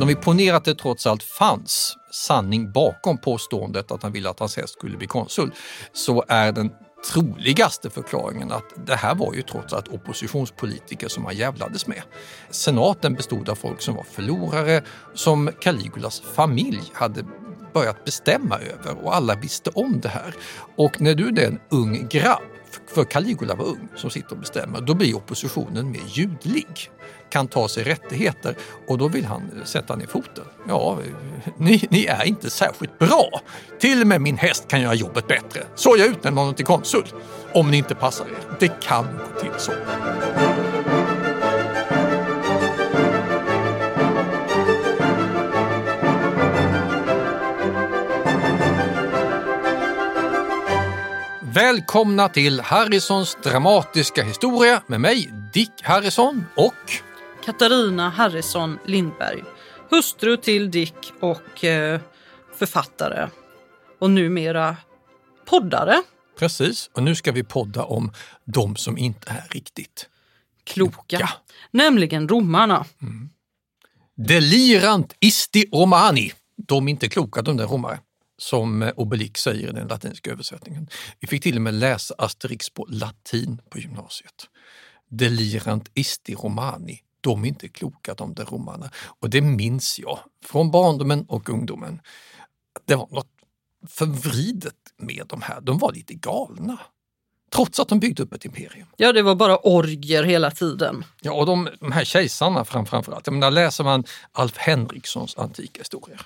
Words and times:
Men 0.00 0.02
om 0.02 0.08
vi 0.08 0.14
ponerar 0.14 0.56
att 0.56 0.64
det 0.64 0.74
trots 0.74 1.06
allt 1.06 1.22
fanns 1.22 1.96
sanning 2.10 2.72
bakom 2.72 3.18
påståendet 3.18 3.90
att 3.90 4.02
han 4.02 4.12
ville 4.12 4.30
att 4.30 4.38
hans 4.38 4.56
häst 4.56 4.72
skulle 4.72 4.96
bli 4.96 5.06
konsul, 5.06 5.50
så 5.92 6.24
är 6.28 6.52
den 6.52 6.70
troligaste 7.12 7.90
förklaringen 7.90 8.52
att 8.52 8.86
det 8.86 8.94
här 8.94 9.14
var 9.14 9.34
ju 9.34 9.42
trots 9.42 9.72
allt 9.72 9.88
oppositionspolitiker 9.88 11.08
som 11.08 11.24
han 11.24 11.36
jävlades 11.36 11.86
med. 11.86 12.02
Senaten 12.50 13.14
bestod 13.14 13.48
av 13.48 13.54
folk 13.54 13.80
som 13.80 13.94
var 13.94 14.02
förlorare, 14.02 14.82
som 15.14 15.50
Caligulas 15.60 16.20
familj 16.20 16.82
hade 16.92 17.24
börjat 17.74 18.04
bestämma 18.04 18.58
över 18.58 19.04
och 19.04 19.16
alla 19.16 19.34
visste 19.34 19.70
om 19.70 20.00
det 20.00 20.08
här. 20.08 20.34
Och 20.76 21.00
när 21.00 21.14
du 21.14 21.28
är 21.28 21.46
en 21.46 21.60
ung 21.70 22.08
grabb, 22.08 22.42
för 22.86 23.04
Caligula 23.04 23.54
var 23.54 23.64
ung, 23.64 23.88
som 23.96 24.10
sitter 24.10 24.32
och 24.32 24.38
bestämmer, 24.38 24.80
då 24.80 24.94
blir 24.94 25.16
oppositionen 25.16 25.90
mer 25.90 26.02
ljudlig 26.06 26.90
kan 27.30 27.48
ta 27.48 27.68
sig 27.68 27.84
rättigheter 27.84 28.54
och 28.86 28.98
då 28.98 29.08
vill 29.08 29.24
han 29.24 29.42
eh, 29.42 29.64
sätta 29.64 29.96
ner 29.96 30.06
foten. 30.06 30.44
Ja, 30.68 30.98
eh, 31.04 31.52
ni, 31.56 31.86
ni 31.90 32.04
är 32.04 32.24
inte 32.24 32.50
särskilt 32.50 32.98
bra. 32.98 33.40
Till 33.78 34.00
och 34.00 34.06
med 34.06 34.20
min 34.20 34.36
häst 34.36 34.68
kan 34.68 34.80
göra 34.80 34.94
jobbet 34.94 35.28
bättre. 35.28 35.62
Så 35.74 35.94
jag 35.98 36.06
utnämner 36.06 36.40
honom 36.40 36.54
till 36.54 36.66
konsul. 36.66 37.04
Om 37.54 37.70
ni 37.70 37.76
inte 37.76 37.94
passar 37.94 38.24
er. 38.24 38.56
Det 38.60 38.80
kan 38.80 39.04
gå 39.04 39.40
till 39.40 39.52
så. 39.58 39.72
Välkomna 51.54 52.28
till 52.28 52.60
Harrisons 52.60 53.38
dramatiska 53.42 54.22
historia 54.22 54.82
med 54.86 55.00
mig 55.00 55.32
Dick 55.52 55.72
Harrison 55.82 56.44
och 56.56 56.74
Katarina 57.44 58.10
Harrison 58.10 58.78
Lindberg, 58.86 59.42
hustru 59.90 60.36
till 60.36 60.70
Dick 60.70 61.12
och 61.20 61.64
eh, 61.64 62.00
författare 62.58 63.28
och 64.00 64.10
numera 64.10 64.76
poddare. 65.46 66.02
Precis, 66.38 66.90
och 66.92 67.02
nu 67.02 67.14
ska 67.14 67.32
vi 67.32 67.44
podda 67.44 67.84
om 67.84 68.12
de 68.44 68.76
som 68.76 68.98
inte 68.98 69.30
är 69.30 69.48
riktigt 69.50 70.08
kloka, 70.64 71.02
kloka. 71.08 71.28
nämligen 71.70 72.28
romarna. 72.28 72.84
Mm. 73.02 73.30
Delirant 74.16 75.14
isti 75.20 75.64
romani. 75.72 76.32
De 76.56 76.88
är 76.88 76.90
inte 76.90 77.08
kloka 77.08 77.42
de 77.42 77.56
där 77.56 77.66
romare 77.66 77.98
som 78.40 78.92
Obelix 78.96 79.40
säger 79.40 79.68
i 79.68 79.72
den 79.72 79.88
latinska 79.88 80.30
översättningen. 80.30 80.88
Vi 81.20 81.28
fick 81.28 81.42
till 81.42 81.56
och 81.56 81.62
med 81.62 81.74
läsa 81.74 82.14
Asterix 82.18 82.70
på 82.70 82.86
latin 82.88 83.62
på 83.70 83.78
gymnasiet. 83.78 84.48
Delirant 85.08 85.90
isti 85.94 86.34
romani 86.34 87.02
de 87.20 87.44
är 87.44 87.48
inte 87.48 87.68
kloka 87.68 88.14
de 88.14 88.34
där 88.34 88.44
romarna. 88.44 88.90
Och 89.20 89.30
det 89.30 89.40
minns 89.40 89.98
jag 89.98 90.18
från 90.44 90.70
barndomen 90.70 91.24
och 91.28 91.50
ungdomen. 91.50 92.00
Det 92.84 92.94
var 92.94 93.08
något 93.10 93.28
förvridet 93.88 94.74
med 94.96 95.24
de 95.28 95.42
här. 95.42 95.60
De 95.60 95.78
var 95.78 95.92
lite 95.92 96.14
galna. 96.14 96.78
Trots 97.50 97.80
att 97.80 97.88
de 97.88 98.00
byggde 98.00 98.22
upp 98.22 98.32
ett 98.32 98.44
imperium. 98.44 98.88
Ja, 98.96 99.12
det 99.12 99.22
var 99.22 99.34
bara 99.34 99.58
orger 99.58 100.22
hela 100.22 100.50
tiden. 100.50 101.04
Ja, 101.20 101.32
och 101.32 101.46
de, 101.46 101.68
de 101.80 101.92
här 101.92 102.04
kejsarna 102.04 102.64
fram, 102.64 102.86
framförallt. 102.86 103.26
Jag 103.26 103.34
menar, 103.34 103.50
läser 103.50 103.84
man 103.84 104.04
Alf 104.32 104.56
Henrikssons 104.56 105.36
antika 105.36 105.78
historier, 105.78 106.20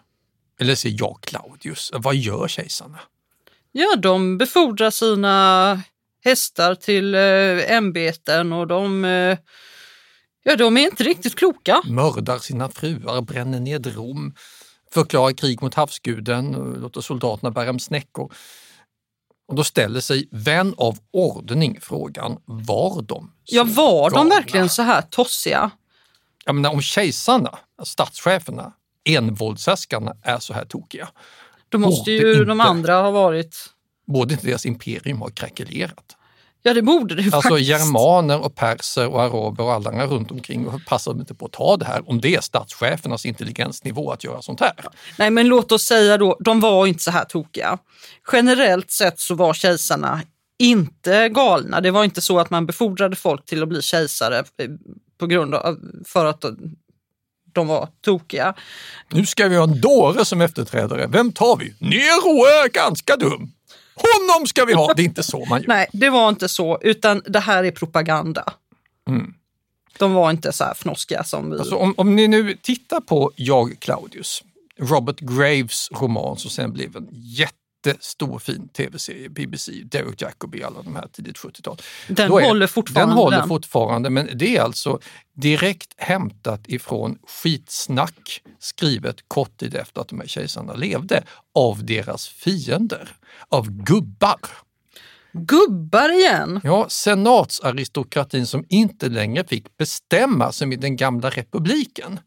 eller 0.60 0.74
ser 0.74 0.94
jag 0.98 1.18
Claudius, 1.20 1.90
vad 1.94 2.14
gör 2.16 2.48
kejsarna? 2.48 3.00
Ja, 3.72 3.96
de 3.96 4.38
befordrar 4.38 4.90
sina 4.90 5.82
hästar 6.24 6.74
till 6.74 7.14
eh, 7.14 7.72
ämbeten 7.76 8.52
och 8.52 8.66
de 8.66 9.04
eh, 9.04 9.38
Ja, 10.46 10.56
de 10.56 10.76
är 10.76 10.80
inte 10.80 11.04
riktigt 11.04 11.34
kloka. 11.34 11.82
Mördar 11.84 12.38
sina 12.38 12.68
fruar, 12.68 13.20
bränner 13.22 13.60
ned 13.60 13.86
Rom, 13.96 14.34
förklarar 14.94 15.32
krig 15.32 15.62
mot 15.62 15.74
havsguden, 15.74 16.52
låter 16.52 17.00
soldaterna 17.00 17.50
bära 17.50 17.64
hem 17.64 17.78
snäckor. 17.78 18.32
Och 19.48 19.54
då 19.54 19.64
ställer 19.64 20.00
sig 20.00 20.28
vän 20.30 20.74
av 20.76 20.98
ordning 21.12 21.78
frågan, 21.80 22.38
var 22.44 23.02
de 23.02 23.32
Ja, 23.44 23.64
var 23.64 24.10
galna? 24.10 24.30
de 24.30 24.36
verkligen 24.36 24.68
så 24.68 24.82
här 24.82 25.02
tossiga? 25.02 25.70
Jag 26.44 26.54
menar, 26.54 26.70
om 26.70 26.80
kejsarna, 26.82 27.58
statscheferna, 27.84 28.72
envåldshärskarna 29.04 30.16
är 30.22 30.38
så 30.38 30.54
här 30.54 30.64
tokiga. 30.64 31.08
Då 31.68 31.78
måste 31.78 32.10
ju 32.10 32.32
inte, 32.32 32.44
de 32.44 32.60
andra 32.60 32.94
ha 33.02 33.10
varit... 33.10 33.56
Borde 34.06 34.34
inte 34.34 34.46
deras 34.46 34.66
imperium 34.66 35.20
ha 35.20 35.28
krackelerat? 35.28 36.16
Ja, 36.66 36.74
det 36.74 36.82
borde 36.82 37.14
det 37.14 37.22
alltså, 37.22 37.40
faktiskt. 37.40 37.70
germaner 37.70 38.44
och 38.44 38.54
perser 38.54 39.08
och 39.08 39.22
araber 39.22 39.64
och 39.64 39.72
alla 39.72 39.90
andra 39.90 40.06
runt 40.06 40.30
omkring 40.30 40.68
passar 40.86 41.12
inte 41.12 41.34
på 41.34 41.46
att 41.46 41.52
ta 41.52 41.76
det 41.76 41.84
här 41.84 42.10
om 42.10 42.20
det 42.20 42.34
är 42.34 42.40
statschefernas 42.40 43.26
intelligensnivå 43.26 44.10
att 44.10 44.24
göra 44.24 44.42
sånt 44.42 44.60
här. 44.60 44.72
Nej, 45.18 45.30
men 45.30 45.48
låt 45.48 45.72
oss 45.72 45.82
säga 45.82 46.18
då, 46.18 46.36
de 46.40 46.60
var 46.60 46.86
inte 46.86 47.02
så 47.02 47.10
här 47.10 47.24
tokiga. 47.24 47.78
Generellt 48.32 48.90
sett 48.90 49.20
så 49.20 49.34
var 49.34 49.54
kejsarna 49.54 50.22
inte 50.58 51.28
galna. 51.28 51.80
Det 51.80 51.90
var 51.90 52.04
inte 52.04 52.20
så 52.20 52.38
att 52.38 52.50
man 52.50 52.66
befordrade 52.66 53.16
folk 53.16 53.44
till 53.44 53.62
att 53.62 53.68
bli 53.68 53.82
kejsare 53.82 54.38
eh, 54.38 54.70
på 55.18 55.26
grund 55.26 55.54
av 55.54 55.78
för 56.06 56.26
att 56.26 56.44
de 57.54 57.66
var 57.66 57.88
tokiga. 58.04 58.54
Nu 59.10 59.26
ska 59.26 59.48
vi 59.48 59.56
ha 59.56 59.64
en 59.64 59.80
dåre 59.80 60.24
som 60.24 60.40
efterträdare. 60.40 61.06
Vem 61.06 61.32
tar 61.32 61.56
vi? 61.56 61.74
Nero 61.78 62.44
är 62.44 62.68
ganska 62.68 63.16
dum. 63.16 63.52
Honom 63.94 64.46
ska 64.46 64.64
vi 64.64 64.72
ha! 64.72 64.92
Det 64.94 65.02
är 65.02 65.04
inte 65.04 65.22
så 65.22 65.44
man 65.44 65.60
gör. 65.60 65.68
Nej, 65.68 65.86
det 65.92 66.10
var 66.10 66.28
inte 66.28 66.48
så, 66.48 66.78
utan 66.82 67.22
det 67.26 67.40
här 67.40 67.64
är 67.64 67.70
propaganda. 67.70 68.44
Mm. 69.08 69.34
De 69.98 70.14
var 70.14 70.30
inte 70.30 70.52
så 70.52 70.64
här 70.64 70.74
fnoskiga 70.74 71.24
som 71.24 71.50
vi. 71.50 71.58
Alltså, 71.58 71.76
om, 71.76 71.94
om 71.96 72.16
ni 72.16 72.28
nu 72.28 72.56
tittar 72.62 73.00
på 73.00 73.32
Jag 73.36 73.76
Claudius, 73.80 74.42
Robert 74.80 75.20
Graves 75.20 75.88
roman 75.92 76.36
som 76.36 76.50
sen 76.50 76.72
blev 76.72 76.96
en 76.96 77.08
jättestor 77.86 78.38
fin 78.38 78.68
tv-serie, 78.68 79.28
BBC, 79.28 79.72
Derek 79.72 80.22
Jacobi, 80.22 80.62
alla 80.62 80.82
de 80.82 80.96
här 80.96 81.08
tidigt 81.12 81.36
70-tal. 81.36 81.76
Den 82.08 82.30
håller 82.30 82.66
fortfarande. 82.66 83.12
Den 83.12 83.18
håller 83.18 83.42
fortfarande, 83.46 84.10
men 84.10 84.28
det 84.34 84.56
är 84.56 84.62
alltså 84.62 85.00
direkt 85.34 85.94
hämtat 85.96 86.60
ifrån 86.66 87.18
skitsnack 87.42 88.42
skrivet 88.58 89.16
kort 89.28 89.56
tid 89.56 89.74
efter 89.74 90.00
att 90.00 90.08
de 90.08 90.20
här 90.20 90.26
kejsarna 90.26 90.74
levde 90.74 91.22
av 91.54 91.84
deras 91.84 92.28
fiender 92.28 93.16
av 93.48 93.70
gubbar. 93.70 94.38
Gubbar 95.32 96.12
igen? 96.12 96.60
Ja, 96.64 96.86
senatsaristokratin 96.88 98.46
som 98.46 98.64
inte 98.68 99.08
längre 99.08 99.44
fick 99.46 99.76
bestämma 99.76 100.52
som 100.52 100.72
i 100.72 100.76
den 100.76 100.96
gamla 100.96 101.30
republiken. 101.30 102.20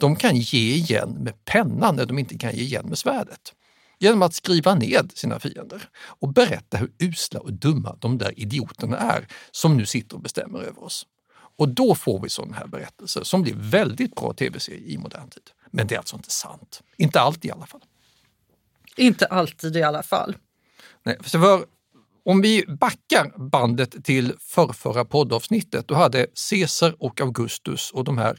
De 0.00 0.16
kan 0.16 0.36
ge 0.36 0.74
igen 0.74 1.10
med 1.10 1.44
pennan 1.44 1.96
när 1.96 2.06
de 2.06 2.18
inte 2.18 2.38
kan 2.38 2.56
ge 2.56 2.62
igen 2.62 2.86
med 2.88 2.98
svärdet. 2.98 3.52
Genom 4.02 4.22
att 4.22 4.34
skriva 4.34 4.74
ned 4.74 5.12
sina 5.14 5.40
fiender 5.40 5.88
och 5.96 6.32
berätta 6.32 6.76
hur 6.76 6.92
usla 6.98 7.40
och 7.40 7.52
dumma 7.52 7.96
de 8.00 8.18
där 8.18 8.40
idioterna 8.40 8.96
är 8.96 9.26
som 9.50 9.76
nu 9.76 9.86
sitter 9.86 10.16
och 10.16 10.22
bestämmer 10.22 10.58
över 10.58 10.84
oss. 10.84 11.06
Och 11.56 11.68
då 11.68 11.94
får 11.94 12.20
vi 12.20 12.28
sådana 12.28 12.56
här 12.56 12.66
berättelser 12.66 13.22
som 13.22 13.42
blir 13.42 13.54
väldigt 13.56 14.14
bra 14.14 14.32
tv-serier 14.32 14.88
i 14.88 14.98
modern 14.98 15.30
tid. 15.30 15.42
Men 15.70 15.86
det 15.86 15.94
är 15.94 15.98
alltså 15.98 16.16
inte 16.16 16.30
sant. 16.30 16.82
Inte 16.96 17.20
alltid 17.20 17.44
i 17.44 17.52
alla 17.52 17.66
fall. 17.66 17.80
Inte 18.96 19.26
alltid 19.26 19.76
i 19.76 19.82
alla 19.82 20.02
fall. 20.02 20.36
Nej, 21.02 21.18
för 21.22 21.64
om 22.24 22.40
vi 22.40 22.64
backar 22.80 23.50
bandet 23.50 24.04
till 24.04 24.32
förrförra 24.40 25.04
poddavsnittet, 25.04 25.88
då 25.88 25.94
hade 25.94 26.26
Caesar 26.50 26.94
och 26.98 27.20
Augustus 27.20 27.90
och 27.90 28.04
de 28.04 28.18
här 28.18 28.38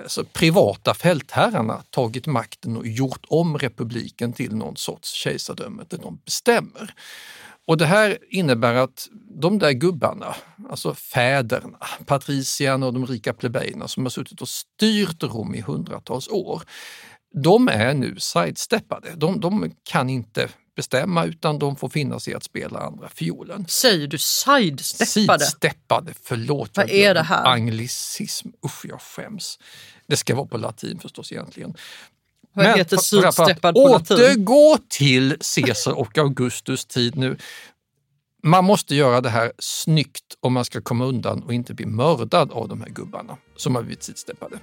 alltså, 0.00 0.24
privata 0.24 0.94
fältherrarna 0.94 1.82
tagit 1.90 2.26
makten 2.26 2.76
och 2.76 2.86
gjort 2.86 3.24
om 3.28 3.58
republiken 3.58 4.32
till 4.32 4.54
någon 4.54 4.76
sorts 4.76 5.12
kejsardöme 5.12 5.84
där 5.88 5.98
de 5.98 6.20
bestämmer. 6.24 6.94
Och 7.66 7.76
det 7.76 7.86
här 7.86 8.18
innebär 8.30 8.74
att 8.74 9.08
de 9.40 9.58
där 9.58 9.72
gubbarna, 9.72 10.34
alltså 10.70 10.94
fäderna, 10.94 11.78
patricierna 12.06 12.86
och 12.86 12.92
de 12.92 13.06
rika 13.06 13.32
plebejerna 13.34 13.88
som 13.88 14.04
har 14.04 14.10
suttit 14.10 14.40
och 14.40 14.48
styrt 14.48 15.22
Rom 15.22 15.54
i 15.54 15.60
hundratals 15.60 16.28
år, 16.28 16.62
de 17.42 17.68
är 17.68 17.94
nu 17.94 18.16
sidesteppade. 18.18 19.08
De, 19.16 19.40
de 19.40 19.72
kan 19.82 20.10
inte 20.10 20.48
bestämma 20.78 21.24
utan 21.24 21.58
de 21.58 21.76
får 21.76 21.88
finna 21.88 22.20
sig 22.20 22.34
att 22.34 22.44
spela 22.44 22.78
andra 22.78 23.08
fiolen. 23.08 23.66
Säger 23.68 24.06
du 24.06 24.18
sidesteppade? 24.18 25.44
Sidesteppade, 25.44 26.12
förlåt. 26.22 26.76
Vad 26.76 26.90
är 26.90 27.14
det 27.14 27.22
här? 27.22 27.44
Anglicism, 27.44 28.48
usch 28.66 28.84
jag 28.84 29.00
skäms. 29.00 29.58
Det 30.06 30.16
ska 30.16 30.34
vara 30.34 30.46
på 30.46 30.56
latin 30.56 30.98
förstås 30.98 31.32
egentligen. 31.32 31.74
Vad 32.52 32.66
Men 32.66 32.78
heter 32.78 32.96
sidsteppad 32.96 33.74
på 33.74 33.88
latin? 33.88 34.16
Återgå 34.16 34.78
till 34.88 35.36
Caesar 35.54 35.92
och 35.92 36.18
Augustus 36.18 36.86
tid 36.86 37.16
nu. 37.16 37.36
Man 38.42 38.64
måste 38.64 38.94
göra 38.94 39.20
det 39.20 39.28
här 39.30 39.52
snyggt 39.58 40.36
om 40.40 40.52
man 40.52 40.64
ska 40.64 40.80
komma 40.80 41.04
undan 41.04 41.42
och 41.42 41.54
inte 41.54 41.74
bli 41.74 41.86
mördad 41.86 42.52
av 42.52 42.68
de 42.68 42.80
här 42.80 42.88
gubbarna 42.88 43.36
som 43.56 43.74
har 43.74 43.82
blivit 43.82 44.02
sidsteppade. 44.02 44.58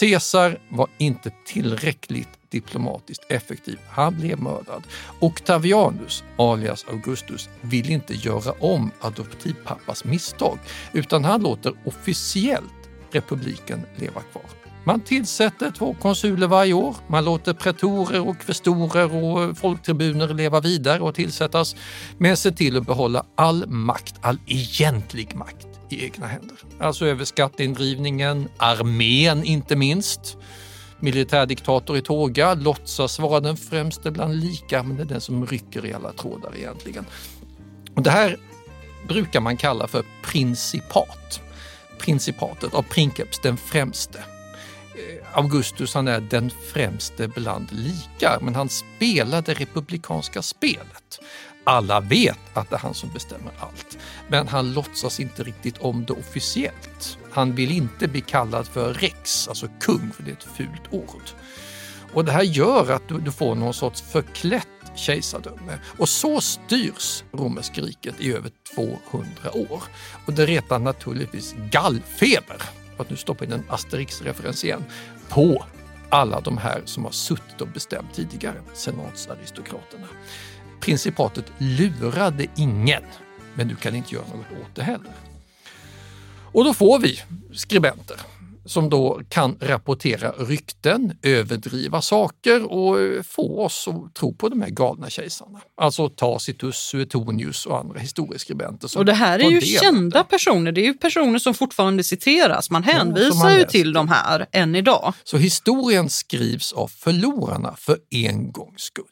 Caesar 0.00 0.60
var 0.68 0.88
inte 0.98 1.32
tillräckligt 1.46 2.28
diplomatiskt 2.48 3.24
effektiv. 3.28 3.78
Han 3.88 4.20
blev 4.20 4.40
mördad. 4.40 4.82
Octavianus, 5.20 6.24
alias 6.36 6.84
Augustus, 6.88 7.48
vill 7.60 7.90
inte 7.90 8.14
göra 8.14 8.52
om 8.52 8.90
adoptivpappas 9.00 10.04
misstag 10.04 10.58
utan 10.92 11.24
han 11.24 11.42
låter 11.42 11.74
officiellt 11.84 12.88
republiken 13.10 13.82
leva 13.96 14.20
kvar. 14.20 14.61
Man 14.84 15.00
tillsätter 15.00 15.70
två 15.70 15.94
konsuler 16.00 16.46
varje 16.46 16.72
år. 16.72 16.96
Man 17.06 17.24
låter 17.24 17.52
pretorer 17.54 18.28
och 18.28 18.40
kvestorer 18.40 19.14
och 19.14 19.58
folktribuner 19.58 20.34
leva 20.34 20.60
vidare 20.60 21.00
och 21.00 21.14
tillsättas, 21.14 21.76
men 22.18 22.36
ser 22.36 22.50
till 22.50 22.76
att 22.76 22.86
behålla 22.86 23.26
all 23.34 23.66
makt, 23.66 24.14
all 24.20 24.38
egentlig 24.46 25.34
makt 25.34 25.66
i 25.88 26.04
egna 26.04 26.26
händer. 26.26 26.56
Alltså 26.80 27.06
över 27.06 27.24
skatteindrivningen, 27.24 28.48
armén 28.56 29.44
inte 29.44 29.76
minst. 29.76 30.36
Militärdiktator 31.00 31.96
i 31.96 32.02
tåga 32.02 32.54
låtsas 32.54 33.18
vara 33.18 33.40
den 33.40 33.56
främste 33.56 34.10
bland 34.10 34.36
lika, 34.36 34.82
men 34.82 34.96
det 34.96 35.02
är 35.02 35.06
den 35.06 35.20
som 35.20 35.46
rycker 35.46 35.86
i 35.86 35.92
alla 35.92 36.12
trådar 36.12 36.56
egentligen. 36.56 37.04
Och 37.94 38.02
det 38.02 38.10
här 38.10 38.36
brukar 39.08 39.40
man 39.40 39.56
kalla 39.56 39.86
för 39.86 40.04
principat. 40.24 41.40
Principatet 41.98 42.74
av 42.74 42.82
Princeps, 42.82 43.38
den 43.38 43.56
främste. 43.56 44.24
Eh, 44.94 45.38
Augustus 45.38 45.94
han 45.94 46.08
är 46.08 46.20
den 46.20 46.50
främste 46.72 47.28
bland 47.28 47.72
likar, 47.72 48.38
men 48.40 48.54
han 48.54 48.68
spelar 48.68 49.42
det 49.42 49.54
republikanska 49.54 50.42
spelet. 50.42 51.20
Alla 51.64 52.00
vet 52.00 52.38
att 52.52 52.70
det 52.70 52.76
är 52.76 52.80
han 52.80 52.94
som 52.94 53.10
bestämmer 53.12 53.52
allt, 53.58 53.98
men 54.28 54.48
han 54.48 54.72
låtsas 54.72 55.20
inte 55.20 55.42
riktigt 55.42 55.78
om 55.78 56.04
det 56.04 56.12
officiellt. 56.12 57.18
Han 57.32 57.54
vill 57.54 57.72
inte 57.72 58.08
bli 58.08 58.20
kallad 58.20 58.66
för 58.66 58.94
rex, 58.94 59.48
alltså 59.48 59.68
kung, 59.80 60.12
för 60.16 60.22
det 60.22 60.30
är 60.30 60.34
ett 60.34 60.56
fult 60.56 60.82
ord. 60.90 61.30
Och 62.12 62.24
det 62.24 62.32
här 62.32 62.42
gör 62.42 62.90
att 62.90 63.08
du, 63.08 63.18
du 63.18 63.32
får 63.32 63.54
någon 63.54 63.74
sorts 63.74 64.02
förklätt 64.02 64.68
kejsardöme. 64.94 65.78
Och 65.98 66.08
så 66.08 66.40
styrs 66.40 67.24
romerska 67.32 67.80
riket 67.80 68.14
i 68.18 68.32
över 68.32 68.50
200 68.74 69.28
år. 69.52 69.82
Och 70.26 70.32
det 70.32 70.46
retar 70.46 70.78
naturligtvis 70.78 71.54
gallfeber, 71.70 72.62
att 72.96 73.10
nu 73.10 73.16
stoppa 73.16 73.44
in 73.44 73.52
en 73.52 73.64
Asterix-referens 73.68 74.64
igen, 74.64 74.84
på 75.28 75.64
alla 76.08 76.40
de 76.40 76.58
här 76.58 76.82
som 76.84 77.04
har 77.04 77.10
suttit 77.10 77.60
och 77.60 77.68
bestämt 77.68 78.14
tidigare, 78.14 78.56
senatsaristokraterna. 78.74 80.06
Principatet 80.80 81.52
lurade 81.58 82.46
ingen, 82.56 83.02
men 83.54 83.68
du 83.68 83.76
kan 83.76 83.94
inte 83.94 84.14
göra 84.14 84.24
något 84.26 84.62
åt 84.62 84.74
det 84.74 84.82
heller. 84.82 85.12
Och 86.52 86.64
då 86.64 86.74
får 86.74 86.98
vi 86.98 87.22
skribenter 87.52 88.16
som 88.64 88.90
då 88.90 89.20
kan 89.28 89.56
rapportera 89.60 90.30
rykten, 90.30 91.18
överdriva 91.22 92.02
saker 92.02 92.72
och 92.72 92.96
få 93.26 93.64
oss 93.64 93.88
att 93.88 94.14
tro 94.14 94.34
på 94.34 94.48
de 94.48 94.62
här 94.62 94.70
galna 94.70 95.10
kejsarna. 95.10 95.60
Alltså 95.76 96.08
Tacitus, 96.08 96.76
Suetonius 96.76 97.66
och 97.66 97.78
andra 97.78 98.00
historieskribenter. 98.00 98.98
Och 98.98 99.04
det 99.04 99.12
här 99.12 99.38
är 99.38 99.50
ju 99.50 99.60
kända 99.60 100.24
personer. 100.24 100.72
Det 100.72 100.80
är 100.80 100.86
ju 100.86 100.94
personer 100.94 101.38
som 101.38 101.54
fortfarande 101.54 102.04
citeras. 102.04 102.70
Man 102.70 102.82
hänvisar 102.82 103.44
man 103.44 103.58
ju 103.58 103.64
till 103.64 103.92
de 103.92 104.08
här 104.08 104.46
än 104.52 104.74
idag. 104.74 105.14
Så 105.24 105.36
historien 105.36 106.10
skrivs 106.10 106.72
av 106.72 106.88
förlorarna 106.88 107.74
för 107.78 107.98
en 108.10 108.52
gångs 108.52 108.80
skull. 108.82 109.04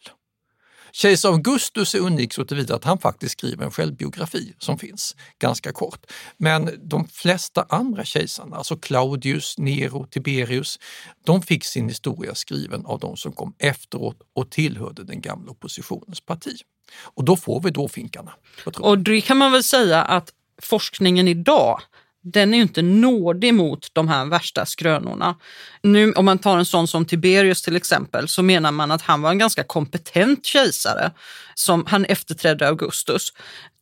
Kejsar 0.93 1.29
Augustus 1.29 1.95
är 1.95 1.99
unik 1.99 2.33
så 2.33 2.45
tillvida 2.45 2.75
att 2.75 2.85
han 2.85 2.99
faktiskt 2.99 3.33
skriver 3.33 3.65
en 3.65 3.71
självbiografi 3.71 4.55
som 4.59 4.79
finns 4.79 5.17
ganska 5.39 5.73
kort. 5.73 6.07
Men 6.37 6.71
de 6.83 7.09
flesta 7.09 7.67
andra 7.69 8.05
kejsarna, 8.05 8.57
alltså 8.57 8.77
Claudius, 8.77 9.59
Nero, 9.59 10.07
Tiberius, 10.07 10.79
de 11.25 11.43
fick 11.43 11.65
sin 11.65 11.89
historia 11.89 12.35
skriven 12.35 12.87
av 12.87 12.99
de 12.99 13.17
som 13.17 13.33
kom 13.33 13.55
efteråt 13.59 14.17
och 14.35 14.51
tillhörde 14.51 15.05
den 15.05 15.21
gamla 15.21 15.51
oppositionens 15.51 16.21
parti. 16.21 16.57
Och 17.01 17.25
då 17.25 17.37
får 17.37 17.61
vi 17.61 17.71
då 17.71 17.89
finkarna. 17.89 18.33
Och 18.79 18.99
det 18.99 19.21
kan 19.21 19.37
man 19.37 19.53
väl 19.53 19.63
säga 19.63 20.03
att 20.03 20.33
forskningen 20.63 21.29
idag 21.29 21.81
den 22.23 22.53
är 22.55 22.57
ju 22.59 22.63
inte 22.63 22.83
nådig 22.83 23.55
mot 23.55 23.89
de 23.93 24.09
här 24.09 24.25
värsta 24.25 24.67
skrönorna. 24.67 25.37
Nu, 25.83 26.13
om 26.13 26.25
man 26.25 26.39
tar 26.39 26.59
en 26.59 26.65
sån 26.65 26.89
som 26.89 27.05
Tiberius 27.05 27.63
till 27.63 27.77
exempel 27.77 28.29
så 28.29 28.43
menar 28.43 28.73
man 28.73 28.91
att 28.91 29.03
han 29.03 29.23
var 29.23 29.31
en 29.31 29.39
ganska 29.39 29.65
kompetent 29.65 30.47
kejsare. 30.47 31.11
som 31.55 31.85
Han 31.87 32.05
efterträdde 32.05 32.69
Augustus. 32.69 33.33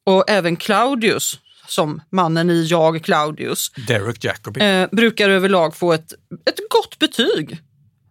Och 0.06 0.31
även 0.31 0.56
Claudius, 0.56 1.38
som 1.67 2.00
mannen 2.11 2.50
i 2.50 2.64
Jag 2.67 3.05
Claudius, 3.05 3.70
Derek 3.88 4.25
Jacobi. 4.25 4.61
eh, 4.61 4.87
brukar 4.93 5.31
överlag 5.31 5.76
få 5.76 5.93
ett, 5.93 6.12
ett 6.50 6.61
gott 6.70 6.99
betyg. 6.99 7.58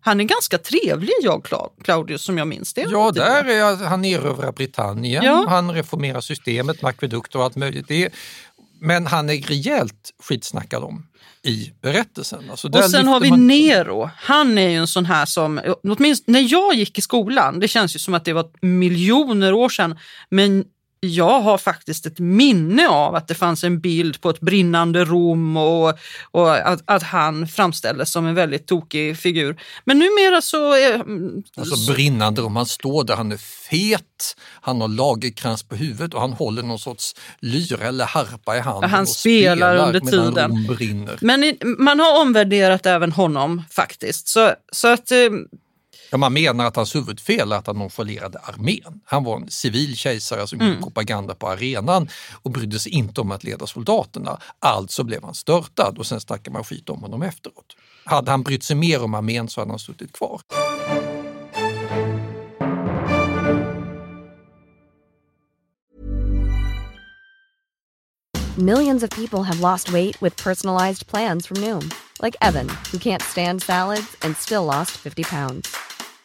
Han 0.01 0.19
är 0.19 0.23
ganska 0.23 0.57
trevlig, 0.57 1.11
jag 1.21 1.41
Cla- 1.43 1.69
Claudius, 1.83 2.21
som 2.21 2.37
jag 2.37 2.47
minns 2.47 2.73
det. 2.73 2.85
Ja, 2.89 3.11
där 3.11 3.43
är 3.43 3.85
han 3.85 4.05
erövrar 4.05 4.51
Britannien, 4.51 5.23
Ja. 5.23 5.45
han 5.49 5.71
reformerar 5.71 6.21
systemet 6.21 6.81
med 6.81 6.89
akvedukter 6.89 7.39
och 7.39 7.45
allt 7.45 7.55
möjligt. 7.55 7.87
Det 7.87 8.03
är, 8.05 8.11
men 8.81 9.07
han 9.07 9.29
är 9.29 9.41
rejält 9.41 10.09
skitsnackad 10.23 10.83
om 10.83 11.05
i 11.43 11.71
berättelsen. 11.81 12.49
Alltså, 12.51 12.67
Och 12.67 12.83
sen 12.83 13.07
har 13.07 13.19
vi 13.19 13.29
man- 13.29 13.47
Nero. 13.47 14.09
Han 14.17 14.57
är 14.57 14.69
ju 14.69 14.75
en 14.75 14.87
sån 14.87 15.05
här 15.05 15.25
som, 15.25 15.61
åtminstone 15.83 16.39
när 16.41 16.51
jag 16.51 16.73
gick 16.75 16.97
i 16.97 17.01
skolan, 17.01 17.59
det 17.59 17.67
känns 17.67 17.95
ju 17.95 17.99
som 17.99 18.13
att 18.13 18.25
det 18.25 18.33
var 18.33 18.45
miljoner 18.61 19.53
år 19.53 19.69
sedan, 19.69 19.99
men 20.29 20.65
jag 21.07 21.41
har 21.41 21.57
faktiskt 21.57 22.05
ett 22.05 22.19
minne 22.19 22.87
av 22.87 23.15
att 23.15 23.27
det 23.27 23.35
fanns 23.35 23.63
en 23.63 23.79
bild 23.79 24.21
på 24.21 24.29
ett 24.29 24.39
brinnande 24.39 25.05
Rom 25.05 25.57
och, 25.57 25.93
och 26.31 26.55
att, 26.55 26.81
att 26.85 27.03
han 27.03 27.47
framställdes 27.47 28.11
som 28.11 28.25
en 28.27 28.35
väldigt 28.35 28.67
tokig 28.67 29.17
figur. 29.17 29.59
Men 29.85 29.99
numera 29.99 30.41
så... 30.41 30.73
Är, 30.73 31.03
Alltså 31.57 31.93
brinnande 31.93 32.41
om 32.41 32.55
han 32.55 32.65
står 32.65 33.03
där, 33.03 33.15
han 33.15 33.31
är 33.31 33.37
fet, 33.69 34.35
han 34.61 34.81
har 34.81 34.87
lagerkrans 34.87 35.63
på 35.63 35.75
huvudet 35.75 36.13
och 36.13 36.21
han 36.21 36.33
håller 36.33 36.63
någon 36.63 36.79
sorts 36.79 37.15
lyra 37.39 37.87
eller 37.87 38.05
harpa 38.05 38.57
i 38.57 38.59
handen. 38.59 38.89
Han 38.89 39.01
och 39.01 39.07
spelar 39.09 39.75
under 39.77 40.01
medan 40.01 40.33
tiden. 40.33 40.51
Rom 40.51 40.75
brinner. 40.75 41.17
men 41.21 41.43
i- 41.43 41.59
man 41.77 41.99
har 41.99 42.21
omvärderat 42.21 42.85
även 42.85 43.11
honom 43.11 43.63
faktiskt. 43.71 44.27
Så, 44.27 44.51
så 44.71 44.87
att... 44.87 45.11
Ja, 46.09 46.17
man 46.17 46.33
menar 46.33 46.65
att 46.65 46.75
hans 46.75 46.95
huvudfel 46.95 47.51
är 47.51 47.55
att 47.55 47.67
han 47.67 47.75
nonchalerade 47.77 48.39
armén. 48.39 49.01
Han 49.05 49.23
var 49.23 49.35
en 49.37 49.49
civil 49.51 49.95
kejsare 49.95 50.47
som 50.47 50.59
Mm. 50.59 50.69
gjorde 50.69 50.81
propaganda 50.83 51.35
på 51.35 51.47
arenan 51.49 52.09
och 52.43 52.51
brydde 52.51 52.79
sig 52.79 52.91
inte 52.91 53.21
om 53.21 53.31
att 53.31 53.43
leda 53.43 53.67
soldaterna. 53.67 54.39
Alltså 54.59 55.03
blev 55.03 55.23
han 55.23 55.33
störtad 55.35 55.97
och 55.97 56.05
sen 56.07 56.19
snackar 56.21 56.51
man 56.51 56.63
skit 56.63 56.89
om 56.89 57.01
honom 57.01 57.21
efteråt. 57.21 57.75
Hade 58.05 58.31
han 58.31 58.43
brytt 58.43 58.63
sig 58.63 58.75
mer 58.75 59.03
om 59.03 59.13
armén 59.13 59.49
så 59.49 59.61
hade 59.61 59.71
han 59.71 59.79
suttit 59.79 60.13
kvar. 60.13 60.41
Millions 68.57 69.03
of 69.03 69.09
people 69.11 69.43
have 69.43 69.59
lost 69.59 69.91
weight 69.91 70.19
with 70.21 70.35
personalized 70.37 71.05
plans 71.07 71.45
from 71.45 71.57
Noom, 71.61 71.91
like 72.21 72.35
Evan, 72.41 72.67
who 72.91 72.97
can't 72.97 73.21
stand 73.21 73.61
salads 73.61 74.15
and 74.23 74.35
still 74.35 74.63
lost 74.63 74.91
50 74.97 75.23
pounds. 75.23 75.75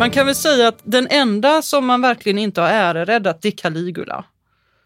Man 0.00 0.10
kan 0.10 0.26
väl 0.26 0.34
säga 0.34 0.68
att 0.68 0.78
den 0.84 1.08
enda 1.10 1.62
som 1.62 1.86
man 1.86 2.00
verkligen 2.00 2.38
inte 2.38 2.60
har 2.60 2.68
äreräddat 2.68 3.42
det 3.42 3.48
är 3.48 3.52
Caligula. 3.52 4.24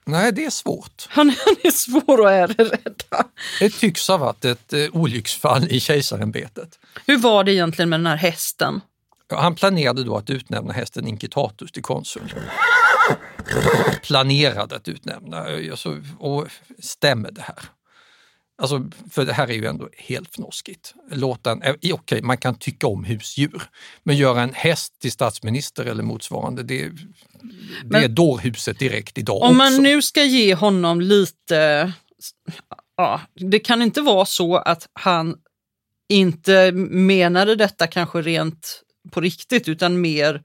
Nej, 0.05 0.33
det 0.33 0.45
är 0.45 0.51
svårt. 0.51 1.07
Han, 1.09 1.29
han 1.29 1.55
är 1.63 1.71
svår 1.71 2.27
att 2.27 2.33
ärerädda. 2.33 3.27
Det 3.61 3.71
tycks 3.71 4.09
ha 4.09 4.17
varit 4.17 4.45
ett 4.45 4.73
eh, 4.73 4.81
olycksfall 4.93 5.69
i 5.71 5.81
kejsarämbetet. 5.81 6.79
Hur 7.07 7.19
var 7.19 7.45
det 7.45 7.53
egentligen 7.53 7.89
med 7.89 8.01
den 8.01 8.07
här 8.07 8.17
hästen? 8.17 8.81
Han 9.35 9.55
planerade 9.55 10.05
då 10.05 10.17
att 10.17 10.31
utnämna 10.31 10.73
hästen 10.73 11.07
Inkitatus 11.07 11.73
till 11.73 11.83
konsul. 11.83 12.35
Planerade 14.03 14.77
att 14.77 14.89
utnämna, 14.89 15.47
alltså, 15.71 15.97
och 16.19 16.47
stämmer 16.79 17.31
det 17.31 17.43
här? 17.43 17.59
Alltså, 18.63 18.91
för 19.11 19.25
det 19.25 19.33
här 19.33 19.49
är 19.49 19.55
ju 19.55 19.67
ändå 19.67 19.89
helt 19.99 20.35
fnoskigt. 20.35 20.95
Låta 21.11 21.53
en, 21.53 21.63
eh, 21.63 21.75
okej, 21.93 22.23
man 22.23 22.39
kan 22.39 22.55
tycka 22.55 22.87
om 22.87 23.05
husdjur, 23.05 23.63
men 24.03 24.17
göra 24.17 24.43
en 24.43 24.55
häst 24.55 25.01
till 25.01 25.13
statsminister 25.13 25.85
eller 25.85 26.03
motsvarande, 26.03 26.63
det, 26.63 26.91
det 27.85 27.99
är 27.99 28.09
dårhuset 28.09 28.79
direkt 28.79 29.19
idag 29.19 29.43
Om 29.43 29.57
man 29.57 29.67
också. 29.67 29.83
nu 29.83 30.03
ska 30.03 30.25
ge 30.25 30.55
honom 30.55 31.01
lite... 31.01 31.93
Ja, 32.97 33.21
det 33.35 33.59
kan 33.59 33.83
inte 33.83 34.01
vara 34.01 34.27
så 34.27 34.57
att 34.57 34.89
han 34.93 35.37
inte 36.09 36.73
menade 36.73 37.57
detta 37.57 37.87
kanske 37.87 38.23
rent 38.23 38.83
på 39.11 39.21
riktigt 39.21 39.69
utan 39.69 40.01
mer 40.01 40.43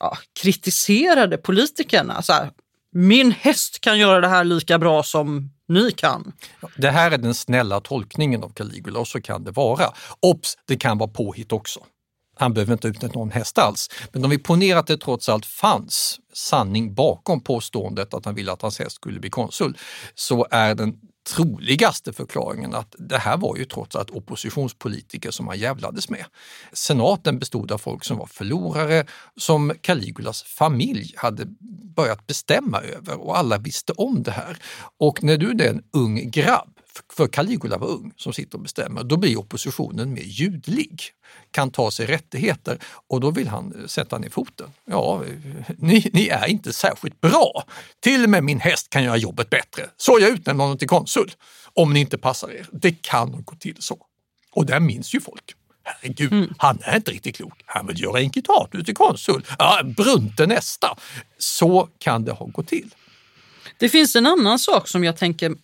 ja, 0.00 0.18
kritiserade 0.42 1.36
politikerna. 1.36 2.22
Så 2.22 2.32
här, 2.32 2.50
min 2.96 3.32
häst 3.32 3.80
kan 3.80 3.98
göra 3.98 4.20
det 4.20 4.28
här 4.28 4.44
lika 4.44 4.78
bra 4.78 5.02
som 5.02 5.50
ni 5.68 5.92
kan. 5.92 6.32
Det 6.76 6.90
här 6.90 7.10
är 7.10 7.18
den 7.18 7.34
snälla 7.34 7.80
tolkningen 7.80 8.44
av 8.44 8.48
Caligula 8.48 8.98
och 8.98 9.08
så 9.08 9.20
kan 9.20 9.44
det 9.44 9.50
vara. 9.50 9.92
Obs! 10.20 10.54
Det 10.66 10.76
kan 10.76 10.98
vara 10.98 11.10
påhitt 11.10 11.52
också. 11.52 11.80
Han 12.36 12.54
behöver 12.54 12.72
inte 12.72 12.88
utnyttja 12.88 13.18
någon 13.18 13.30
häst 13.30 13.58
alls. 13.58 13.88
Men 14.12 14.24
om 14.24 14.30
vi 14.30 14.38
ponerar 14.38 14.80
att 14.80 14.86
det 14.86 14.96
trots 14.96 15.28
allt 15.28 15.46
fanns 15.46 16.18
sanning 16.34 16.94
bakom 16.94 17.40
påståendet 17.40 18.14
att 18.14 18.24
han 18.24 18.34
ville 18.34 18.52
att 18.52 18.62
hans 18.62 18.78
häst 18.78 18.96
skulle 18.96 19.20
bli 19.20 19.30
konsul, 19.30 19.78
så 20.14 20.46
är 20.50 20.74
den 20.74 20.94
troligaste 21.24 22.12
förklaringen 22.12 22.74
att 22.74 22.94
det 22.98 23.18
här 23.18 23.36
var 23.36 23.56
ju 23.56 23.64
trots 23.64 23.96
allt 23.96 24.10
oppositionspolitiker 24.10 25.30
som 25.30 25.48
han 25.48 25.58
jävlades 25.58 26.10
med. 26.10 26.24
Senaten 26.72 27.38
bestod 27.38 27.72
av 27.72 27.78
folk 27.78 28.04
som 28.04 28.18
var 28.18 28.26
förlorare, 28.26 29.06
som 29.36 29.72
Caligulas 29.80 30.42
familj 30.42 31.14
hade 31.16 31.46
börjat 31.96 32.26
bestämma 32.26 32.80
över 32.80 33.20
och 33.20 33.38
alla 33.38 33.58
visste 33.58 33.92
om 33.92 34.22
det 34.22 34.30
här. 34.30 34.58
Och 34.98 35.22
när 35.22 35.36
du 35.36 35.50
är 35.50 35.70
en 35.70 35.82
ung 35.92 36.30
grabb, 36.30 36.73
för 37.12 37.26
Caligula 37.26 37.78
var 37.78 37.88
ung, 37.88 38.12
som 38.16 38.32
sitter 38.32 38.54
och 38.58 38.62
bestämmer, 38.62 39.04
då 39.04 39.16
blir 39.16 39.38
oppositionen 39.38 40.12
mer 40.12 40.22
ljudlig, 40.22 41.02
kan 41.50 41.70
ta 41.70 41.90
sig 41.90 42.06
rättigheter 42.06 42.78
och 43.08 43.20
då 43.20 43.30
vill 43.30 43.48
han 43.48 43.80
eh, 43.80 43.86
sätta 43.86 44.18
ner 44.18 44.30
foten. 44.30 44.70
Ja, 44.84 45.24
eh, 45.24 45.30
ni, 45.78 46.10
ni 46.12 46.28
är 46.28 46.46
inte 46.46 46.72
särskilt 46.72 47.20
bra. 47.20 47.64
Till 48.00 48.24
och 48.24 48.30
med 48.30 48.44
min 48.44 48.60
häst 48.60 48.90
kan 48.90 49.04
göra 49.04 49.16
jobbet 49.16 49.50
bättre, 49.50 49.90
så 49.96 50.18
jag 50.20 50.30
utnämner 50.30 50.64
honom 50.64 50.78
till 50.78 50.88
konsul. 50.88 51.32
Om 51.76 51.92
ni 51.92 52.00
inte 52.00 52.18
passar 52.18 52.50
er. 52.50 52.66
Det 52.72 53.02
kan 53.02 53.44
gå 53.44 53.56
till 53.56 53.76
så. 53.78 53.98
Och 54.52 54.66
där 54.66 54.80
minns 54.80 55.14
ju 55.14 55.20
folk. 55.20 55.54
Herregud, 55.84 56.52
han 56.58 56.78
är 56.82 56.96
inte 56.96 57.10
riktigt 57.10 57.36
klok. 57.36 57.62
Han 57.66 57.86
vill 57.86 58.00
göra 58.00 58.20
Inkitatus 58.20 58.84
till 58.84 58.94
konsul. 58.94 59.46
Ja, 59.58 59.82
Brunte 59.96 60.46
nästa. 60.46 60.96
Så 61.38 61.88
kan 61.98 62.24
det 62.24 62.32
ha 62.32 62.46
gått 62.46 62.68
till. 62.68 62.94
Det 63.78 63.88
finns 63.88 64.16
en 64.16 64.26
annan 64.26 64.58
sak 64.58 64.88
som 64.88 65.04
jag 65.04 65.16
tänker, 65.16 65.54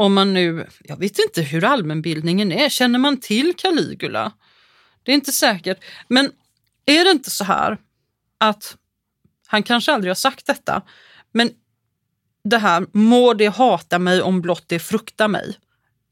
om 0.00 0.14
man 0.14 0.32
nu, 0.34 0.66
jag 0.80 0.96
vet 0.96 1.18
inte 1.18 1.42
hur 1.42 1.64
allmänbildningen 1.64 2.52
är, 2.52 2.68
känner 2.68 2.98
man 2.98 3.20
till 3.20 3.54
Caligula? 3.56 4.32
Det 5.02 5.12
är 5.12 5.14
inte 5.14 5.32
säkert, 5.32 5.84
men 6.08 6.32
är 6.86 7.04
det 7.04 7.10
inte 7.10 7.30
så 7.30 7.44
här 7.44 7.78
att 8.38 8.76
han 9.46 9.62
kanske 9.62 9.92
aldrig 9.92 10.10
har 10.10 10.14
sagt 10.14 10.46
detta, 10.46 10.82
men 11.32 11.50
det 12.44 12.58
här 12.58 12.86
må 12.92 13.34
det 13.34 13.46
hata 13.46 13.98
mig 13.98 14.22
om 14.22 14.40
blott 14.40 14.64
det 14.66 14.78
frukta 14.78 15.28
mig. 15.28 15.58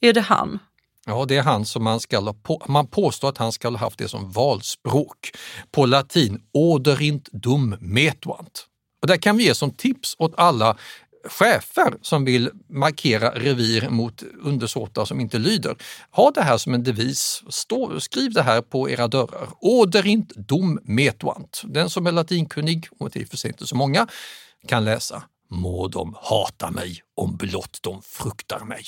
Är 0.01 0.13
det 0.13 0.21
han? 0.21 0.59
Ja, 1.07 1.25
det 1.29 1.37
är 1.37 1.43
han 1.43 1.65
som 1.65 1.85
man 1.85 2.01
ska 2.01 2.21
ha 2.21 2.33
på, 2.33 2.63
man 2.69 2.87
påstår 2.87 3.29
att 3.29 3.39
han 3.39 3.53
ska 3.53 3.69
ha 3.69 3.79
haft 3.79 3.99
det 3.99 4.09
som 4.09 4.31
valspråk. 4.31 5.31
På 5.71 5.87
latin, 5.87 6.43
oderint 6.53 7.29
dum 7.33 7.77
metuant. 7.81 8.67
Och 9.03 9.09
där 9.09 9.17
kan 9.17 9.37
vi 9.37 9.45
ge 9.45 9.55
som 9.55 9.71
tips 9.71 10.15
åt 10.19 10.35
alla 10.37 10.77
chefer 11.25 11.95
som 12.03 12.25
vill 12.25 12.51
markera 12.69 13.31
revir 13.31 13.89
mot 13.89 14.23
undersåtar 14.43 15.05
som 15.05 15.21
inte 15.21 15.39
lyder. 15.39 15.77
Ha 16.11 16.31
det 16.31 16.43
här 16.43 16.59
som 16.59 16.75
en 16.75 16.85
devis. 16.85 17.43
Stå, 17.49 18.01
skriv 18.01 18.33
det 18.33 18.43
här 18.43 18.63
på 18.63 18.91
era 18.91 19.09
dörrar. 19.09 19.49
Oderint 19.61 20.33
dum 20.37 20.81
metuant. 20.83 21.63
Den 21.65 21.91
som 21.91 22.07
är 22.07 22.13
latinkunnig, 22.13 22.89
och 22.99 23.11
det 23.11 23.21
är 23.21 23.25
för 23.25 23.37
sig 23.37 23.51
inte 23.51 23.67
så 23.67 23.77
många, 23.77 24.07
kan 24.67 24.85
läsa. 24.85 25.23
Må 25.51 25.89
de 25.89 26.15
hata 26.23 26.71
mig 26.71 27.03
om 27.17 27.37
blott 27.37 27.79
de 27.83 28.03
fruktar 28.03 28.65
mig. 28.65 28.85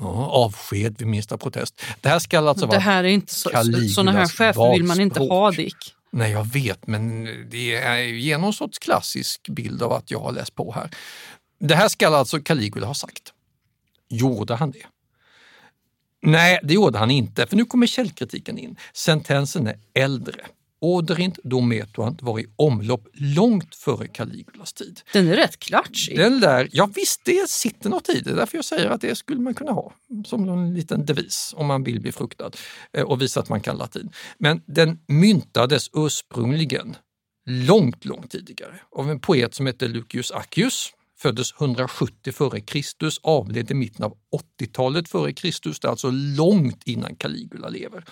Ja, 0.00 0.26
avsked 0.26 0.98
vid 0.98 1.08
minsta 1.08 1.38
protest. 1.38 1.82
Det 2.00 2.08
här 2.08 2.18
ska 2.18 2.38
alltså 2.38 2.66
Det 2.66 2.70
vara 2.70 2.78
här 2.78 3.04
är 3.04 3.08
inte 3.08 3.34
så, 3.34 3.50
sådana 3.94 4.12
här 4.12 4.28
chefer 4.28 4.72
vill 4.72 4.84
man 4.84 5.00
inte 5.00 5.20
ha. 5.20 5.50
Dick. 5.50 5.94
Nej, 6.10 6.32
jag 6.32 6.44
vet, 6.44 6.86
men 6.86 7.24
det 7.50 7.74
är 7.74 7.98
ju 7.98 8.38
någon 8.38 8.52
sorts 8.52 8.78
klassisk 8.78 9.48
bild 9.48 9.82
av 9.82 9.92
att 9.92 10.10
jag 10.10 10.20
har 10.20 10.32
läst 10.32 10.54
på 10.54 10.72
här. 10.72 10.90
Det 11.58 11.74
här 11.74 11.88
ska 11.88 12.08
alltså 12.08 12.40
Caligula 12.40 12.86
ha 12.86 12.94
sagt. 12.94 13.32
Gjorde 14.08 14.54
han 14.54 14.70
det? 14.70 14.86
Nej, 16.22 16.60
det 16.62 16.74
gjorde 16.74 16.98
han 16.98 17.10
inte, 17.10 17.46
för 17.46 17.56
nu 17.56 17.64
kommer 17.64 17.86
källkritiken 17.86 18.58
in. 18.58 18.76
Sentensen 18.92 19.66
är 19.66 19.78
äldre. 19.94 20.46
Oderint 20.80 21.38
dometuant 21.44 22.22
var 22.22 22.40
i 22.40 22.46
omlopp 22.56 23.08
långt 23.12 23.74
före 23.74 24.08
Caligulas 24.08 24.72
tid. 24.72 25.00
Den 25.12 25.28
är 25.28 25.36
rätt 25.36 25.58
klatschig. 25.58 26.16
Den 26.16 26.40
där, 26.40 26.68
ja 26.72 26.90
visst, 26.94 27.20
det 27.24 27.50
sitter 27.50 27.90
något 27.90 28.08
i 28.08 28.20
det. 28.20 28.34
Därför 28.34 28.58
jag 28.58 28.64
säger 28.64 28.90
att 28.90 29.00
det 29.00 29.14
skulle 29.14 29.40
man 29.40 29.54
kunna 29.54 29.72
ha 29.72 29.92
som 30.24 30.48
en 30.48 30.74
liten 30.74 31.06
devis 31.06 31.54
om 31.56 31.66
man 31.66 31.84
vill 31.84 32.00
bli 32.00 32.12
fruktad 32.12 32.50
eh, 32.92 33.02
och 33.02 33.22
visa 33.22 33.40
att 33.40 33.48
man 33.48 33.60
kan 33.60 33.76
latin. 33.76 34.10
Men 34.38 34.62
den 34.66 34.98
myntades 35.06 35.90
ursprungligen 35.92 36.96
långt, 37.46 38.04
långt 38.04 38.30
tidigare 38.30 38.80
av 38.90 39.10
en 39.10 39.20
poet 39.20 39.54
som 39.54 39.66
hette 39.66 39.88
Lucius 39.88 40.30
Accius. 40.32 40.92
Föddes 41.18 41.52
170 41.60 42.32
före 42.32 42.60
Kristus, 42.60 43.20
avled 43.22 43.70
i 43.70 43.74
mitten 43.74 44.04
av 44.04 44.16
80-talet 44.60 45.08
före 45.08 45.32
Kristus, 45.32 45.80
det 45.80 45.88
är 45.88 45.90
alltså 45.90 46.10
långt 46.10 46.82
innan 46.84 47.16
Caligula 47.16 47.68
lever. 47.68 48.04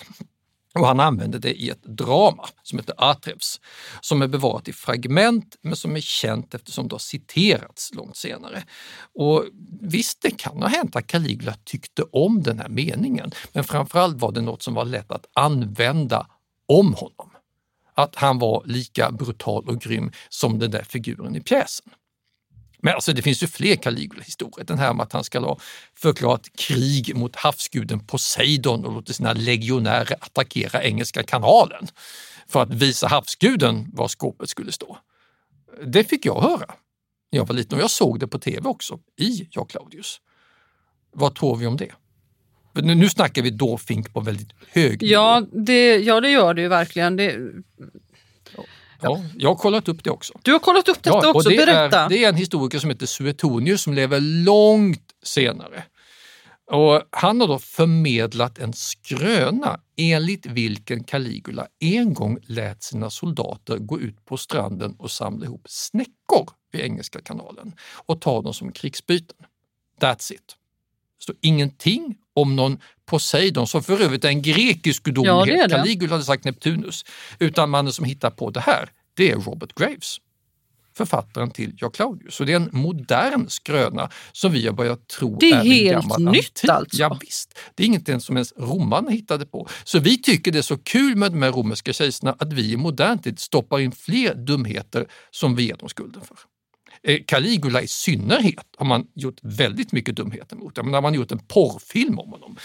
Och 0.79 0.87
han 0.87 1.01
använde 1.01 1.39
det 1.39 1.55
i 1.55 1.71
ett 1.71 1.83
drama 1.83 2.49
som 2.63 2.79
heter 2.79 2.95
Atrevs, 2.99 3.61
som 4.01 4.23
är 4.23 4.27
bevarat 4.27 4.69
i 4.69 4.73
fragment 4.73 5.57
men 5.63 5.77
som 5.77 5.97
är 5.97 6.01
känt 6.01 6.55
eftersom 6.55 6.89
det 6.89 6.95
har 6.95 6.99
citerats 6.99 7.95
långt 7.95 8.17
senare. 8.17 8.65
Och 9.15 9.45
visst, 9.81 10.23
det 10.23 10.31
kan 10.31 10.63
ha 10.63 10.69
hänt 10.69 10.97
att 10.97 11.07
Caligula 11.07 11.55
tyckte 11.65 12.03
om 12.03 12.43
den 12.43 12.59
här 12.59 12.69
meningen, 12.69 13.31
men 13.53 13.65
framförallt 13.65 14.17
var 14.17 14.33
det 14.33 14.41
något 14.41 14.63
som 14.63 14.75
var 14.75 14.85
lätt 14.85 15.11
att 15.11 15.27
använda 15.33 16.27
om 16.69 16.95
honom. 16.95 17.31
Att 17.95 18.17
han 18.17 18.39
var 18.39 18.63
lika 18.67 19.11
brutal 19.11 19.69
och 19.69 19.81
grym 19.81 20.13
som 20.29 20.59
den 20.59 20.71
där 20.71 20.83
figuren 20.83 21.37
i 21.37 21.41
pjäsen. 21.41 21.91
Men 22.79 22.95
alltså 22.95 23.13
det 23.13 23.23
finns 23.23 23.43
ju 23.43 23.47
fler 23.47 23.77
Caligula-historier. 23.77 24.65
Den 24.65 24.79
här 24.79 24.95
med 24.95 25.03
att 25.05 25.13
han 25.13 25.25
ska 25.25 25.41
ha 25.41 25.59
förklarat 25.95 26.49
krig 26.59 27.17
mot 27.17 27.37
havsguden 27.37 28.07
Poseidon 28.07 28.85
och 28.85 28.93
låtit 28.93 29.17
sina 29.17 29.33
legionärer 29.33 30.17
attackera 30.21 30.83
Engelska 30.83 31.23
kanalen 31.23 31.87
för 32.49 32.63
att 32.63 32.75
visa 32.75 33.09
havsguden 33.09 33.91
var 33.93 34.09
skåpet 34.09 34.49
skulle 34.49 34.73
stå. 34.73 34.99
Det 35.87 36.05
fick 36.05 36.27
jag 36.27 36.41
höra 36.41 36.75
när 37.33 37.39
jag 37.39 37.47
var 37.47 37.55
liten 37.55 37.79
och 37.79 37.83
jag 37.83 37.91
såg 37.91 38.21
det 38.21 38.27
på 38.27 38.39
tv 38.39 38.69
också, 38.69 38.99
i 39.17 39.49
Jag 39.51 39.71
Claudius. 39.71 40.21
Vad 41.13 41.35
tror 41.35 41.57
vi 41.57 41.67
om 41.67 41.77
det? 41.77 41.93
Nu 42.83 43.09
snackar 43.09 43.43
vi 43.43 43.51
dåfink 43.51 44.13
på 44.13 44.21
väldigt 44.21 44.53
hög 44.73 45.03
nivå. 45.03 45.13
Ja 45.13 45.47
det, 45.53 45.97
ja, 45.97 46.21
det 46.21 46.31
gör 46.31 46.55
det 46.55 46.63
ju 46.63 46.69
verkligen. 46.69 47.17
Det, 47.17 47.39
Ja, 49.03 49.23
jag 49.39 49.49
har 49.51 49.57
kollat 49.57 49.89
upp 49.89 50.05
det 50.05 50.11
också. 50.11 50.39
du 50.43 50.53
har 50.53 50.59
kollat 50.59 50.89
upp 50.89 51.03
detta 51.03 51.21
Ja, 51.23 51.31
också, 51.31 51.49
det 51.49 51.57
berätta. 51.57 52.05
Är, 52.05 52.09
det 52.09 52.25
är 52.25 52.29
en 52.29 52.35
historiker 52.35 52.79
som 52.79 52.91
heter 52.91 53.07
Suetonius 53.07 53.83
som 53.83 53.95
lever 53.95 54.21
långt 54.21 55.13
senare. 55.23 55.85
Och 56.71 57.03
han 57.11 57.41
har 57.41 57.49
då 57.49 57.59
förmedlat 57.59 58.59
en 58.59 58.73
skröna 58.73 59.81
enligt 59.97 60.47
vilken 60.47 61.05
Caligula 61.05 61.67
en 61.81 62.15
gång 62.15 62.39
lät 62.47 62.83
sina 62.83 63.11
soldater 63.11 63.79
gå 63.79 64.01
ut 64.01 64.25
på 64.25 64.37
stranden 64.37 64.95
och 64.99 65.11
samla 65.11 65.47
ihop 65.47 65.67
snäckor 65.69 66.51
vid 66.73 66.81
Engelska 66.81 67.21
kanalen 67.21 67.73
och 68.07 68.21
ta 68.21 68.43
dem 68.43 68.55
som 68.55 68.73
krigsbyten. 68.73 69.37
That's 70.01 70.33
it. 70.33 70.57
Det 71.19 71.23
står 71.23 71.37
ingenting 71.41 72.17
om 72.35 72.57
någon 72.57 72.79
Poseidon, 73.07 73.67
som 73.67 73.83
för 73.83 74.01
övrigt 74.03 74.25
är 74.25 74.29
en 74.29 74.43
grekisk 74.43 75.03
gudomlighet. 75.03 75.39
Ja, 75.39 75.45
det 75.45 75.61
är 75.63 75.69
det. 75.69 75.75
Caligula 75.75 76.13
hade 76.13 76.25
sagt 76.25 76.45
Neptunus. 76.45 77.05
Utan 77.39 77.71
mannen 77.71 77.93
som 77.93 78.05
hittar 78.05 78.31
på 78.31 78.51
det 78.51 78.61
här, 78.61 78.91
det 79.15 79.31
är 79.31 79.37
Robert 79.37 79.75
Graves 79.75 80.19
författaren 80.97 81.51
till 81.51 81.73
Ja 81.77 81.91
Claudius. 81.91 82.35
Så 82.35 82.45
det 82.45 82.53
är 82.53 82.57
en 82.57 82.69
modern 82.73 83.49
skröna 83.49 84.11
som 84.33 84.53
vi 84.53 84.67
har 84.67 84.73
börjat 84.73 85.09
tro 85.09 85.37
Det 85.41 85.51
är 85.51 85.61
en 85.61 85.67
helt 85.67 86.03
gammal 86.03 86.23
nytt 86.33 86.61
antik. 86.65 86.71
alltså. 86.71 87.03
Ja, 87.03 87.19
visst. 87.21 87.59
Det 87.75 87.83
är 87.83 87.87
inget 87.87 88.23
som 88.23 88.37
ens 88.37 88.53
romarna 88.57 89.11
hittade 89.11 89.47
på. 89.47 89.69
Så 89.85 89.99
vi 89.99 90.23
tycker 90.23 90.53
det 90.53 90.59
är 90.59 90.63
så 90.63 90.79
kul 90.79 91.17
med 91.17 91.33
de 91.33 91.43
här 91.43 91.53
romerska 91.53 91.93
kejsarna 91.93 92.37
att 92.39 92.53
vi 92.53 92.73
i 92.73 92.77
modern 92.77 93.19
tid 93.19 93.39
stoppar 93.39 93.79
in 93.79 93.93
fler 93.93 94.35
dumheter 94.35 95.07
som 95.31 95.57
vi 95.57 95.67
ger 95.67 95.77
dem 95.77 95.89
skulden 95.89 96.23
för. 96.23 96.37
Eh, 97.03 97.21
Caligula 97.27 97.83
i 97.83 97.89
synnerhet 97.89 98.67
har 98.77 98.87
man 98.87 99.07
gjort 99.15 99.39
väldigt 99.43 99.93
mycket 99.93 100.17
dumheter 100.17 100.57
mot. 100.57 100.77
Menar, 100.77 101.01
man 101.01 101.05
har 101.05 101.17
gjort 101.17 101.33
en 101.33 101.39
porrfilm 101.39 102.19
om 102.19 102.31
honom, 102.31 102.57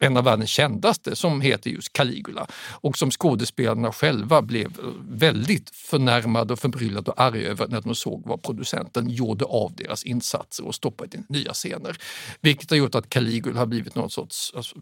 en 0.00 0.16
av 0.16 0.24
världens 0.24 0.50
kändaste, 0.50 1.16
som 1.16 1.40
heter 1.40 1.70
just 1.70 1.92
Caligula 1.92 2.46
och 2.70 2.98
som 2.98 3.10
skådespelarna 3.10 3.92
själva 3.92 4.42
blev 4.42 4.72
väldigt 5.08 5.70
förnärmade 5.70 6.52
och 6.52 6.58
förbryllade 6.58 7.10
och 7.10 7.20
arga 7.20 7.48
över 7.48 7.68
när 7.68 7.80
de 7.80 7.94
såg 7.94 8.22
vad 8.26 8.42
producenten 8.42 9.10
gjorde 9.10 9.44
av 9.44 9.72
deras 9.76 10.04
insatser 10.04 10.66
och 10.66 10.74
stoppade 10.74 11.16
in 11.16 11.24
nya 11.28 11.52
scener. 11.52 11.96
Vilket 12.40 12.70
har 12.70 12.76
gjort 12.76 12.94
att 12.94 13.08
Caligula 13.08 13.58
har 13.58 13.66
blivit 13.66 13.94
någon 13.94 14.10
sorts 14.10 14.52
alltså, 14.56 14.76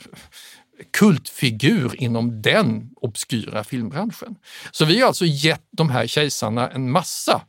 kultfigur 0.90 2.02
inom 2.02 2.42
den 2.42 2.90
obskyra 2.96 3.64
filmbranschen. 3.64 4.36
Så 4.72 4.84
vi 4.84 5.00
har 5.00 5.06
alltså 5.06 5.24
gett 5.24 5.66
de 5.70 5.90
här 5.90 6.06
kejsarna 6.06 6.70
en 6.70 6.90
massa 6.90 7.42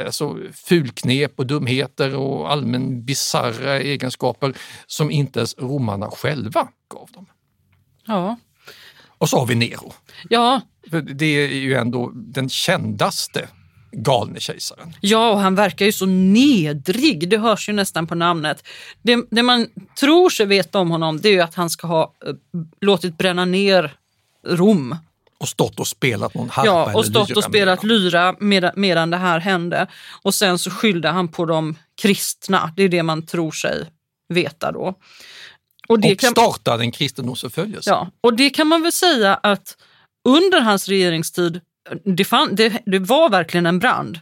alltså, 0.00 0.36
fulknep 0.52 1.32
och 1.36 1.46
dumheter 1.46 2.16
och 2.16 2.52
allmän 2.52 3.04
bisarra 3.04 3.80
egenskaper 3.80 4.54
som 4.86 5.10
inte 5.10 5.38
ens 5.38 5.58
romarna 5.58 6.10
själva 6.10 6.68
gav 6.88 7.08
dem. 7.12 7.26
Ja. 8.06 8.36
Och 9.18 9.28
så 9.28 9.38
har 9.38 9.46
vi 9.46 9.54
Nero. 9.54 9.92
Ja, 10.30 10.60
För 10.90 11.00
det 11.00 11.26
är 11.26 11.48
ju 11.48 11.74
ändå 11.74 12.10
den 12.14 12.48
kändaste 12.48 13.48
galne 13.92 14.40
kejsaren. 14.40 14.92
Ja, 15.00 15.30
och 15.30 15.40
han 15.40 15.54
verkar 15.54 15.86
ju 15.86 15.92
så 15.92 16.06
nedrig. 16.06 17.28
Det 17.28 17.38
hörs 17.38 17.68
ju 17.68 17.72
nästan 17.72 18.06
på 18.06 18.14
namnet. 18.14 18.64
Det, 19.02 19.26
det 19.30 19.42
man 19.42 19.66
tror 20.00 20.30
sig 20.30 20.46
veta 20.46 20.78
om 20.78 20.90
honom 20.90 21.20
det 21.20 21.28
är 21.28 21.42
att 21.42 21.54
han 21.54 21.70
ska 21.70 21.86
ha 21.86 22.14
eh, 22.26 22.34
låtit 22.80 23.18
bränna 23.18 23.44
ner 23.44 23.96
Rom. 24.46 24.96
Och 25.38 25.48
stått 25.48 25.80
och 25.80 25.86
spelat 25.86 26.34
någon 26.34 26.50
harpa 26.50 26.66
Ja, 26.66 26.94
och 26.94 27.06
stått 27.06 27.28
lyra 27.28 27.38
och 27.38 27.44
spelat 27.44 27.84
lyra 27.84 28.36
medan, 28.40 28.72
medan 28.76 29.10
det 29.10 29.16
här 29.16 29.40
hände. 29.40 29.86
Och 30.22 30.34
sen 30.34 30.58
så 30.58 30.70
skyllde 30.70 31.08
han 31.08 31.28
på 31.28 31.44
de 31.44 31.76
kristna. 32.02 32.72
Det 32.76 32.82
är 32.82 32.88
det 32.88 33.02
man 33.02 33.26
tror 33.26 33.52
sig 33.52 33.90
veta 34.28 34.72
då. 34.72 34.94
Och 35.88 36.00
det 36.00 36.12
Och 36.12 36.18
kan, 36.18 36.30
startade 36.30 36.84
en 36.84 36.92
kristendomsförföljelse. 36.92 37.90
Ja, 37.90 38.10
och 38.20 38.34
det 38.34 38.50
kan 38.50 38.66
man 38.66 38.82
väl 38.82 38.92
säga 38.92 39.34
att 39.34 39.76
under 40.28 40.60
hans 40.60 40.88
regeringstid, 40.88 41.60
det, 42.04 42.24
fann, 42.24 42.54
det, 42.54 42.82
det 42.86 42.98
var 42.98 43.30
verkligen 43.30 43.66
en 43.66 43.78
brand. 43.78 44.20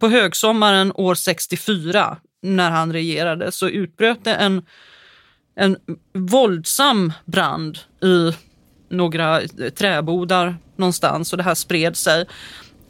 På 0.00 0.08
högsommaren 0.08 0.92
år 0.94 1.14
64, 1.14 2.16
när 2.42 2.70
han 2.70 2.92
regerade, 2.92 3.52
så 3.52 3.68
utbröt 3.68 4.24
det 4.24 4.34
en, 4.34 4.62
en 5.56 5.76
våldsam 6.12 7.12
brand 7.24 7.78
i 8.02 8.32
några 8.90 9.40
eh, 9.40 9.48
träbodar 9.76 10.56
någonstans 10.76 11.32
och 11.32 11.36
det 11.36 11.42
här 11.44 11.54
spred 11.54 11.96
sig. 11.96 12.26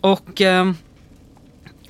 Och 0.00 0.40
eh, 0.40 0.72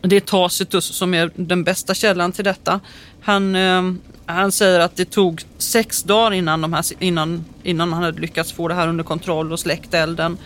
det 0.03 0.17
är 0.17 0.21
Tacitus 0.21 0.85
som 0.85 1.15
är 1.15 1.31
den 1.35 1.65
bästa 1.65 1.95
källan 1.95 2.33
till 2.33 2.45
detta. 2.45 2.81
Han, 3.21 3.57
eh, 3.57 3.83
han 4.27 4.53
säger 4.53 4.81
att 4.81 4.97
det 4.97 5.05
tog 5.05 5.43
sex 5.59 6.03
dagar 6.03 6.33
innan, 6.33 6.61
de 6.61 6.73
här, 6.73 6.85
innan, 6.99 7.45
innan 7.63 7.93
han 7.93 8.03
hade 8.03 8.21
lyckats 8.21 8.53
få 8.53 8.69
det 8.69 8.75
här 8.75 8.89
under 8.89 9.05
kontroll 9.05 9.53
och 9.53 9.61
släckt 9.61 9.95
elden. 9.95 10.39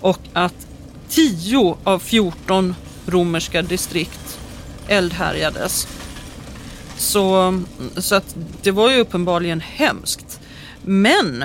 Och 0.00 0.20
att 0.32 0.66
10 1.08 1.76
av 1.84 1.98
14 1.98 2.74
romerska 3.06 3.62
distrikt 3.62 4.38
eldhärjades. 4.88 5.88
Så, 6.96 7.62
så 7.96 8.14
att 8.14 8.36
det 8.62 8.70
var 8.70 8.90
ju 8.90 8.98
uppenbarligen 8.98 9.60
hemskt. 9.60 10.40
Men 10.82 11.44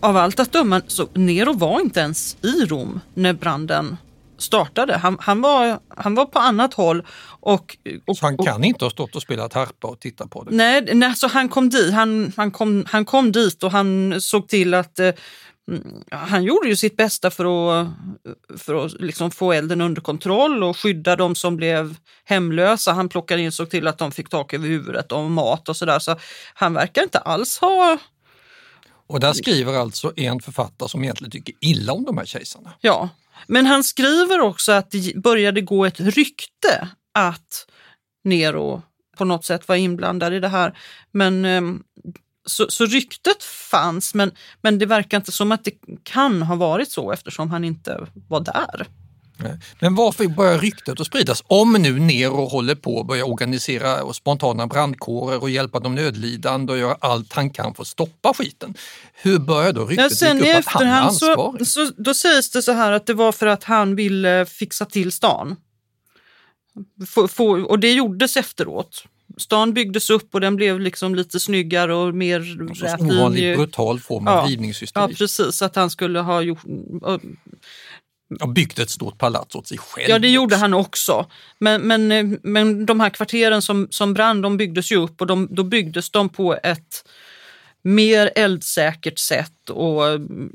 av 0.00 0.16
allt 0.16 0.40
att 0.40 0.52
döma 0.52 0.82
så 0.86 1.08
Nero 1.14 1.52
var 1.52 1.80
inte 1.80 2.00
ens 2.00 2.36
i 2.42 2.64
Rom 2.64 3.00
när 3.14 3.32
branden 3.32 3.96
startade. 4.38 4.96
Han, 4.96 5.16
han, 5.20 5.40
var, 5.40 5.78
han 5.96 6.14
var 6.14 6.24
på 6.26 6.38
annat 6.38 6.74
håll. 6.74 7.06
Och, 7.40 7.76
och, 8.06 8.16
Så 8.16 8.26
han 8.26 8.34
och- 8.34 8.46
kan 8.46 8.64
inte 8.64 8.84
ha 8.84 8.90
stått 8.90 9.16
och 9.16 9.22
spelat 9.22 9.52
harpa 9.52 9.88
och 9.88 10.00
tittat 10.00 10.30
på 10.30 10.44
det. 10.44 10.56
Nej, 10.56 10.88
nej 10.94 11.16
så 11.16 11.28
han 11.28 11.48
kom 11.48 11.68
dit. 11.68 11.92
Han, 11.94 12.32
han, 12.36 12.50
kom, 12.50 12.84
han 12.88 13.04
kom 13.04 13.32
dit 13.32 13.62
och 13.62 13.72
han 13.72 14.20
såg 14.20 14.48
till 14.48 14.74
att 14.74 14.98
eh, 14.98 15.10
mm, 15.70 15.82
han 16.10 16.42
gjorde 16.42 16.68
ju 16.68 16.76
sitt 16.76 16.96
bästa 16.96 17.30
för 17.30 17.44
att, 17.80 17.88
för 18.58 18.84
att 18.84 18.92
liksom 19.00 19.30
få 19.30 19.52
elden 19.52 19.80
under 19.80 20.02
kontroll 20.02 20.62
och 20.62 20.76
skydda 20.76 21.16
de 21.16 21.34
som 21.34 21.56
blev 21.56 21.96
hemlösa. 22.24 22.92
Han 22.92 23.08
plockade 23.08 23.42
in 23.42 23.52
såg 23.52 23.70
till 23.70 23.86
att 23.86 23.98
de 23.98 24.12
fick 24.12 24.28
tak 24.28 24.54
över 24.54 24.68
huvudet 24.68 25.12
och 25.12 25.30
mat 25.30 25.68
och 25.68 25.76
sådär. 25.76 25.98
Så 25.98 26.16
han 26.54 26.74
verkar 26.74 27.02
inte 27.02 27.18
alls 27.18 27.58
ha... 27.58 27.98
Och 29.08 29.20
där 29.20 29.32
skriver 29.32 29.74
alltså 29.74 30.12
en 30.16 30.40
författare 30.40 30.88
som 30.88 31.04
egentligen 31.04 31.30
tycker 31.30 31.54
illa 31.60 31.92
om 31.92 32.04
de 32.04 32.18
här 32.18 32.24
kejsarna. 32.24 32.72
Ja. 32.80 33.08
Men 33.46 33.66
han 33.66 33.84
skriver 33.84 34.40
också 34.40 34.72
att 34.72 34.90
det 34.90 35.16
började 35.16 35.60
gå 35.60 35.84
ett 35.84 36.00
rykte 36.00 36.88
att 37.14 37.66
Nero 38.24 38.82
på 39.16 39.24
något 39.24 39.44
sätt 39.44 39.68
var 39.68 39.76
inblandad 39.76 40.34
i 40.34 40.40
det 40.40 40.48
här. 40.48 40.78
Men 41.12 41.44
ehm, 41.44 41.82
så, 42.46 42.66
så 42.70 42.86
ryktet 42.86 43.42
fanns, 43.42 44.14
men, 44.14 44.30
men 44.62 44.78
det 44.78 44.86
verkar 44.86 45.16
inte 45.16 45.32
som 45.32 45.52
att 45.52 45.64
det 45.64 45.74
kan 46.02 46.42
ha 46.42 46.56
varit 46.56 46.90
så 46.90 47.12
eftersom 47.12 47.50
han 47.50 47.64
inte 47.64 48.06
var 48.28 48.40
där. 48.40 48.86
Men 49.80 49.94
varför 49.94 50.26
börjar 50.26 50.58
ryktet 50.58 51.00
att 51.00 51.06
spridas? 51.06 51.42
Om 51.46 51.72
nu 51.72 51.98
Nero 52.00 52.44
håller 52.48 52.74
på 52.74 53.00
att 53.00 53.06
börja 53.06 53.24
organisera 53.24 54.12
spontana 54.12 54.66
brandkårer 54.66 55.42
och 55.42 55.50
hjälpa 55.50 55.80
de 55.80 55.94
nödlidande 55.94 56.72
och 56.72 56.78
göra 56.78 56.96
allt 57.00 57.32
han 57.32 57.50
kan 57.50 57.74
för 57.74 57.82
att 57.82 57.88
stoppa 57.88 58.34
skiten. 58.34 58.74
Hur 59.14 59.38
börjar 59.38 59.72
då 59.72 59.80
Ja, 59.80 59.86
ryktet 59.86 60.18
sen 60.18 60.38
i 60.38 60.40
dyka 60.40 60.58
upp 60.58 60.66
att 60.66 60.72
han 60.72 60.82
är 60.82 60.88
efterhand 60.88 61.14
så, 61.14 61.30
ansvarig? 61.30 61.66
så 61.66 61.90
då 61.96 62.14
sägs 62.14 62.50
det 62.50 62.62
så 62.62 62.72
här 62.72 62.92
att 62.92 63.06
det 63.06 63.14
var 63.14 63.32
för 63.32 63.46
att 63.46 63.64
han 63.64 63.96
ville 63.96 64.46
fixa 64.46 64.84
till 64.84 65.12
stan. 65.12 65.56
Få, 67.06 67.28
få, 67.28 67.60
och 67.60 67.78
det 67.78 67.92
gjordes 67.92 68.36
efteråt. 68.36 69.04
Stan 69.36 69.72
byggdes 69.72 70.10
upp 70.10 70.34
och 70.34 70.40
den 70.40 70.56
blev 70.56 70.80
liksom 70.80 71.14
lite 71.14 71.40
snyggare 71.40 71.94
och 71.94 72.14
mer 72.14 72.60
En 72.60 72.68
sorts 72.68 72.82
rät 72.82 73.00
ovanligt 73.00 73.56
brutal 73.56 74.00
form 74.00 74.28
av 74.28 74.34
Ja. 74.34 74.42
Ja, 74.42 74.48
rivningshysterik. 74.48 75.18
precis. 75.18 75.62
Att 75.62 75.76
han 75.76 75.90
skulle 75.90 76.20
ha 76.20 76.42
gjort... 76.42 76.58
och 78.40 78.48
byggt 78.48 78.78
ett 78.78 78.90
stort 78.90 79.18
palats 79.18 79.54
åt 79.54 79.66
sig 79.66 79.78
själv. 79.78 80.10
Ja, 80.10 80.18
det 80.18 80.28
gjorde 80.28 80.54
också. 80.54 80.62
han 80.62 80.74
också. 80.74 81.26
Men, 81.58 81.82
men, 81.82 82.12
eh, 82.12 82.38
men 82.42 82.86
de 82.86 83.00
här 83.00 83.10
kvarteren 83.10 83.62
som, 83.62 83.88
som 83.90 84.14
brann, 84.14 84.42
de 84.42 84.56
byggdes 84.56 84.92
ju 84.92 84.96
upp 84.96 85.20
och 85.20 85.26
de, 85.26 85.48
då 85.50 85.62
byggdes 85.64 86.10
de 86.10 86.28
på 86.28 86.58
ett 86.62 87.08
mer 87.82 88.30
eldsäkert 88.34 89.18
sätt 89.18 89.70
och 89.70 90.08
mm, 90.08 90.52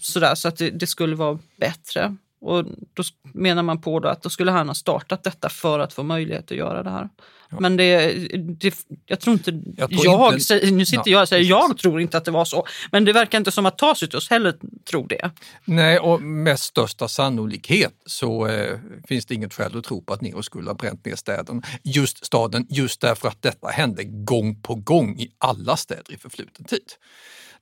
sådär 0.00 0.34
så 0.34 0.48
att 0.48 0.56
det, 0.56 0.70
det 0.70 0.86
skulle 0.86 1.16
vara 1.16 1.38
bättre. 1.56 2.16
Och 2.40 2.64
då 2.94 3.02
menar 3.22 3.62
man 3.62 3.80
på 3.80 4.00
då 4.00 4.08
att 4.08 4.22
då 4.22 4.30
skulle 4.30 4.50
han 4.50 4.68
ha 4.68 4.74
startat 4.74 5.22
detta 5.22 5.48
för 5.48 5.78
att 5.78 5.92
få 5.92 6.02
möjlighet 6.02 6.50
att 6.50 6.56
göra 6.56 6.82
det 6.82 6.90
här. 6.90 7.08
Men 7.60 7.76
det, 7.76 8.12
det, 8.60 8.74
jag 9.06 9.20
tror 9.20 9.34
inte, 9.34 9.50
Jag 9.76 9.92
jag, 9.92 10.32
inte- 10.32 10.44
säger- 10.44 10.72
nu 10.72 10.86
sitter 10.86 11.02
Ja, 11.06 11.10
jag 11.12 11.22
och 11.22 11.28
säger 11.28 11.44
jag 11.44 11.78
tror 11.78 12.00
inte 12.00 12.16
att 12.18 12.24
det 12.24 12.30
var 12.30 12.44
så. 12.44 12.66
Men 12.92 13.04
det 13.04 13.12
verkar 13.12 13.38
inte 13.38 13.50
som 13.52 13.66
att 13.66 13.78
Tacitus 13.78 14.30
heller 14.30 14.54
tror 14.90 15.08
det. 15.08 15.30
Nej, 15.64 15.98
och 15.98 16.22
med 16.22 16.60
största 16.60 17.08
sannolikhet 17.08 17.92
så 18.06 18.46
eh, 18.46 18.78
finns 19.08 19.26
det 19.26 19.34
inget 19.34 19.54
skäl 19.54 19.78
att 19.78 19.84
tro 19.84 20.02
på 20.02 20.12
att 20.12 20.20
Nero 20.20 20.42
skulle 20.42 20.66
ha 20.70 20.74
bränt 20.74 21.04
ner 21.06 21.16
städen. 21.16 21.62
Just 21.84 22.26
staden, 22.26 22.66
just 22.70 23.00
därför 23.00 23.28
att 23.28 23.42
detta 23.42 23.68
hände 23.68 24.04
gång 24.04 24.60
på 24.62 24.74
gång 24.74 25.18
i 25.18 25.28
alla 25.38 25.76
städer 25.76 26.12
i 26.14 26.16
förfluten 26.16 26.64
tid. 26.64 26.80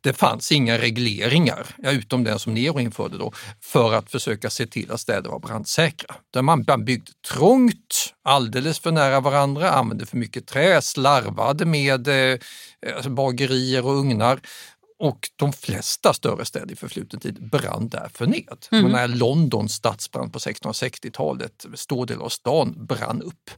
Det 0.03 0.13
fanns 0.13 0.53
inga 0.53 0.79
regleringar, 0.79 1.67
utom 1.83 2.25
den 2.25 2.39
som 2.39 2.55
Nero 2.55 2.81
införde 2.81 3.19
då, 3.19 3.33
för 3.61 3.95
att 3.95 4.11
försöka 4.11 4.51
se 4.51 4.67
till 4.67 4.91
att 4.91 5.01
städer 5.01 5.31
var 5.31 5.39
brandsäkra. 5.39 6.15
Där 6.31 6.43
man 6.43 6.65
man 6.69 6.85
byggde 6.85 7.13
trångt, 7.29 8.15
alldeles 8.25 8.79
för 8.79 8.93
nära 8.93 9.21
varandra, 9.21 9.71
använde 9.71 10.07
för 10.07 10.17
mycket 10.17 10.47
trä, 10.47 10.83
slarvade 10.83 11.65
med 11.65 12.09
eh, 12.09 12.39
alltså 12.97 13.11
bagerier 13.11 13.87
och 13.87 13.93
ugnar. 13.93 14.41
Och 14.99 15.29
de 15.37 15.53
flesta 15.53 16.15
större 16.15 16.45
städer 16.45 16.73
i 16.73 16.77
förfluten 16.77 17.21
tid 17.21 17.51
brann 17.51 17.89
därför 17.89 18.27
ned. 18.27 18.67
Mm. 18.73 18.93
När 18.93 19.09
Londons 19.09 19.75
stadsbrand 19.75 20.33
på 20.33 20.39
1660-talet, 20.39 21.67
stor 21.75 22.07
del 22.07 22.21
av 22.21 22.29
stan 22.29 22.87
brann 22.87 23.23
upp. 23.23 23.51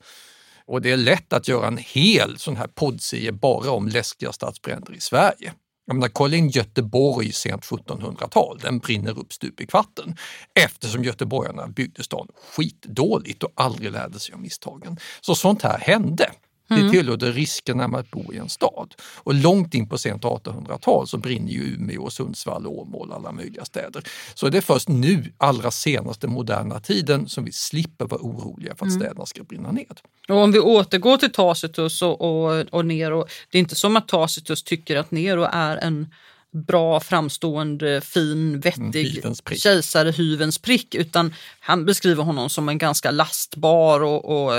Och 0.67 0.83
det 0.83 0.91
är 0.91 0.97
lätt 0.97 1.33
att 1.33 1.49
göra 1.49 1.67
en 1.67 1.79
hel 1.79 2.39
sån 2.39 2.57
här 2.57 2.67
poddserie 2.67 3.33
bara 3.33 3.71
om 3.71 3.89
läskiga 3.89 4.33
stadsbränder 4.33 4.93
i 4.93 5.01
Sverige. 5.01 5.53
Jag 5.87 5.95
menar, 5.95 6.09
kolla 6.09 6.37
in 6.37 6.49
Göteborg 6.49 7.33
sent 7.33 7.63
1700-tal, 7.63 8.59
den 8.59 8.79
brinner 8.79 9.19
upp 9.19 9.33
stup 9.33 9.61
i 9.61 9.67
kvarten 9.67 10.17
eftersom 10.55 11.05
göteborgarna 11.05 11.69
byggde 11.69 12.03
stan 12.03 12.29
skitdåligt 12.57 13.43
och 13.43 13.53
aldrig 13.55 13.93
lärde 13.93 14.21
sig 14.21 14.35
av 14.35 14.41
misstagen. 14.41 14.97
Så 15.21 15.35
sånt 15.35 15.63
här 15.63 15.79
hände. 15.79 16.31
Det 16.69 16.75
Mm. 16.75 16.91
tillhörde 16.91 17.33
riskerna 17.33 17.89
med 17.89 18.01
att 18.01 18.11
bo 18.11 18.33
i 18.33 18.39
en 18.39 18.49
stad. 18.49 18.95
Och 19.17 19.35
långt 19.35 19.75
in 19.75 19.89
på 19.89 19.99
sent 19.99 20.23
1800-tal 20.25 21.09
så 21.09 21.19
brinner 21.19 21.53
ju 21.53 21.75
Umeå, 21.75 22.03
och 22.03 22.13
Sundsvall, 22.13 22.67
Åmål 22.67 23.11
och 23.11 23.17
alla 23.17 23.33
möjliga 23.33 23.65
städer. 23.65 24.03
Så 24.35 24.49
det 24.49 24.59
är 24.59 24.63
först 24.63 24.89
nu, 24.89 25.33
allra 25.39 25.71
senaste 25.71 26.27
moderna 26.27 26.81
tiden, 26.81 27.29
som 27.29 27.45
vi 27.45 27.53
slipper 27.53 28.05
vara 28.05 28.21
oroliga 28.21 28.75
för 28.75 28.87
att 28.87 28.91
Mm. 28.93 29.01
städerna 29.01 29.27
ska 29.27 29.43
brinna 29.45 29.73
ned. 29.73 30.01
Och 30.29 30.37
om 30.37 30.53
vi 30.53 30.59
återgår 30.61 31.17
till 31.17 31.33
Tacitus 31.33 32.03
och, 32.03 32.21
och, 32.21 32.67
och 32.71 32.87
Nero. 32.87 33.27
Det 33.51 33.59
är 33.59 33.61
inte 33.61 33.75
som 33.75 33.97
att 33.97 34.09
Tacitus 34.09 34.63
tycker 34.63 34.97
att 34.97 35.11
Nero 35.11 35.43
är 35.53 35.77
en 35.77 36.07
bra, 36.55 37.01
framstående, 37.01 38.01
fin, 38.01 38.61
vettig 38.61 39.05
hyvens 39.15 39.41
prick. 39.43 39.63
kejsare, 39.63 40.11
hyvens 40.11 40.59
prick, 40.59 40.95
utan 40.95 41.35
han 41.61 41.85
beskriver 41.85 42.23
honom 42.25 42.51
som 42.51 42.69
en 42.69 42.79
ganska 42.79 43.11
lastbar 43.11 44.01
och, 44.01 44.25
och, 44.25 44.53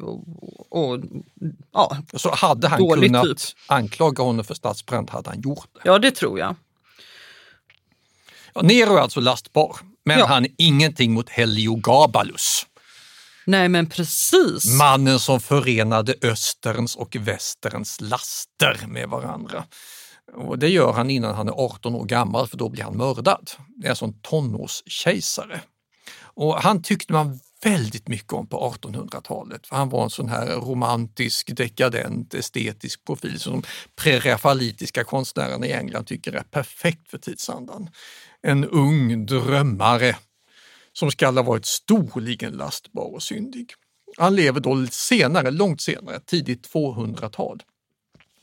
och, 0.00 0.24
och 0.70 1.00
ja, 1.72 1.96
Så 2.16 2.34
hade 2.34 2.68
han 2.68 2.88
kunnat 2.90 3.24
typ. 3.24 3.36
anklaga 3.66 4.22
honom 4.24 4.44
för 4.44 4.54
stadsbrand 4.54 5.10
hade 5.10 5.30
han 5.30 5.40
gjort 5.40 5.68
det. 5.74 5.80
ja, 5.84 5.98
det 5.98 6.10
tror 6.10 6.38
jag. 6.38 6.56
Ja, 8.54 8.62
Nero 8.62 8.96
är 8.96 9.00
alltså 9.00 9.20
lastbar, 9.20 9.76
men 10.04 10.18
Ja. 10.18 10.26
han 10.26 10.44
är 10.44 10.50
ingenting 10.58 11.12
mot 11.12 11.28
Heliogabalus. 11.28 12.66
Nej, 13.46 13.68
men 13.68 13.86
precis. 13.88 14.64
Mannen 14.78 15.18
som 15.18 15.40
förenade 15.40 16.14
österns 16.22 16.96
och 16.96 17.16
västerns 17.20 18.00
laster 18.00 18.86
med 18.86 19.08
varandra. 19.08 19.64
Och 20.32 20.58
det 20.58 20.68
gör 20.68 20.92
han 20.92 21.10
innan 21.10 21.34
han 21.34 21.48
är 21.48 21.52
18 21.52 21.94
år 21.94 22.04
gammal 22.04 22.48
för 22.48 22.56
då 22.56 22.68
blir 22.68 22.82
han 22.82 22.96
mördad. 22.96 23.50
Det 23.76 23.86
är 23.86 23.90
alltså 23.90 24.04
en 24.04 24.20
tonårskejsare. 24.20 25.60
Och 26.20 26.54
han 26.54 26.82
tyckte 26.82 27.12
man 27.12 27.40
väldigt 27.64 28.08
mycket 28.08 28.32
om 28.32 28.46
på 28.46 28.74
1800-talet. 28.80 29.66
För 29.66 29.76
han 29.76 29.88
var 29.88 30.04
en 30.04 30.10
sån 30.10 30.28
här 30.28 30.46
romantisk, 30.46 31.56
dekadent, 31.56 32.34
estetisk 32.34 33.04
profil 33.04 33.40
som 33.40 33.52
de 33.52 33.62
prerafalitiska 33.96 35.04
konstnärerna 35.04 35.66
i 35.66 35.72
England 35.72 36.04
tycker 36.04 36.32
är 36.32 36.42
perfekt 36.42 37.10
för 37.10 37.18
tidsandan. 37.18 37.90
En 38.42 38.64
ung 38.64 39.26
drömmare 39.26 40.16
som 40.92 41.10
skall 41.10 41.36
ha 41.36 41.42
varit 41.42 41.66
storligen 41.66 42.52
lastbar 42.52 43.14
och 43.14 43.22
syndig. 43.22 43.72
Han 44.16 44.36
lever 44.36 44.60
då 44.60 44.86
senare, 44.90 45.50
långt 45.50 45.80
senare, 45.80 46.20
tidigt 46.20 46.72
200-tal 46.72 47.62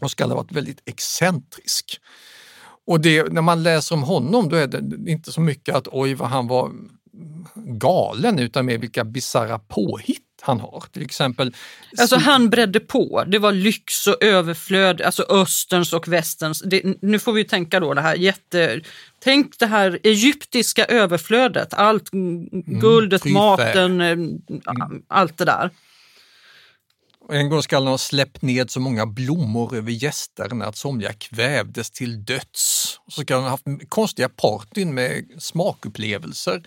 och 0.01 0.12
skall 0.12 0.29
ha 0.29 0.36
varit 0.36 0.51
väldigt 0.51 0.81
excentrisk. 0.86 1.99
Och 2.88 3.01
det, 3.01 3.34
när 3.34 3.41
man 3.41 3.63
läser 3.63 3.95
om 3.95 4.03
honom 4.03 4.49
då 4.49 4.55
är 4.55 4.67
det 4.67 5.12
inte 5.12 5.31
så 5.31 5.41
mycket 5.41 5.75
att 5.75 5.88
oj 5.91 6.13
vad 6.13 6.29
han 6.29 6.47
var 6.47 6.71
galen 7.55 8.39
utan 8.39 8.65
mer 8.65 8.77
vilka 8.77 9.03
bisarra 9.03 9.60
påhitt 9.60 10.21
han 10.41 10.60
har. 10.60 10.84
Till 10.91 11.03
exempel 11.03 11.55
Alltså 11.97 12.15
han 12.15 12.49
bredde 12.49 12.79
på. 12.79 13.23
Det 13.27 13.39
var 13.39 13.51
lyx 13.51 14.08
och 14.08 14.23
överflöd, 14.23 15.01
alltså 15.01 15.25
österns 15.29 15.93
och 15.93 16.08
västerns. 16.08 16.62
Det, 16.62 17.01
nu 17.01 17.19
får 17.19 17.34
vi 17.34 17.43
tänka 17.43 17.79
då 17.79 17.93
det 17.93 18.01
här 18.01 18.15
jätte... 18.15 18.81
Tänk 19.19 19.60
det 19.60 19.65
här 19.65 19.99
egyptiska 20.03 20.86
överflödet. 20.86 21.73
Allt 21.73 22.13
mm, 22.13 22.47
guldet, 22.51 23.21
tryffel. 23.21 23.41
maten, 23.41 24.01
eh, 24.01 24.17
allt 25.08 25.38
det 25.38 25.45
där. 25.45 25.69
En 27.30 27.50
gång 27.50 27.64
skall 27.64 27.84
han 27.84 27.92
ha 27.92 27.98
släppt 27.98 28.42
ned 28.42 28.72
så 28.72 28.80
många 28.80 29.06
blommor 29.06 29.76
över 29.76 29.92
gästerna 29.92 30.66
att 30.66 30.76
somliga 30.78 31.14
kvävdes 31.14 31.92
till 31.92 32.26
döds. 32.26 33.00
Och 33.06 33.14
så 33.14 33.22
ska 33.22 33.36
han 33.36 33.44
ha 33.44 33.50
haft 33.50 33.64
konstiga 33.90 34.30
partyn 34.30 34.94
med 34.94 35.26
smakupplevelser. 35.38 36.64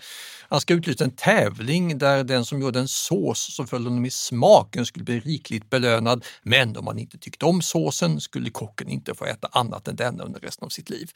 Han 0.49 0.61
ska 0.61 0.73
utlysa 0.73 1.03
en 1.03 1.11
tävling 1.11 1.97
där 1.97 2.23
den 2.23 2.45
som 2.45 2.61
gjorde 2.61 2.79
en 2.79 2.87
sås 2.87 3.55
som 3.55 3.67
föll 3.67 3.83
honom 3.83 4.05
i 4.05 4.11
smaken 4.11 4.85
skulle 4.85 5.05
bli 5.05 5.19
rikligt 5.19 5.69
belönad. 5.69 6.25
Men 6.43 6.77
om 6.77 6.85
man 6.85 6.99
inte 6.99 7.17
tyckte 7.17 7.45
om 7.45 7.61
såsen 7.61 8.21
skulle 8.21 8.49
kocken 8.49 8.89
inte 8.89 9.15
få 9.15 9.25
äta 9.25 9.49
annat 9.51 9.87
än 9.87 9.95
denna 9.95 10.23
under 10.23 10.39
resten 10.39 10.65
av 10.65 10.69
sitt 10.69 10.89
liv. 10.89 11.11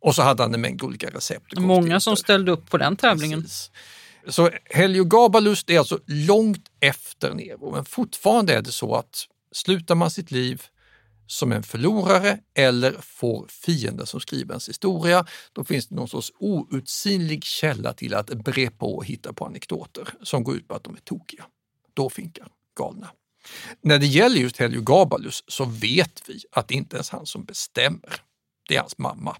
Och 0.00 0.14
så 0.14 0.22
hade 0.22 0.42
han 0.42 0.54
en 0.54 0.60
mängd 0.60 0.82
olika 0.82 1.10
recept. 1.10 1.58
Många 1.58 2.00
som 2.00 2.16
ställde 2.16 2.52
upp 2.52 2.70
på 2.70 2.78
den 2.78 2.96
tävlingen. 2.96 3.42
Precis. 3.42 3.70
Så 4.26 4.50
Heliogabalus 4.64 5.64
är 5.66 5.78
alltså 5.78 6.00
långt 6.06 6.70
efter 6.80 7.34
Nero, 7.34 7.70
men 7.72 7.84
fortfarande 7.84 8.54
är 8.54 8.62
det 8.62 8.72
så 8.72 8.94
att 8.94 9.26
slutar 9.52 9.94
man 9.94 10.10
sitt 10.10 10.30
liv 10.30 10.62
som 11.26 11.52
en 11.52 11.62
förlorare 11.62 12.38
eller 12.54 12.96
får 13.00 13.46
fienden 13.48 14.06
som 14.06 14.20
skriver 14.20 14.50
ens 14.50 14.68
historia, 14.68 15.26
då 15.52 15.64
finns 15.64 15.86
det 15.86 15.94
någon 15.94 16.08
sorts 16.08 16.32
outsinlig 16.38 17.44
källa 17.44 17.92
till 17.92 18.14
att 18.14 18.26
bre 18.26 18.70
på 18.70 18.96
och 18.96 19.04
hitta 19.04 19.32
på 19.32 19.46
anekdoter 19.46 20.08
som 20.22 20.44
går 20.44 20.56
ut 20.56 20.68
på 20.68 20.74
att 20.74 20.84
de 20.84 20.94
är 20.94 21.00
tokiga. 21.00 21.44
Då 21.94 22.10
finkar 22.10 22.48
galna. 22.78 23.10
När 23.80 23.98
det 23.98 24.06
gäller 24.06 24.36
just 24.36 24.56
Heliogabalus 24.56 25.44
så 25.46 25.64
vet 25.64 26.22
vi 26.28 26.40
att 26.52 26.68
det 26.68 26.74
inte 26.74 26.96
ens 26.96 27.10
han 27.10 27.26
som 27.26 27.44
bestämmer. 27.44 28.20
Det 28.68 28.76
är 28.76 28.80
hans 28.80 28.98
mamma. 28.98 29.36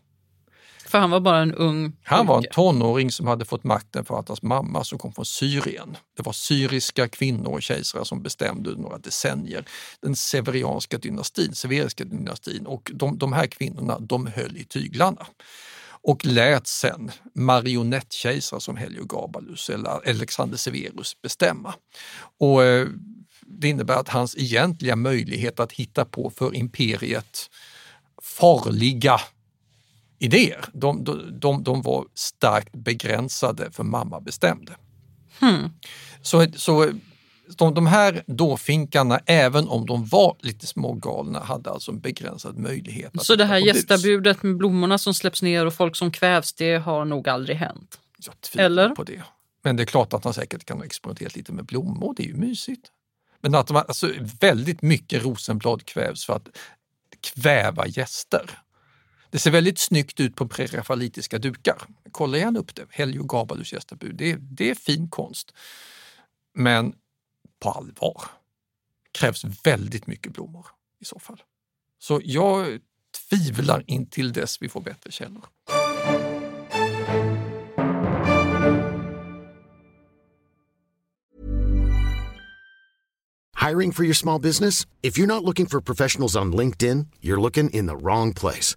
För 0.89 0.99
han 0.99 1.11
var 1.11 1.21
bara 1.21 1.39
en 1.39 1.55
ung 1.55 1.93
Han 2.03 2.27
var 2.27 2.39
en 2.39 2.45
tonåring 2.53 3.11
som 3.11 3.27
hade 3.27 3.45
fått 3.45 3.65
makten 3.65 4.05
för 4.05 4.19
att 4.19 4.29
hans 4.29 4.43
mamma 4.43 4.85
som 4.85 4.99
kom 4.99 5.13
från 5.13 5.27
Syrien. 5.27 5.97
Det 6.17 6.23
var 6.23 6.33
syriska 6.33 7.09
kvinnor 7.09 7.53
och 7.53 7.63
kejsare 7.63 8.05
som 8.05 8.23
bestämde 8.23 8.71
under 8.71 8.83
några 8.83 8.99
decennier. 8.99 9.65
Den 10.03 10.17
severianska 10.17 10.99
dynastin, 10.99 11.55
severiska 11.55 12.05
dynastin 12.05 12.67
och 12.67 12.91
de, 12.95 13.19
de 13.19 13.33
här 13.33 13.47
kvinnorna 13.47 13.99
de 13.99 14.27
höll 14.27 14.57
i 14.57 14.65
tyglarna 14.65 15.27
och 16.03 16.27
lät 16.27 16.67
sen 16.67 17.11
marionettkejsare 17.35 18.61
som 18.61 18.77
Heliogabalus 18.77 19.71
eller 19.71 20.09
Alexander 20.11 20.57
Severus 20.57 21.23
bestämma. 21.23 21.75
Och 22.39 22.65
eh, 22.65 22.89
det 23.47 23.69
innebär 23.69 23.95
att 23.95 24.09
hans 24.09 24.37
egentliga 24.37 24.97
möjlighet 24.97 25.61
att 25.61 25.73
hitta 25.73 26.05
på 26.05 26.31
för 26.31 26.57
imperiet 26.57 27.51
farliga 28.23 29.21
idéer, 30.19 30.65
de, 30.73 31.05
de, 31.05 31.41
de, 31.41 31.63
de 31.63 31.83
var 31.83 32.07
starkt 32.15 32.73
begränsade 32.73 33.71
för 33.71 33.85
mamma 33.85 34.21
bestämde. 34.21 34.73
Hmm. 35.41 35.71
Så, 36.23 36.47
så 36.57 36.93
de, 37.57 37.75
de 37.75 37.87
här 37.87 38.23
dåfinkarna, 38.27 39.21
även 39.27 39.69
om 39.69 39.87
de 39.87 40.07
var 40.07 40.37
lite 40.41 40.67
smågalna, 40.67 41.41
hade 41.41 41.71
alltså 41.71 41.91
en 41.91 42.01
begränsad 42.01 42.59
möjlighet. 42.59 43.13
Så 43.23 43.35
det 43.37 43.45
här 43.45 43.59
gästabudet 43.59 44.43
med 44.43 44.57
blommorna 44.57 44.99
som 44.99 45.15
släpps 45.15 45.43
ner 45.43 45.67
och 45.67 45.75
folk 45.75 45.97
som 45.97 46.11
kvävs, 46.11 46.53
det 46.53 46.77
har 46.77 47.05
nog 47.05 47.29
aldrig 47.29 47.57
hänt. 47.57 47.99
Jag 48.27 48.41
tvivlar 48.41 48.65
Eller? 48.65 48.89
på 48.89 49.05
det. 49.05 49.23
Men 49.63 49.77
det 49.77 49.83
är 49.83 49.85
klart 49.85 50.13
att 50.13 50.25
han 50.25 50.35
säkert 50.35 50.65
kan 50.65 50.79
ha 50.79 50.85
experimenterat 50.85 51.37
lite 51.37 51.53
med 51.53 51.65
blommor, 51.65 52.15
det 52.17 52.23
är 52.23 52.27
ju 52.27 52.35
mysigt. 52.35 52.89
Men 53.41 53.55
att 53.55 53.71
man, 53.71 53.85
alltså, 53.89 54.11
väldigt 54.41 54.83
mycket 54.83 55.25
rosenblad 55.25 55.85
kvävs 55.85 56.25
för 56.27 56.33
att 56.33 56.49
kväva 57.21 57.87
gäster. 57.87 58.59
Det 59.31 59.39
ser 59.39 59.51
väldigt 59.51 59.79
snyggt 59.79 60.21
ut 60.21 60.37
på 60.37 60.49
prerafalitiska 60.49 61.39
dukar. 61.39 61.83
Kolla 62.13 62.39
gärna 62.39 62.59
upp 62.59 62.75
det. 62.75 62.87
Helio 62.91 63.23
Gabalus 63.25 63.73
gästabud. 63.73 64.17
Det, 64.17 64.31
är- 64.31 64.39
det 64.41 64.71
är 64.71 64.75
fin 64.75 65.09
konst. 65.09 65.55
Men 66.55 66.95
på 67.63 67.71
allvar 67.71 68.23
krävs 69.13 69.45
väldigt 69.65 70.07
mycket 70.07 70.33
blommor 70.33 70.67
i 71.01 71.05
så 71.05 71.19
fall. 71.19 71.43
Så 71.99 72.21
jag 72.25 72.79
tvivlar 73.29 73.85
in 73.87 74.07
till 74.07 74.33
dess 74.33 74.63
vi 74.63 74.69
får 74.69 74.81
bättre 74.81 75.11
källor. 75.13 75.45
Hiring 83.57 83.93
for 83.93 84.05
your 84.05 84.15
small 84.15 84.39
business? 84.41 84.87
If 85.03 85.19
you're 85.19 85.27
not 85.27 85.45
looking 85.45 85.67
for 85.67 85.81
professionals 85.81 86.37
on 86.37 86.53
LinkedIn, 86.53 87.07
you're 87.21 87.41
looking 87.41 87.71
in 87.71 87.87
the 87.87 87.97
wrong 87.97 88.35
place. 88.35 88.77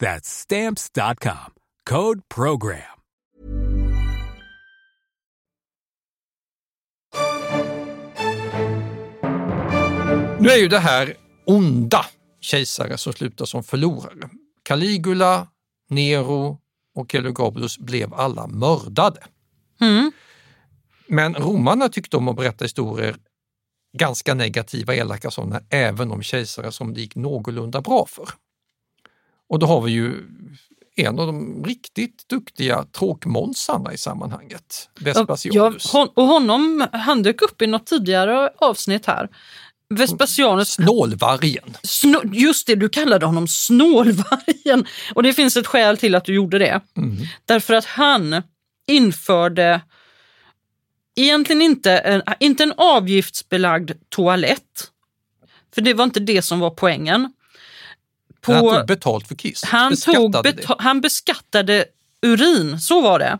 That's 0.00 0.28
stamps.com. 0.28 1.52
Code 1.90 2.20
program. 2.34 2.82
Nu 10.40 10.48
är 10.48 10.56
ju 10.56 10.68
det 10.68 10.78
här 10.78 11.16
onda 11.46 12.06
kejsare 12.40 12.98
som 12.98 13.12
slutar 13.12 13.44
som 13.44 13.62
förlorare. 13.62 14.28
Caligula, 14.62 15.48
Nero 15.88 16.58
och 16.94 17.14
Elagabalus 17.14 17.78
blev 17.78 18.14
alla 18.14 18.46
mördade. 18.46 19.24
Mm. 19.80 20.12
Men 21.06 21.34
romarna 21.34 21.88
tyckte 21.88 22.16
om 22.16 22.28
att 22.28 22.36
berätta 22.36 22.64
historier, 22.64 23.16
ganska 23.98 24.34
negativa, 24.34 24.94
elaka 24.94 25.30
sådana, 25.30 25.60
även 25.70 26.12
om 26.12 26.22
kejsare 26.22 26.72
som 26.72 26.94
det 26.94 27.00
gick 27.00 27.14
någorlunda 27.16 27.80
bra 27.80 28.06
för. 28.06 28.28
Och 29.48 29.58
då 29.58 29.66
har 29.66 29.80
vi 29.80 29.92
ju 29.92 30.14
en 30.96 31.18
av 31.18 31.26
de 31.26 31.64
riktigt 31.64 32.28
duktiga 32.28 32.84
tråkmånsarna 32.84 33.92
i 33.92 33.98
sammanhanget, 33.98 34.88
Ja, 34.98 35.04
Vespasianus. 35.04 35.92
hon, 35.92 36.08
och 36.14 36.26
honom, 36.26 36.86
han 36.92 37.22
dök 37.22 37.42
upp 37.42 37.62
i 37.62 37.66
något 37.66 37.86
tidigare 37.86 38.50
avsnitt 38.58 39.06
här. 39.06 39.28
Vespasianus, 39.94 40.72
Snålvargen. 40.72 41.76
snå, 41.82 42.22
just 42.32 42.66
det, 42.66 42.74
du 42.74 42.88
kallade 42.88 43.26
honom 43.26 43.48
snålvargen. 43.48 44.86
Och 45.14 45.22
det 45.22 45.32
finns 45.32 45.56
ett 45.56 45.66
skäl 45.66 45.96
till 45.98 46.14
att 46.14 46.24
du 46.24 46.34
gjorde 46.34 46.58
det. 46.58 46.80
Mm. 46.96 47.16
Därför 47.44 47.74
att 47.74 47.84
han 47.84 48.42
införde 48.86 49.80
egentligen 51.16 51.62
inte 51.62 51.92
en, 51.98 52.22
inte 52.40 52.62
en 52.62 52.72
avgiftsbelagd 52.76 53.90
toalett. 54.08 54.90
För 55.74 55.80
det 55.80 55.94
var 55.94 56.04
inte 56.04 56.20
det 56.20 56.42
som 56.42 56.60
var 56.60 56.70
poängen. 56.70 57.32
På, 58.40 58.52
Han 58.52 58.64
tog 58.64 58.86
betalt 58.86 59.28
för 59.28 59.34
kiss. 59.34 59.64
han, 59.64 59.96
tog 59.96 60.30
Beskattade 60.32 60.52
beta- 60.52 60.76
han 60.78 61.00
beskattade 61.00 61.84
urin, 62.22 62.80
så 62.80 63.00
var 63.00 63.18
det. 63.18 63.38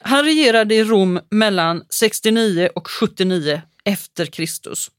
Han 0.00 0.24
regerade 0.24 0.74
i 0.74 0.84
Rom 0.84 1.20
mellan 1.30 1.82
69 1.90 2.68
och 2.74 2.88
79 2.90 3.62
efter 3.84 4.26
Kristus. 4.26 4.90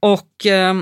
Och 0.00 0.46
eh, 0.46 0.74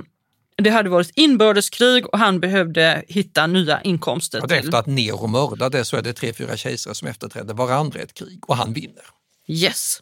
det 0.57 0.71
hade 0.71 0.89
varit 0.91 1.11
inbördeskrig 1.15 2.07
och 2.07 2.19
han 2.19 2.41
behövde 2.41 3.05
hitta 3.09 3.47
nya 3.47 3.83
inkomster. 3.83 4.43
Och 4.43 4.49
till. 4.49 4.59
efter 4.59 4.79
att 4.79 4.87
Nero 4.87 5.27
mördade 5.27 5.85
så 5.85 5.97
är 5.97 6.03
det 6.03 6.13
tre, 6.13 6.33
fyra 6.33 6.57
kejsare 6.57 6.95
som 6.95 7.09
efterträdde 7.09 7.53
varandra 7.55 8.01
i 8.01 8.03
ett 8.03 8.15
krig 8.15 8.41
och 8.51 8.57
han 8.57 8.73
vinner. 8.73 9.05
Yes. 9.49 9.99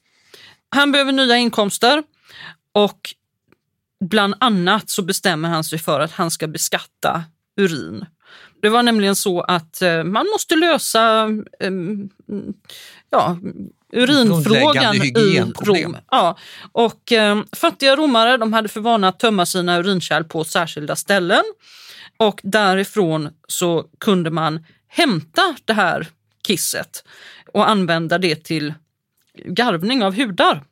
Han 0.69 0.93
behöver 0.93 1.13
nya 1.13 1.37
inkomster 1.37 2.03
och 2.73 3.15
bland 4.05 4.35
annat 4.41 4.91
så 4.91 5.03
bestämmer 5.03 5.49
han 5.49 5.65
sig 5.65 5.79
för 5.79 6.01
att 6.01 6.11
han 6.13 6.31
ska 6.31 6.47
beskatta 6.49 7.25
urin. 7.61 8.05
Det 8.63 8.69
var 8.69 8.83
nämligen 8.83 9.17
så 9.17 9.41
att 9.41 9.83
eh, 9.83 10.05
man 10.05 10.27
måste 10.27 10.57
lösa 10.57 11.29
eh, 11.61 11.71
ja, 13.11 13.39
urinfrågan 13.93 14.95
i. 14.95 15.43
Rom. 15.61 15.97
Ja. 16.11 16.39
Och, 16.73 17.13
eh, 17.13 17.43
fattiga 17.53 17.97
romare 17.97 18.37
de 18.37 18.53
hade 18.53 18.69
för 18.69 18.81
vana 18.81 19.09
att 19.09 19.19
tömma 19.19 19.47
sina 19.47 19.79
urinkärl 19.79 20.25
på 20.25 20.45
särskilda 20.45 20.97
ställen 20.97 21.43
och 22.17 22.41
därifrån 22.43 23.29
så 23.49 23.85
kunde 24.01 24.31
man 24.31 24.65
hämta 24.89 25.57
det 25.65 25.73
här 25.73 26.07
kisset 26.47 27.05
och 27.53 27.69
använda 27.69 28.19
det 28.19 28.45
till 28.45 28.75
garvning 29.45 30.05
av 30.05 30.17
hudar. 30.17 30.65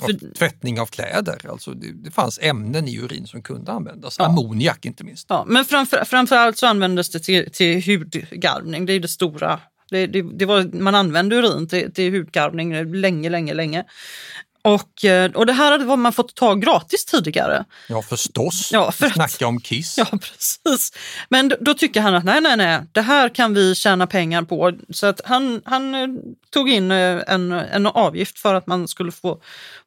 Och 0.00 0.10
tvättning 0.38 0.80
av 0.80 0.86
kläder, 0.86 1.50
alltså 1.50 1.70
det, 1.70 1.92
det 1.92 2.10
fanns 2.10 2.38
ämnen 2.42 2.88
i 2.88 2.98
urin 2.98 3.26
som 3.26 3.42
kunde 3.42 3.72
användas. 3.72 4.20
Ammoniak 4.20 4.84
inte 4.84 5.04
minst. 5.04 5.26
Ja, 5.28 5.44
men 5.48 5.64
framför, 5.64 6.04
framförallt 6.04 6.58
så 6.58 6.66
användes 6.66 7.10
det 7.10 7.20
till, 7.20 7.52
till 7.52 7.82
hudgarvning. 7.86 8.86
Det 8.86 8.92
är 8.92 9.00
det 9.00 9.08
stora. 9.08 9.60
Det, 9.90 10.06
det, 10.06 10.22
det 10.22 10.46
var, 10.46 10.80
man 10.80 10.94
använde 10.94 11.36
urin 11.36 11.68
till, 11.68 11.92
till 11.92 12.12
hudgarvning 12.12 12.94
länge, 12.94 13.28
länge, 13.28 13.54
länge. 13.54 13.84
Och, 14.74 15.04
eh, 15.04 15.30
och 15.32 15.46
det 15.46 15.52
här 15.52 15.70
hade 15.72 15.96
man 15.96 16.12
fått 16.12 16.34
ta 16.34 16.54
gratis 16.54 17.04
tidigare. 17.04 17.64
Ja 17.88 18.02
förstås, 18.02 18.70
Ja, 18.72 18.92
för 18.92 19.06
att- 19.06 19.12
snacka 19.14 19.46
om 19.46 19.60
kiss. 19.60 19.98
Ja, 19.98 20.04
precis. 20.04 20.92
Men 21.28 21.48
då, 21.48 21.56
då 21.60 21.74
tycker 21.74 22.00
han 22.00 22.14
att 22.14 22.24
nej, 22.24 22.40
nej, 22.40 22.56
nej, 22.56 22.80
det 22.92 23.00
här 23.02 23.28
kan 23.28 23.54
vi 23.54 23.74
tjäna 23.74 24.06
pengar 24.06 24.42
på. 24.42 24.72
Så 24.90 25.06
att 25.06 25.20
han, 25.24 25.62
han 25.64 25.94
eh, 25.94 26.08
tog 26.50 26.70
in 26.70 26.90
eh, 26.90 27.22
en, 27.26 27.52
en 27.52 27.86
avgift 27.86 28.38
för 28.38 28.54
att 28.54 28.66
man 28.66 28.88
skulle 28.88 29.12
få, 29.12 29.40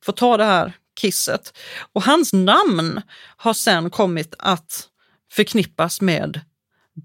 få 0.06 0.12
ta 0.12 0.38
det 0.38 0.46
här 0.46 0.74
kisset. 1.02 1.54
Och 1.94 2.04
hans 2.04 2.34
namn 2.34 3.02
har 3.38 3.54
sen 3.54 3.90
kommit 3.90 4.36
att 4.40 4.84
förknippas 5.34 6.02
med 6.02 6.42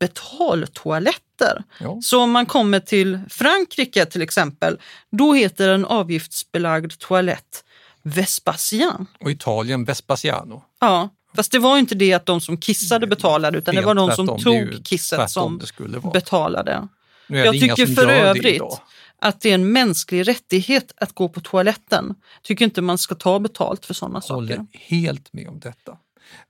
betaltoaletter. 0.01 1.63
Ja. 1.81 1.99
Så 2.03 2.23
om 2.23 2.31
man 2.31 2.47
kommer 2.47 2.81
till 2.81 3.21
Frankrike 3.31 4.07
till 4.07 4.23
exempel, 4.23 4.79
då 5.13 5.33
heter 5.35 5.69
en 5.69 5.85
avgiftsbelagd 5.85 6.99
toalett 6.99 7.65
Vespasian. 8.07 9.07
Och 9.21 9.31
Italien 9.31 9.85
Vespasiano. 9.85 10.63
Ja, 10.81 11.09
fast 11.37 11.53
det 11.53 11.59
var 11.59 11.79
inte 11.79 11.95
det 11.95 12.13
att 12.13 12.27
de 12.27 12.41
som 12.41 12.57
kissade 12.57 13.07
betalade 13.07 13.59
utan 13.59 13.75
det 13.75 13.83
var 13.83 13.95
de 13.95 14.13
som 14.13 14.27
tog 14.27 14.85
kisset 14.85 15.31
som 15.31 15.61
betalade. 16.13 16.89
Jag 17.29 17.53
tycker 17.53 17.87
för 17.87 18.09
övrigt 18.09 18.63
att 19.19 19.41
det 19.41 19.51
är 19.51 19.55
en 19.55 19.73
mänsklig 19.73 20.29
rättighet 20.29 20.93
att 20.97 21.13
gå 21.13 21.29
på 21.29 21.41
toaletten. 21.41 22.15
Tycker 22.43 22.65
inte 22.65 22.83
man 22.83 22.99
ska 22.99 23.15
ta 23.15 23.39
betalt 23.39 23.87
för 23.87 23.95
sådana 23.95 24.21
Håller 24.29 24.57
saker. 24.57 24.67
helt 24.73 25.33
med 25.33 25.49
om 25.49 25.61
detta. 25.61 25.99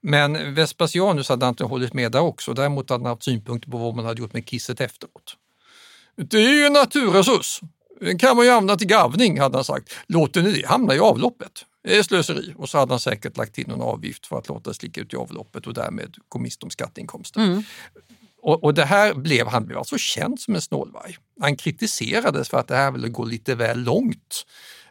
Men 0.01 0.55
Vespasianus 0.55 1.29
hade 1.29 1.49
inte 1.49 1.65
hållit 1.65 1.93
med 1.93 2.13
där 2.13 2.21
också. 2.21 2.53
Däremot 2.53 2.91
hade 2.91 3.05
han 3.05 3.11
haft 3.11 3.23
synpunkter 3.23 3.71
på 3.71 3.79
vad 3.79 3.97
man 3.97 4.05
hade 4.05 4.23
gjort 4.23 4.33
med 4.33 4.47
kisset 4.47 4.81
efteråt. 4.81 5.37
Det 6.17 6.37
är 6.37 6.55
ju 6.55 6.67
en 6.67 6.73
naturresurs. 6.73 7.61
Den 8.01 8.19
kan 8.19 8.37
man 8.37 8.45
ju 8.45 8.51
använda 8.51 8.77
till 8.77 8.87
garvning, 8.87 9.41
hade 9.41 9.57
han 9.57 9.65
sagt. 9.65 9.95
Låter 10.07 10.43
ni 10.43 10.53
det 10.53 10.67
hamna 10.67 10.95
i 10.95 10.99
avloppet? 10.99 11.65
Det 11.85 11.97
är 11.97 12.03
slöseri. 12.03 12.55
Och 12.57 12.69
så 12.69 12.79
hade 12.79 12.93
han 12.93 13.01
säkert 13.01 13.37
lagt 13.37 13.55
till 13.55 13.69
någon 13.69 13.81
avgift 13.81 14.27
för 14.27 14.39
att 14.39 14.49
låta 14.49 14.71
det 14.71 14.75
slicka 14.75 15.01
ut 15.01 15.13
i 15.13 15.17
avloppet 15.17 15.67
och 15.67 15.75
därmed 15.75 16.17
gå 16.29 16.39
miste 16.39 16.67
om 16.67 16.71
skatteinkomster. 16.71 17.41
Mm. 17.41 17.63
Och, 18.43 18.65
och 18.65 18.75
det 18.75 18.85
här 18.85 19.15
blev, 19.15 19.47
han 19.47 19.67
blev 19.67 19.79
alltså 19.79 19.99
känd 19.99 20.41
som 20.41 20.55
en 20.55 20.61
snålvarg. 20.61 21.17
Han 21.41 21.57
kritiserades 21.57 22.49
för 22.49 22.59
att 22.59 22.69
det 22.69 22.77
här 22.77 22.91
ville 22.91 23.09
gå 23.09 23.25
lite 23.25 23.55
väl 23.55 23.79
långt 23.79 24.47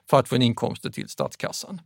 för 0.09 0.19
att 0.19 0.29
få 0.29 0.35
en 0.35 0.41
inkomster 0.41 0.89
till 0.89 1.09
statskassan. 1.09 1.81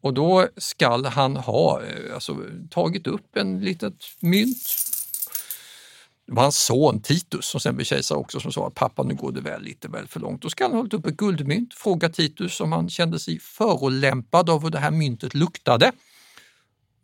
Och 0.00 0.14
då 0.14 0.48
skall 0.56 1.06
han 1.06 1.36
ha 1.36 1.82
eh, 1.82 2.14
alltså, 2.14 2.36
tagit 2.70 3.06
upp 3.06 3.36
en 3.36 3.60
litet 3.60 3.94
mynt. 4.20 4.58
Det 6.26 6.32
var 6.32 6.42
hans 6.42 6.58
son 6.58 7.00
Titus 7.00 7.46
som 7.46 7.60
sen 7.60 7.76
blev 7.76 7.84
kejsare 7.84 8.18
också 8.18 8.40
som 8.40 8.52
sa 8.52 8.66
att 8.66 8.74
pappa 8.74 9.02
nu 9.02 9.14
går 9.14 9.32
det 9.32 9.40
väl 9.40 9.62
lite 9.62 9.88
väl 9.88 10.08
för 10.08 10.20
långt. 10.20 10.42
Då 10.42 10.50
ska 10.50 10.64
han 10.64 10.70
ha 10.70 10.78
hållit 10.78 10.94
upp 10.94 11.06
ett 11.06 11.16
guldmynt, 11.16 11.74
fråga 11.74 12.08
Titus 12.08 12.60
om 12.60 12.72
han 12.72 12.90
kände 12.90 13.18
sig 13.18 13.38
förolämpad 13.38 14.50
av 14.50 14.62
hur 14.62 14.70
det 14.70 14.78
här 14.78 14.90
myntet 14.90 15.34
luktade. 15.34 15.92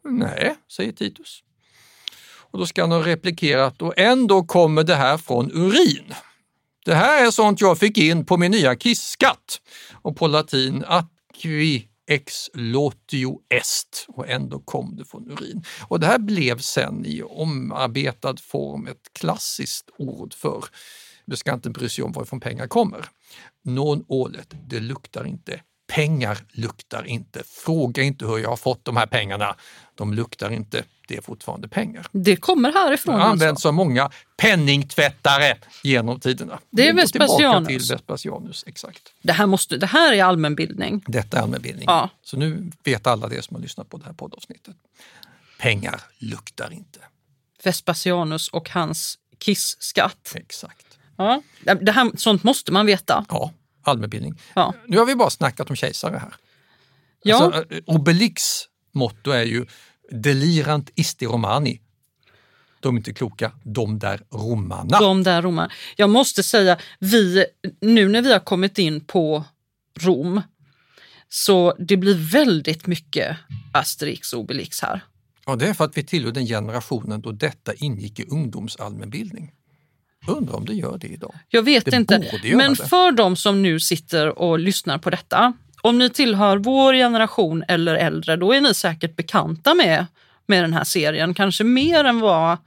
Nej, 0.05 0.57
säger 0.73 0.93
Titus. 0.93 1.43
Och 2.51 2.59
då 2.59 2.67
ska 2.67 2.83
han 2.83 2.93
ha 2.93 3.07
replikerat 3.07 3.83
och 3.83 3.99
ändå 3.99 4.43
kommer 4.43 4.85
det 4.85 4.95
här 4.95 5.19
från 5.19 5.51
urin. 5.53 6.15
Det 6.85 6.95
här 6.95 7.27
är 7.27 7.31
sånt 7.31 7.61
jag 7.61 7.79
fick 7.79 7.99
in 7.99 8.27
på 8.27 8.37
min 8.37 8.51
nya 8.51 8.77
kissskatt. 8.77 9.61
Och 10.03 10.17
på 10.17 10.27
latin 10.27 10.85
aqui 10.87 11.90
ex 12.11 12.51
lotio 12.55 13.41
est 13.49 14.07
och 14.09 14.29
ändå 14.29 14.59
kom 14.59 14.97
det 14.97 15.05
från 15.05 15.31
urin. 15.31 15.65
Och 15.89 16.01
det 16.01 16.07
här 16.07 16.19
blev 16.19 16.59
sen 16.59 17.07
i 17.07 17.23
omarbetad 17.23 18.37
form 18.37 18.87
ett 18.87 19.13
klassiskt 19.13 19.91
ord 19.99 20.35
för 20.35 20.65
du 21.25 21.37
ska 21.37 21.55
inte 21.55 21.71
bry 21.71 21.89
sig 21.89 22.05
om 22.05 22.13
varifrån 22.13 22.41
pengar 22.41 22.67
kommer. 22.67 23.09
Non 23.65 24.05
olet, 24.09 24.55
det 24.69 24.81
luktar 24.81 25.27
inte. 25.27 25.61
Pengar 25.91 26.39
luktar 26.53 27.07
inte. 27.07 27.43
Fråga 27.47 28.03
inte 28.03 28.27
hur 28.27 28.39
jag 28.39 28.49
har 28.49 28.57
fått 28.57 28.85
de 28.85 28.97
här 28.97 29.07
pengarna. 29.07 29.57
De 29.95 30.15
luktar 30.15 30.51
inte. 30.51 30.85
Det 31.09 31.17
är 31.17 31.21
fortfarande 31.23 31.69
pengar. 31.69 32.07
Det 32.13 32.37
kommer 32.37 32.73
härifrån 32.73 33.15
Det 33.15 33.21
har 33.21 33.29
använts 33.31 33.51
alltså. 33.51 33.69
av 33.69 33.75
många 33.75 34.11
penningtvättare 34.37 35.57
genom 35.83 36.21
tiderna. 36.21 36.59
Det 36.71 36.89
är 36.89 36.95
Vespasianus. 36.95 37.69
till 37.69 37.95
Vespasianus, 37.97 38.65
exakt. 38.67 39.13
Det 39.23 39.33
här, 39.33 39.47
måste, 39.47 39.77
det 39.77 39.87
här 39.87 40.13
är 40.13 40.25
allmänbildning. 40.25 41.05
Detta 41.07 41.39
är 41.39 41.43
allmänbildning. 41.43 41.85
Ja. 41.87 42.11
Så 42.23 42.37
nu 42.37 42.71
vet 42.85 43.07
alla 43.07 43.29
det 43.29 43.43
som 43.45 43.55
har 43.57 43.63
lyssnat 43.63 43.89
på 43.89 43.97
det 43.97 44.05
här 44.05 44.13
poddavsnittet. 44.13 44.77
Pengar 45.59 46.01
luktar 46.19 46.73
inte. 46.73 46.99
Vespasianus 47.65 48.49
och 48.49 48.71
hans 48.71 49.19
kissskatt. 49.39 50.33
Exakt. 50.35 50.87
Ja. 51.17 51.43
Det 51.81 51.93
här, 51.93 52.11
sånt 52.17 52.43
måste 52.43 52.73
man 52.73 52.87
veta. 52.87 53.25
Ja, 53.29 53.53
allmänbildning. 53.83 54.41
Ja. 54.55 54.75
Nu 54.87 54.99
har 54.99 55.07
vi 55.07 55.15
bara 55.15 55.31
snackat 55.31 55.71
om 55.71 55.77
kejsare 55.77 56.17
här. 56.17 56.35
Ja. 57.23 57.45
Alltså, 57.45 57.75
eh, 57.75 57.83
Obelix 57.87 58.43
motto 58.93 59.31
är 59.31 59.45
ju 59.45 59.67
delirant 60.11 60.91
isti 60.95 61.27
romani. 61.27 61.81
De 62.81 62.95
är 62.95 62.99
inte 62.99 63.13
kloka, 63.13 63.53
de 63.65 63.99
där 63.99 64.23
romarna. 64.31 65.01
De 65.01 65.23
där 65.23 65.43
romarna. 65.43 65.73
Jag 65.97 66.11
måste 66.11 66.43
säga, 66.43 66.79
vi, 66.99 67.45
nu 67.81 68.09
när 68.09 68.23
vi 68.23 68.33
har 68.33 68.41
kommit 68.41 68.79
in 68.79 69.05
på 69.05 69.45
Rom, 70.01 70.43
så 71.29 71.77
det 71.79 71.97
blir 71.97 72.33
väldigt 72.33 72.87
mycket 72.87 73.37
Asterix 73.73 74.33
och 74.33 74.41
Obelix 74.41 74.83
här. 74.83 75.05
Ja, 75.47 75.57
det 75.57 75.69
är 75.69 75.75
för 75.75 75.85
att 75.85 75.97
vi 75.97 76.05
tillhör 76.05 76.33
den 76.33 76.47
generationen 76.47 77.21
då 77.21 77.33
detta 77.33 77.75
ingick 77.75 78.21
i 78.21 78.25
ungdomsallmänbildning. 78.25 79.53
Undrar 80.27 80.55
om 80.55 80.65
det 80.65 80.75
gör 80.75 80.99
det 80.99 81.07
idag. 81.07 81.35
Jag 81.49 81.63
vet 81.63 81.85
Det 81.85 81.97
inte. 81.97 82.31
Men 82.57 82.77
för 82.77 83.13
de 83.13 83.37
som 83.37 83.63
nu 83.63 83.81
sitter 83.81 84.39
och 84.39 84.59
lyssnar 84.59 84.99
på 84.99 85.11
detta, 85.11 85.53
om 85.83 85.99
ni 85.99 86.11
tillhör 86.11 86.57
vår 86.57 86.95
generation 86.95 87.65
eller 87.69 87.95
äldre, 87.95 88.37
då 88.37 88.53
är 88.53 88.61
ni 88.61 88.75
säkert 88.75 89.17
bekanta 89.17 89.75
med, 89.75 90.07
med 90.47 90.65
den 90.65 90.73
här 90.73 90.85
serien. 90.85 91.35
Kanske 91.35 91.65
mer 91.65 92.05
än 92.05 92.21
vad, 92.21 92.59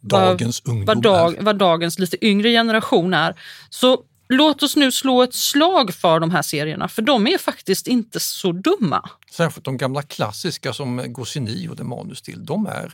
Dagens 0.00 0.62
ungdom 0.64 0.84
vad, 0.84 1.02
dag, 1.02 1.36
vad 1.40 1.56
dagens 1.56 1.98
lite 1.98 2.26
yngre 2.26 2.50
generation 2.50 3.14
är. 3.14 3.34
Så 3.70 4.02
låt 4.28 4.62
oss 4.62 4.76
nu 4.76 4.92
slå 4.92 5.22
ett 5.22 5.34
slag 5.34 5.94
för 5.94 6.20
de 6.20 6.30
här 6.30 6.42
serierna, 6.42 6.88
för 6.88 7.02
de 7.02 7.26
är 7.26 7.38
faktiskt 7.38 7.86
inte 7.86 8.20
så 8.20 8.52
dumma. 8.52 9.10
Särskilt 9.30 9.64
de 9.64 9.76
gamla 9.76 10.02
klassiska 10.02 10.72
som 10.72 11.12
Goscinny 11.12 11.68
och 11.68 11.76
det 11.76 11.84
manus 11.84 12.22
till. 12.22 12.44
De 12.44 12.66
är 12.66 12.92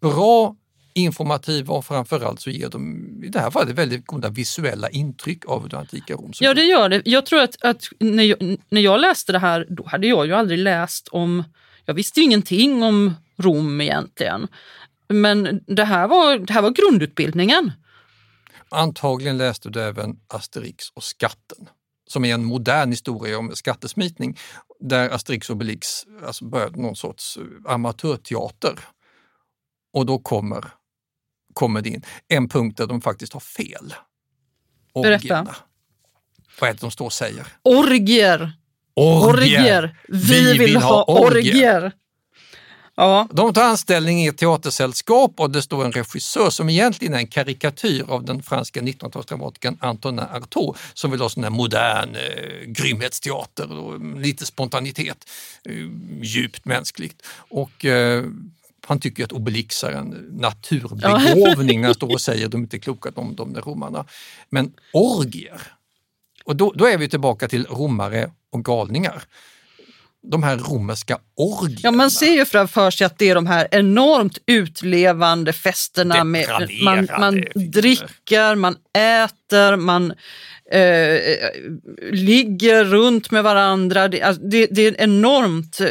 bra, 0.00 0.56
informativa 0.96 1.74
och 1.74 1.84
framförallt 1.84 2.40
så 2.40 2.50
ger 2.50 2.68
de 2.68 3.06
i 3.24 3.28
det 3.28 3.40
här 3.40 3.50
fallet 3.50 3.74
väldigt 3.74 4.06
goda 4.06 4.28
visuella 4.28 4.90
intryck 4.90 5.44
av 5.46 5.68
det 5.68 5.78
antika 5.78 6.14
Rom. 6.14 6.32
Ja, 6.40 6.54
det 6.54 6.64
gör 6.64 6.88
det. 6.88 7.02
Jag 7.04 7.26
tror 7.26 7.40
att, 7.40 7.62
att 7.64 7.84
när, 7.98 8.24
jag, 8.24 8.56
när 8.68 8.80
jag 8.80 9.00
läste 9.00 9.32
det 9.32 9.38
här, 9.38 9.66
då 9.68 9.86
hade 9.86 10.06
jag 10.06 10.26
ju 10.26 10.32
aldrig 10.32 10.58
läst 10.58 11.08
om... 11.08 11.44
Jag 11.84 11.94
visste 11.94 12.20
ju 12.20 12.26
ingenting 12.26 12.82
om 12.82 13.14
Rom 13.36 13.80
egentligen. 13.80 14.48
Men 15.08 15.60
det 15.66 15.84
här 15.84 16.08
var, 16.08 16.38
det 16.38 16.52
här 16.52 16.62
var 16.62 16.70
grundutbildningen. 16.70 17.72
Antagligen 18.68 19.38
läste 19.38 19.68
du 19.68 19.82
även 19.82 20.16
Asterix 20.28 20.90
och 20.94 21.02
skatten 21.02 21.68
som 22.08 22.24
är 22.24 22.34
en 22.34 22.44
modern 22.44 22.90
historia 22.90 23.38
om 23.38 23.50
skattesmitning 23.54 24.38
där 24.80 25.10
Asterix 25.10 25.50
och 25.50 25.56
Obelix 25.56 26.06
alltså 26.26 26.44
började 26.44 26.82
någon 26.82 26.96
sorts 26.96 27.36
eh, 27.36 27.72
amatörteater. 27.72 28.78
Och 29.92 30.06
då 30.06 30.18
kommer, 30.18 30.64
kommer 31.56 31.82
det 31.82 31.88
in 31.88 32.02
en 32.28 32.48
punkt 32.48 32.76
där 32.76 32.86
de 32.86 33.00
faktiskt 33.00 33.32
har 33.32 33.40
fel. 33.40 33.94
Berätta. 35.02 35.24
Orgierna. 35.24 35.56
Vad 36.60 36.70
är 36.70 36.74
det 36.74 36.80
de 36.80 36.90
står 36.90 37.04
och 37.04 37.12
säger? 37.12 37.46
Orgier! 37.62 38.52
Orgier! 38.94 39.96
Vi, 40.08 40.58
vill, 40.58 40.76
ha 40.76 41.04
orgier! 41.04 41.92
Ja, 42.94 43.28
De 43.32 43.54
tar 43.54 43.62
anställning 43.62 44.24
i 44.24 44.26
ett 44.26 44.38
teatersällskap 44.38 45.32
och 45.36 45.50
det 45.50 45.62
står 45.62 45.84
en 45.84 45.92
regissör 45.92 46.50
som 46.50 46.68
egentligen 46.68 47.14
är 47.14 47.18
en 47.18 47.26
karikatyr 47.26 48.04
av 48.08 48.24
den 48.24 48.42
franska 48.42 48.80
1900-talsdramatikern 48.80 49.76
Antonin 49.80 50.20
Artaud 50.20 50.76
som 50.94 51.10
vill 51.10 51.20
ha 51.20 51.28
sån 51.28 51.42
här 51.42 51.50
modern 51.50 52.14
eh, 52.14 52.66
grymhetsteater 52.66 53.72
och 53.72 54.20
lite 54.20 54.46
spontanitet, 54.46 55.30
eh, 55.64 55.74
djupt 56.22 56.64
mänskligt. 56.64 57.26
Och 57.36 57.84
eh, 57.84 58.24
han 58.86 59.00
tycker 59.00 59.24
att 59.24 59.32
Obelix 59.32 59.84
är 59.84 59.90
en 59.92 60.08
naturbegåvning 60.30 61.80
när 61.80 61.88
han 61.88 61.94
står 61.94 62.12
och 62.12 62.20
säger 62.20 62.48
de 62.48 62.60
är 62.60 62.62
inte 62.62 62.78
kloka 62.78 63.10
de, 63.10 63.34
de 63.34 63.52
där 63.52 63.60
romarna. 63.60 64.04
Men 64.50 64.72
orgier, 64.92 65.60
och 66.44 66.56
då, 66.56 66.72
då 66.72 66.86
är 66.86 66.98
vi 66.98 67.08
tillbaka 67.08 67.48
till 67.48 67.66
romare 67.66 68.30
och 68.52 68.64
galningar. 68.64 69.22
De 70.22 70.42
här 70.42 70.56
romerska 70.56 71.18
orgierna. 71.36 71.80
ja, 71.82 71.90
man 71.90 72.10
ser 72.10 72.32
ju 72.32 72.44
framför 72.44 72.90
sig 72.90 73.04
att 73.04 73.18
det 73.18 73.30
är 73.30 73.34
de 73.34 73.46
här 73.46 73.68
enormt 73.70 74.38
utlevande 74.46 75.52
festerna. 75.52 76.24
Med, 76.24 76.68
man, 76.84 77.08
man 77.20 77.44
dricker, 77.54 78.54
man 78.54 78.76
äter, 78.98 79.76
man 79.76 80.10
eh, 80.72 81.18
ligger 82.12 82.84
runt 82.84 83.30
med 83.30 83.42
varandra. 83.44 84.08
Det, 84.08 84.22
alltså, 84.22 84.42
det, 84.42 84.66
det 84.66 84.86
är 84.86 85.00
enormt... 85.00 85.80
eh, 85.80 85.88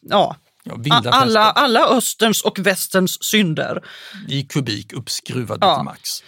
Ja, 0.00 0.36
Ja, 0.64 1.02
alla, 1.10 1.40
alla 1.50 1.86
österns 1.88 2.42
och 2.42 2.58
västerns 2.58 3.24
synder. 3.24 3.84
i 4.28 4.42
kubik 4.42 4.92
uppskruvade 4.92 5.66
Ja. 5.66 5.76
till 5.76 5.84
max. 5.84 6.22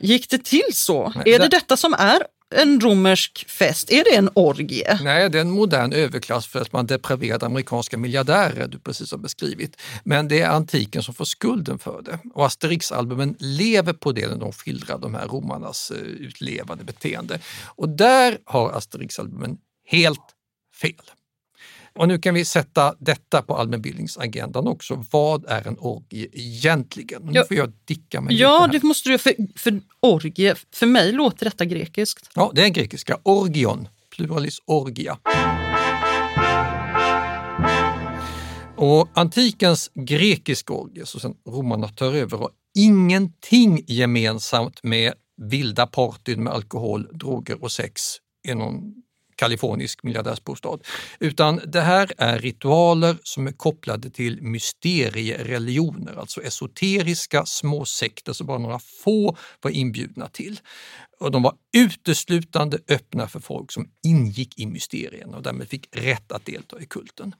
Gick 0.00 0.30
det 0.30 0.44
till 0.44 0.62
så? 0.72 1.12
Nej, 1.16 1.34
är 1.34 1.38
det 1.38 1.44
det- 1.44 1.48
detta 1.56 1.76
som 1.76 1.94
är 1.94 2.22
en 2.54 2.80
romersk 2.80 3.50
fest? 3.50 3.90
Är 3.90 4.04
det 4.04 4.16
en 4.16 4.30
orgie? 4.34 4.98
Nej, 5.02 5.30
det 5.30 5.38
är 5.38 5.42
en 5.42 5.50
modern 5.50 5.92
överklass 5.92 6.46
för 6.46 6.60
att 6.60 6.72
man 6.72 6.86
depraverade 6.86 7.46
amerikanska 7.46 7.98
miljardärer 7.98 8.68
du 8.68 8.78
precis 8.78 9.10
har 9.10 9.18
beskrivit. 9.18 9.76
Men 10.04 10.28
det 10.28 10.40
är 10.40 10.48
antiken 10.48 11.02
som 11.02 11.14
får 11.14 11.24
skulden 11.24 11.78
för 11.78 12.02
det. 12.02 12.18
Och 12.34 12.46
Asterix-albumen 12.46 13.36
lever 13.38 13.92
på 13.92 14.12
det 14.12 14.26
när 14.28 14.36
de 14.36 14.52
skildrar 14.52 14.98
de 14.98 15.14
här 15.14 15.26
romarnas 15.26 15.90
eh, 15.90 15.96
utlevande 16.02 16.84
beteende. 16.84 17.38
Och 17.66 17.88
där 17.88 18.38
har 18.44 18.72
Asterix-albumen 18.72 19.56
helt 19.86 20.20
fel. 20.80 20.94
Och 21.98 22.08
nu 22.08 22.18
kan 22.18 22.34
vi 22.34 22.44
sätta 22.44 22.94
detta 22.98 23.42
på 23.42 23.56
allmänbildningsagendan 23.56 24.68
också. 24.68 25.04
Vad 25.10 25.44
är 25.48 25.68
en 25.68 25.78
orgie 25.78 26.28
egentligen? 26.32 27.22
Nu 27.22 27.44
får 27.48 27.56
jag 27.56 27.72
dicka 27.84 28.20
mig 28.20 28.36
Ja, 28.36 28.68
det 28.72 28.82
måste 28.82 29.08
du 29.08 29.18
för, 29.18 29.34
för 29.58 29.80
orgie, 30.00 30.54
för 30.74 30.86
mig 30.86 31.12
låter 31.12 31.44
detta 31.44 31.64
grekiskt. 31.64 32.30
Ja, 32.34 32.52
det 32.54 32.64
är 32.64 32.68
grekiska. 32.68 33.18
Orgion, 33.22 33.88
pluralis 34.16 34.58
orgia. 34.64 35.18
Och 38.76 39.08
antikens 39.14 39.90
grekiska 39.94 40.72
orgie, 40.72 41.06
så 41.06 41.20
sen 41.20 41.34
romarna 41.48 41.88
tar 41.88 42.14
över, 42.14 42.38
har 42.38 42.50
ingenting 42.78 43.84
gemensamt 43.86 44.82
med 44.82 45.12
vilda 45.36 45.86
partyn 45.86 46.42
med 46.42 46.52
alkohol, 46.52 47.08
droger 47.12 47.62
och 47.62 47.72
sex 47.72 48.02
i 48.48 48.54
någon 48.54 48.94
kalifornisk 49.38 50.02
miljardärsbostad. 50.02 50.78
Utan 51.20 51.60
det 51.66 51.80
här 51.80 52.12
är 52.18 52.38
ritualer 52.38 53.16
som 53.22 53.46
är 53.46 53.52
kopplade 53.52 54.10
till 54.10 54.42
mysteriereligioner, 54.42 56.20
alltså 56.20 56.42
esoteriska 56.42 57.46
småsekter 57.46 58.32
som 58.32 58.46
bara 58.46 58.58
några 58.58 58.78
få 58.78 59.36
var 59.60 59.70
inbjudna 59.70 60.28
till. 60.28 60.60
Och 61.20 61.30
de 61.30 61.42
var 61.42 61.54
uteslutande 61.76 62.78
öppna 62.88 63.28
för 63.28 63.40
folk 63.40 63.72
som 63.72 63.88
ingick 64.04 64.58
i 64.58 64.66
mysterierna 64.66 65.36
och 65.36 65.42
därmed 65.42 65.68
fick 65.68 65.88
rätt 65.92 66.32
att 66.32 66.46
delta 66.46 66.80
i 66.80 66.86
kulten. 66.86 67.34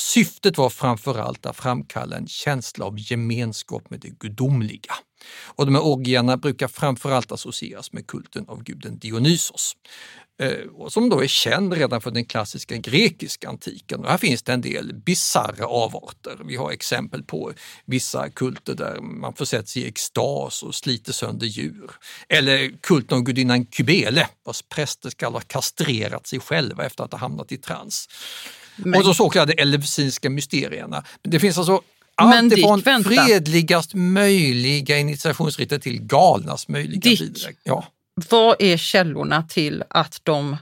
Syftet 0.00 0.58
var 0.58 0.70
framförallt 0.70 1.46
att 1.46 1.56
framkalla 1.56 2.16
en 2.16 2.26
känsla 2.26 2.84
av 2.84 2.94
gemenskap 2.98 3.90
med 3.90 4.00
det 4.00 4.18
gudomliga. 4.18 4.94
Och 5.44 5.66
de 5.66 5.74
här 5.74 5.82
orgierna 5.84 6.36
brukar 6.36 6.68
framförallt 6.68 7.32
associeras 7.32 7.92
med 7.92 8.06
kulten 8.06 8.44
av 8.48 8.62
guden 8.62 8.98
Dionysos. 8.98 9.76
Eh, 10.42 10.88
som 10.88 11.08
då 11.08 11.22
är 11.22 11.26
känd 11.26 11.72
redan 11.72 12.00
från 12.00 12.14
den 12.14 12.24
klassiska 12.24 12.76
grekiska 12.76 13.48
antiken. 13.48 14.00
Och 14.00 14.10
här 14.10 14.18
finns 14.18 14.42
det 14.42 14.52
en 14.52 14.60
del 14.60 14.94
bisarra 14.94 15.66
avarter. 15.66 16.38
Vi 16.44 16.56
har 16.56 16.70
exempel 16.70 17.22
på 17.22 17.52
vissa 17.84 18.30
kulter 18.30 18.74
där 18.74 19.00
man 19.00 19.34
försätts 19.34 19.76
i 19.76 19.88
extas 19.88 20.62
och 20.62 20.74
sliter 20.74 21.12
sönder 21.12 21.46
djur. 21.46 21.90
Eller 22.28 22.72
kulten 22.80 23.18
av 23.18 23.24
gudinnan 23.24 23.66
Kybele 23.66 24.28
vars 24.44 24.62
präster 24.62 25.10
ska 25.10 25.28
ha 25.28 25.40
kastrerat 25.40 26.26
sig 26.26 26.40
själva 26.40 26.84
efter 26.84 27.04
att 27.04 27.12
ha 27.12 27.18
hamnat 27.18 27.52
i 27.52 27.56
trans. 27.56 28.08
Men- 28.76 28.94
Och 29.00 29.04
de 29.04 29.14
så 29.14 29.28
kallade 29.30 29.52
eleusinska 29.52 30.30
mysterierna. 30.30 31.04
Det 31.22 31.40
finns 31.40 31.58
alltså 31.58 31.82
Allt 32.20 32.50
Dick, 32.50 32.58
ifrån 32.58 32.80
vänta. 32.80 33.10
fredligast 33.10 33.94
möjliga 33.94 34.98
initiationsriter 34.98 35.78
till 35.78 36.02
galnast 36.02 36.68
möjliga 36.68 37.00
Dick. 37.00 37.20
bidrag. 37.20 37.56
Ja. 37.64 37.84
Vad 38.30 38.56
är 38.58 38.76
källorna 38.76 39.42
till 39.42 39.84
att 39.90 40.20
de 40.22 40.56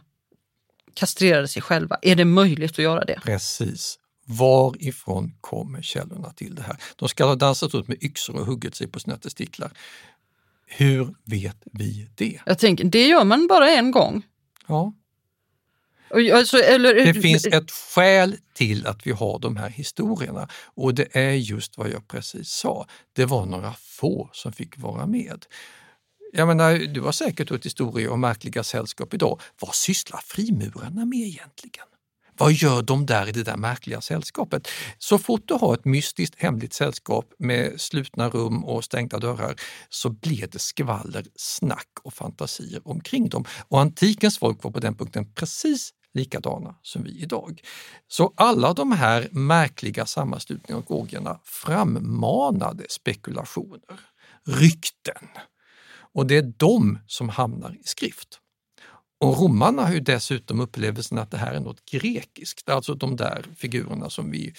kastrerade 0.95 1.49
sig 1.49 1.63
själva? 1.63 1.99
Är 2.03 2.17
det 2.17 2.25
möjligt 2.25 2.71
att 2.73 2.79
göra 2.79 3.05
det? 3.05 3.21
Precis. 3.25 3.99
Varifrån 4.25 5.35
kommer 5.41 5.83
källorna 5.83 6.31
till 6.33 6.55
det 6.55 6.63
här? 6.63 6.77
De 6.97 7.09
ska 7.09 7.25
ha 7.25 7.35
dansat 7.35 7.75
ut 7.75 7.89
med 7.89 8.03
yxor 8.03 8.37
och 8.37 8.47
huggit 8.47 8.75
sig 8.75 8.87
på 8.87 9.01
sina 9.01 9.17
testiklar. 9.17 9.71
Hur 10.67 11.15
vet 11.25 11.57
vi 11.65 12.09
det? 12.15 12.41
Jag 12.47 12.59
tänker, 12.59 12.85
det 12.85 13.07
gör 13.07 13.25
man 13.25 13.47
bara 13.47 13.71
en 13.71 13.91
gång. 13.91 14.23
Ja, 14.67 14.93
Alltså, 16.11 16.59
eller, 16.59 16.95
det 16.95 17.15
finns 17.15 17.47
ett 17.47 17.71
skäl 17.71 18.37
till 18.55 18.87
att 18.87 19.07
vi 19.07 19.11
har 19.11 19.39
de 19.39 19.57
här 19.57 19.69
historierna 19.69 20.49
och 20.65 20.95
det 20.95 21.17
är 21.17 21.33
just 21.33 21.79
vad 21.79 21.91
jag 21.91 22.09
precis 22.09 22.51
sa. 22.51 22.87
Det 23.13 23.25
var 23.25 23.47
några 23.47 23.75
få 23.79 24.31
som 24.33 24.53
fick 24.53 24.79
vara 24.79 25.07
med. 25.07 25.47
Jag 26.33 26.49
menar, 26.49 26.75
du 26.75 27.01
har 27.01 27.13
säkert 27.13 27.51
hört 27.51 27.67
historier 27.67 28.09
om 28.09 28.21
märkliga 28.21 28.63
sällskap 28.63 29.15
idag. 29.15 29.41
Vad 29.61 29.75
sysslar 29.75 30.21
frimurarna 30.25 31.05
med 31.05 31.19
egentligen? 31.19 31.87
Vad 32.39 32.53
gör 32.53 32.83
de 32.83 33.07
där 33.07 33.29
i 33.29 33.33
det 33.33 33.43
där 33.43 33.57
märkliga 33.57 34.01
sällskapet? 34.01 34.69
Så 34.99 35.19
fort 35.19 35.43
du 35.45 35.55
har 35.55 35.75
ett 35.75 35.85
mystiskt 35.85 36.43
hemligt 36.43 36.73
sällskap 36.73 37.33
med 37.39 37.81
slutna 37.81 38.29
rum 38.29 38.65
och 38.65 38.85
stängda 38.85 39.19
dörrar 39.19 39.55
så 39.89 40.11
blir 40.11 40.47
det 40.47 40.59
skvaller, 40.59 41.25
snack 41.37 41.89
och 42.03 42.15
fantasier 42.15 42.81
omkring 42.85 43.29
dem. 43.29 43.45
Och 43.69 43.81
antikens 43.81 44.39
folk 44.39 44.65
var 44.65 44.71
på 44.71 44.81
den 44.81 44.95
punkten 44.95 45.33
precis 45.33 45.91
likadana 46.15 46.75
som 46.83 47.03
vi 47.03 47.23
idag. 47.23 47.63
Så 48.09 48.33
alla 48.37 48.73
de 48.73 48.93
här 48.93 49.29
märkliga 49.31 50.07
sammanslutningarna 50.07 50.85
och 50.87 51.01
orgierna 51.01 51.41
frammanade 51.45 52.87
spekulationer, 52.89 54.01
rykten. 54.45 55.29
Och 56.15 56.27
det 56.27 56.37
är 56.37 56.53
de 56.57 56.99
som 57.07 57.29
hamnar 57.29 57.77
i 57.81 57.83
skrift. 57.85 58.41
Och 59.21 59.39
romarna 59.39 59.83
har 59.83 59.93
ju 59.93 60.01
dessutom 60.01 60.61
upplevelsen 60.61 61.19
att 61.19 61.31
det 61.31 61.37
här 61.37 61.55
är 61.55 61.61
något 61.61 61.85
grekiskt, 61.85 62.69
alltså 62.69 62.95
de 62.95 63.17
där 63.17 63.47
figurerna 63.57 64.11
som 64.11 64.31
vi 64.31 64.55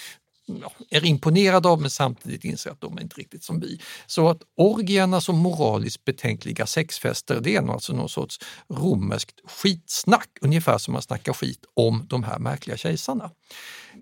ja, 0.62 0.72
är 0.90 1.06
imponerade 1.06 1.70
av 1.70 1.82
men 1.82 1.90
samtidigt 1.90 2.44
inser 2.44 2.72
att 2.72 2.82
de 2.82 2.98
är 2.98 3.02
inte 3.02 3.16
riktigt 3.16 3.44
som 3.44 3.60
vi. 3.60 3.82
Så 4.08 4.30
att 4.30 4.42
orgierna 4.58 5.22
som 5.22 5.38
moraliskt 5.38 6.06
betänkliga 6.06 6.66
sexfester, 6.66 7.40
det 7.42 7.56
är 7.56 7.72
alltså 7.72 7.94
någon 7.94 8.10
sorts 8.10 8.40
romerskt 8.74 9.40
skitsnack, 9.46 10.30
ungefär 10.42 10.78
som 10.78 10.92
man 10.92 11.02
snackar 11.02 11.34
skit 11.34 11.66
om 11.74 12.06
de 12.10 12.24
här 12.24 12.40
märkliga 12.40 12.78
kejsarna. 12.78 13.32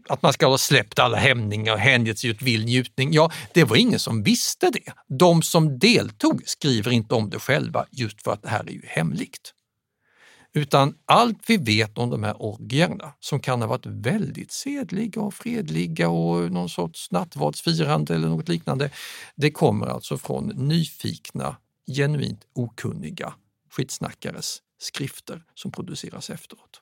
Att 0.09 0.21
man 0.21 0.33
ska 0.33 0.47
ha 0.47 0.57
släppt 0.57 0.99
alla 0.99 1.17
hämningar 1.17 1.73
och 1.73 1.79
hängett 1.79 2.19
sig 2.19 2.31
åt 2.31 2.41
vild 2.41 2.65
njutning, 2.65 3.13
ja, 3.13 3.31
det 3.53 3.63
var 3.63 3.75
ingen 3.75 3.99
som 3.99 4.23
visste 4.23 4.69
det. 4.69 4.93
De 5.07 5.41
som 5.41 5.79
deltog 5.79 6.41
skriver 6.45 6.91
inte 6.91 7.15
om 7.15 7.29
det 7.29 7.39
själva 7.39 7.85
just 7.91 8.23
för 8.23 8.31
att 8.33 8.41
det 8.41 8.49
här 8.49 8.63
är 8.67 8.71
ju 8.71 8.81
hemligt. 8.85 9.53
Utan 10.58 10.97
allt 11.05 11.49
vi 11.49 11.58
vet 11.58 11.97
om 11.97 12.10
de 12.10 12.24
här 12.24 12.41
orgierna, 12.41 13.14
som 13.20 13.39
kan 13.39 13.62
ha 13.62 13.68
varit 13.68 13.86
väldigt 13.86 14.51
sedliga 14.51 15.22
och 15.22 15.34
fredliga 15.34 16.10
och 16.10 16.51
någon 16.51 16.70
sorts 16.70 17.12
nattvardsfirande 17.12 18.16
eller 18.16 18.28
något 18.28 18.49
liknande, 18.49 18.91
det 19.36 19.51
kommer 19.51 19.88
alltså 19.88 20.18
från 20.18 20.47
nyfikna, 20.47 21.55
genuint 21.88 22.47
okunniga 22.55 23.34
skitsnackares 23.72 24.62
skrifter 24.80 25.43
som 25.55 25.72
produceras 25.72 26.30
efteråt. 26.30 26.82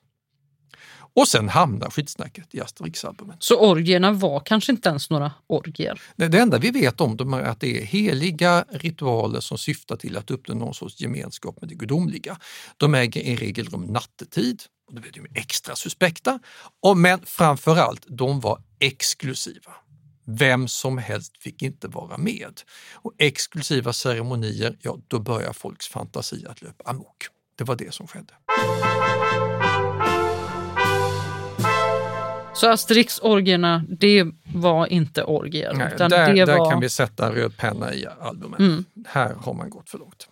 Och 1.16 1.28
sen 1.28 1.48
hamnar 1.48 1.90
skitsnacket 1.90 2.54
i 2.54 2.60
Asterix-albumen. 2.60 3.36
Så 3.38 3.70
orgierna 3.70 4.12
var 4.12 4.40
kanske 4.40 4.72
inte 4.72 4.88
ens 4.88 5.10
några 5.10 5.32
orgier. 5.46 6.00
Det 6.16 6.28
det 6.28 6.38
enda 6.38 6.58
vi 6.58 6.70
vet 6.70 7.00
om 7.00 7.16
dem 7.16 7.34
är 7.34 7.42
att 7.42 7.60
det 7.60 7.82
är 7.82 7.84
heliga 7.84 8.64
ritualer 8.70 9.40
som 9.40 9.58
syftar 9.58 9.96
till 9.96 10.16
att 10.16 10.30
uppnå 10.30 10.54
någon 10.54 10.74
sorts 10.74 11.00
gemenskap 11.00 11.60
med 11.60 11.68
det 11.68 11.74
gudomliga. 11.74 12.38
De 12.76 12.94
äger 12.94 13.20
i 13.20 13.36
regel 13.36 13.68
rum 13.68 13.82
nattetid, 13.82 14.62
och 14.88 14.94
då 14.94 15.02
är 15.02 15.12
de 15.12 15.40
extra 15.40 15.76
suspekta, 15.76 16.38
och, 16.82 16.96
men 16.96 17.20
framförallt, 17.26 18.04
de 18.08 18.40
var 18.40 18.62
exklusiva. 18.78 19.72
Vem 20.26 20.68
som 20.68 20.98
helst 20.98 21.42
fick 21.42 21.62
inte 21.62 21.88
vara 21.88 22.18
med. 22.18 22.60
Och 22.92 23.12
exklusiva 23.18 23.92
ceremonier, 23.92 24.76
ja 24.82 24.98
då 25.08 25.18
börjar 25.18 25.52
folks 25.52 25.88
fantasi 25.88 26.46
att 26.48 26.62
löpa 26.62 26.90
amok. 26.90 27.26
Det 27.58 27.64
var 27.64 27.76
det 27.76 27.94
som 27.94 28.06
skedde. 28.06 28.34
Så 32.56 32.70
Asterix-orgierna, 32.70 33.84
det 33.88 34.24
var 34.54 34.86
inte 34.86 35.24
orgier. 35.24 35.72
Nej, 35.74 35.92
utan 35.94 36.10
där, 36.10 36.34
det 36.34 36.44
där 36.44 36.58
var... 36.58 36.70
kan 36.70 36.80
vi 36.80 36.88
sätta 36.88 37.34
röd 37.34 37.56
penna 37.56 37.94
i 37.94 38.06
albumet. 38.20 38.60
Mm. 38.60 38.84
Här 39.06 39.34
har 39.34 39.54
man 39.54 39.70
gått 39.70 39.90
för 39.90 39.98
långt. 39.98 40.28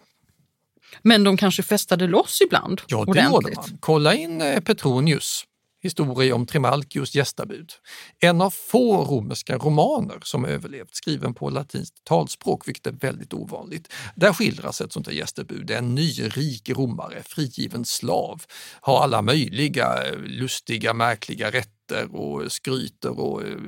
Men 1.02 1.24
de 1.24 1.36
kanske 1.36 1.62
festade 1.62 2.06
loss 2.06 2.40
ibland? 2.46 2.80
Ja, 2.86 2.96
det 2.96 3.02
ordentligt. 3.02 3.32
gjorde 3.32 3.56
man. 3.56 3.78
Kolla 3.80 4.14
in 4.14 4.42
eh, 4.42 4.60
Petronius 4.60 5.44
historia 5.84 6.34
om 6.34 6.46
Trimalchios 6.46 7.14
gästabud. 7.14 7.72
En 8.18 8.40
av 8.40 8.50
få 8.50 9.04
romerska 9.04 9.58
romaner 9.58 10.18
som 10.22 10.44
överlevt, 10.44 10.94
skriven 10.94 11.34
på 11.34 11.50
latinskt 11.50 12.04
talspråk, 12.04 12.68
vilket 12.68 12.86
är 12.86 12.92
väldigt 12.92 13.34
ovanligt. 13.34 13.92
Där 14.14 14.32
skildras 14.32 14.80
ett 14.80 14.92
sånt 14.92 15.06
här 15.06 15.14
gästabud. 15.14 15.66
Det 15.66 15.74
är 15.74 15.78
en 15.78 15.94
ny 15.94 16.10
rik 16.10 16.70
romare, 16.70 17.22
frigiven 17.22 17.84
slav, 17.84 18.42
har 18.80 19.02
alla 19.02 19.22
möjliga 19.22 20.06
eh, 20.06 20.18
lustiga, 20.18 20.94
märkliga 20.94 21.50
rätter 21.50 22.14
och 22.14 22.52
skryter 22.52 23.20
och 23.20 23.42
eh, 23.42 23.58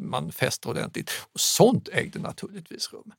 man 0.00 0.32
fäster 0.32 0.70
ordentligt. 0.70 1.10
Och 1.32 1.40
sånt 1.40 1.88
ägde 1.92 2.18
naturligtvis 2.18 2.92
rum. 2.92 3.12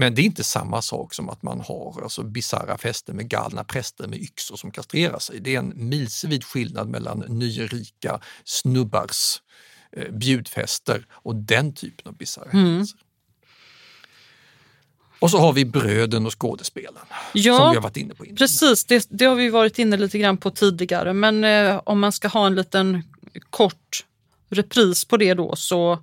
Men 0.00 0.14
det 0.14 0.22
är 0.22 0.24
inte 0.24 0.44
samma 0.44 0.82
sak 0.82 1.14
som 1.14 1.28
att 1.28 1.42
man 1.42 1.60
har 1.60 2.00
alltså, 2.02 2.22
bisarra 2.22 2.78
fester 2.78 3.12
med 3.12 3.28
galna 3.28 3.64
präster 3.64 4.08
med 4.08 4.18
yxor 4.18 4.56
som 4.56 4.70
kastrerar 4.70 5.18
sig. 5.18 5.40
Det 5.40 5.54
är 5.54 5.58
en 5.58 5.72
milsvid 5.88 6.44
skillnad 6.44 6.88
mellan 6.88 7.18
nyrika 7.28 8.20
snubbars 8.44 9.42
eh, 9.96 10.12
bjudfester 10.12 11.06
och 11.10 11.34
den 11.36 11.74
typen 11.74 12.08
av 12.08 12.16
bisarra 12.16 12.50
Mm. 12.52 12.66
händelser. 12.66 12.98
Och 15.18 15.30
så 15.30 15.38
har 15.38 15.52
vi 15.52 15.64
bröden 15.64 16.26
och 16.26 16.40
skådespelen 16.40 17.02
Ja, 17.34 17.56
som 17.56 17.70
vi 17.70 17.76
har 17.76 17.82
varit 17.82 17.96
inne 17.96 18.14
på 18.14 18.24
innan. 18.24 18.36
Precis, 18.36 18.84
det, 18.84 19.06
det 19.10 19.24
har 19.24 19.34
vi 19.34 19.48
varit 19.48 19.78
inne 19.78 19.96
lite 19.96 20.18
grann 20.18 20.36
på 20.36 20.50
tidigare. 20.50 21.12
Men 21.12 21.44
eh, 21.44 21.80
om 21.84 22.00
man 22.00 22.12
ska 22.12 22.28
ha 22.28 22.46
en 22.46 22.54
liten 22.54 23.02
kort 23.50 24.04
repris 24.50 25.04
på 25.04 25.16
det 25.16 25.34
då 25.34 25.56
så 25.56 25.98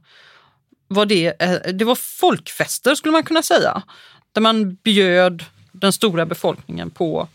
var 0.88 1.06
det, 1.06 1.42
eh, 1.44 1.74
det 1.74 1.86
var 1.86 1.96
folkfester 1.96 2.96
skulle 2.96 3.12
man 3.12 3.24
kunna 3.24 3.44
säga. 3.44 3.84
Där 4.32 4.42
man 4.42 4.76
bjöd 4.76 5.46
den 5.72 5.94
stora 5.94 6.26
befolkningen 6.26 6.90
på 6.90 7.28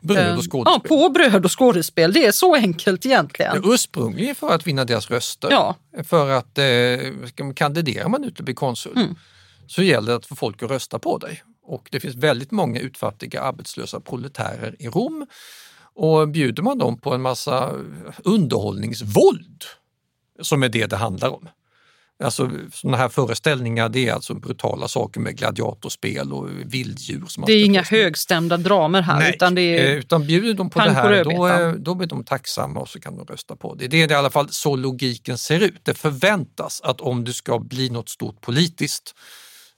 Bröd 0.00 0.28
eh, 0.28 0.38
och 0.38 0.52
skådespel. 0.52 0.80
Ja, 0.84 0.88
på 0.88 1.08
bröd 1.08 1.44
och 1.44 1.58
skådespel. 1.58 2.12
Det 2.12 2.26
är 2.26 2.32
så 2.32 2.54
enkelt 2.54 3.06
egentligen. 3.06 3.62
Ja, 3.64 3.74
ursprungligen 3.74 4.34
för 4.34 4.54
att 4.54 4.66
vinna 4.66 4.84
deras 4.84 5.10
röster. 5.10 5.48
Ja. 5.50 5.76
För 6.04 6.30
att 6.30 6.58
eh, 6.58 7.52
kandiderar 7.54 8.08
man 8.08 8.24
ut 8.24 8.38
och 8.38 8.44
blir 8.44 8.54
konsul 8.54 8.92
Mm. 8.96 9.14
så 9.66 9.82
gäller 9.82 10.06
det 10.12 10.16
att 10.16 10.26
få 10.26 10.36
folk 10.36 10.62
att 10.62 10.70
rösta 10.70 10.98
på 10.98 11.18
dig. 11.18 11.42
Och 11.66 11.88
det 11.90 12.00
finns 12.00 12.14
väldigt 12.14 12.50
många 12.50 12.80
utfattiga 12.80 13.40
arbetslösa 13.40 14.00
proletärer 14.00 14.76
i 14.78 14.88
Rom. 14.88 15.26
Och 15.94 16.28
bjuder 16.28 16.62
man 16.62 16.78
dem 16.78 16.98
på 16.98 17.14
en 17.14 17.22
massa 17.22 17.72
underhållningsvåld, 18.24 19.64
som 20.42 20.62
är 20.62 20.68
det 20.68 20.86
det 20.86 20.96
handlar 20.96 21.28
om. 21.28 21.48
Alltså 22.22 22.50
sådana 22.72 22.96
här 22.96 23.08
föreställningar 23.08 23.88
det 23.88 24.08
är 24.08 24.12
alltså 24.12 24.34
brutala 24.34 24.88
saker 24.88 25.20
med 25.20 25.36
gladiatorspel 25.36 26.32
och 26.32 26.48
vilddjur. 26.64 27.24
Som 27.26 27.44
Det 27.46 27.52
är 27.52 27.64
inga 27.64 27.82
högstämda 27.82 28.56
dramer 28.56 29.02
här. 29.02 29.18
Nej, 29.18 29.34
Utan 29.34 29.54
det 29.54 29.62
är, 29.62 29.90
eh, 29.90 29.98
utan 29.98 30.26
bjuder 30.26 30.54
de 30.54 30.70
på 30.70 30.78
det 30.78 30.90
här 30.90 31.24
då, 31.24 31.48
eh, 31.48 31.72
då 31.72 31.94
blir 31.94 32.08
de 32.08 32.24
tacksamma 32.24 32.80
och 32.80 32.88
så 32.88 33.00
kan 33.00 33.16
de 33.16 33.26
rösta 33.26 33.56
på 33.56 33.74
det. 33.74 33.88
Det 33.88 34.02
är 34.02 34.10
i 34.10 34.14
alla 34.14 34.30
fall 34.30 34.48
så 34.50 34.76
logiken 34.76 35.38
ser 35.38 35.60
ut. 35.60 35.80
Det 35.82 35.94
förväntas 35.94 36.80
att 36.84 37.00
om 37.00 37.24
du 37.24 37.32
ska 37.32 37.58
bli 37.58 37.90
något 37.90 38.08
stort 38.08 38.40
politiskt, 38.40 39.14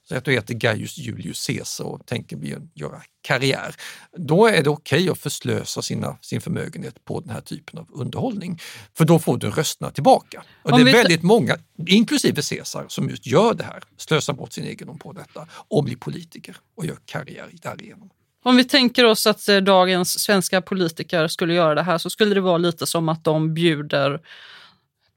så 0.09 0.15
att 0.15 0.25
du 0.25 0.31
heter 0.31 0.53
Gaius 0.53 0.97
Julius 0.97 1.47
Caesar 1.47 1.85
och 1.85 2.05
tänker 2.05 2.37
göra 2.73 3.01
karriär, 3.21 3.75
då 4.17 4.47
är 4.47 4.63
det 4.63 4.69
okej 4.69 5.09
att 5.09 5.19
förslösa 5.19 5.81
sina, 5.81 6.17
sin 6.21 6.41
förmögenhet 6.41 7.05
på 7.05 7.19
den 7.19 7.29
här 7.29 7.41
typen 7.41 7.79
av 7.79 7.87
underhållning. 7.91 8.59
För 8.97 9.05
då 9.05 9.19
får 9.19 9.37
du 9.37 9.49
rösterna 9.49 9.91
tillbaka. 9.91 10.43
Och 10.63 10.71
Om 10.71 10.85
det 10.85 10.91
är 10.91 10.93
väldigt 10.93 11.23
många, 11.23 11.57
inklusive 11.87 12.41
Caesar, 12.41 12.85
som 12.87 13.09
just 13.09 13.27
gör 13.27 13.53
det 13.53 13.63
här, 13.63 13.83
slösar 13.97 14.33
bort 14.33 14.53
sin 14.53 14.65
egendom 14.65 14.99
på 14.99 15.13
detta 15.13 15.47
och 15.51 15.83
blir 15.83 15.95
politiker 15.95 16.57
och 16.75 16.85
gör 16.85 16.97
karriär 17.05 17.49
därigenom. 17.53 18.09
Om 18.43 18.55
vi 18.57 18.63
tänker 18.63 19.05
oss 19.05 19.27
att 19.27 19.47
eh, 19.47 19.57
dagens 19.57 20.19
svenska 20.19 20.61
politiker 20.61 21.27
skulle 21.27 21.53
göra 21.53 21.75
det 21.75 21.83
här 21.83 21.97
så 21.97 22.09
skulle 22.09 22.35
det 22.35 22.41
vara 22.41 22.57
lite 22.57 22.85
som 22.85 23.09
att 23.09 23.23
de 23.23 23.53
bjuder 23.53 24.21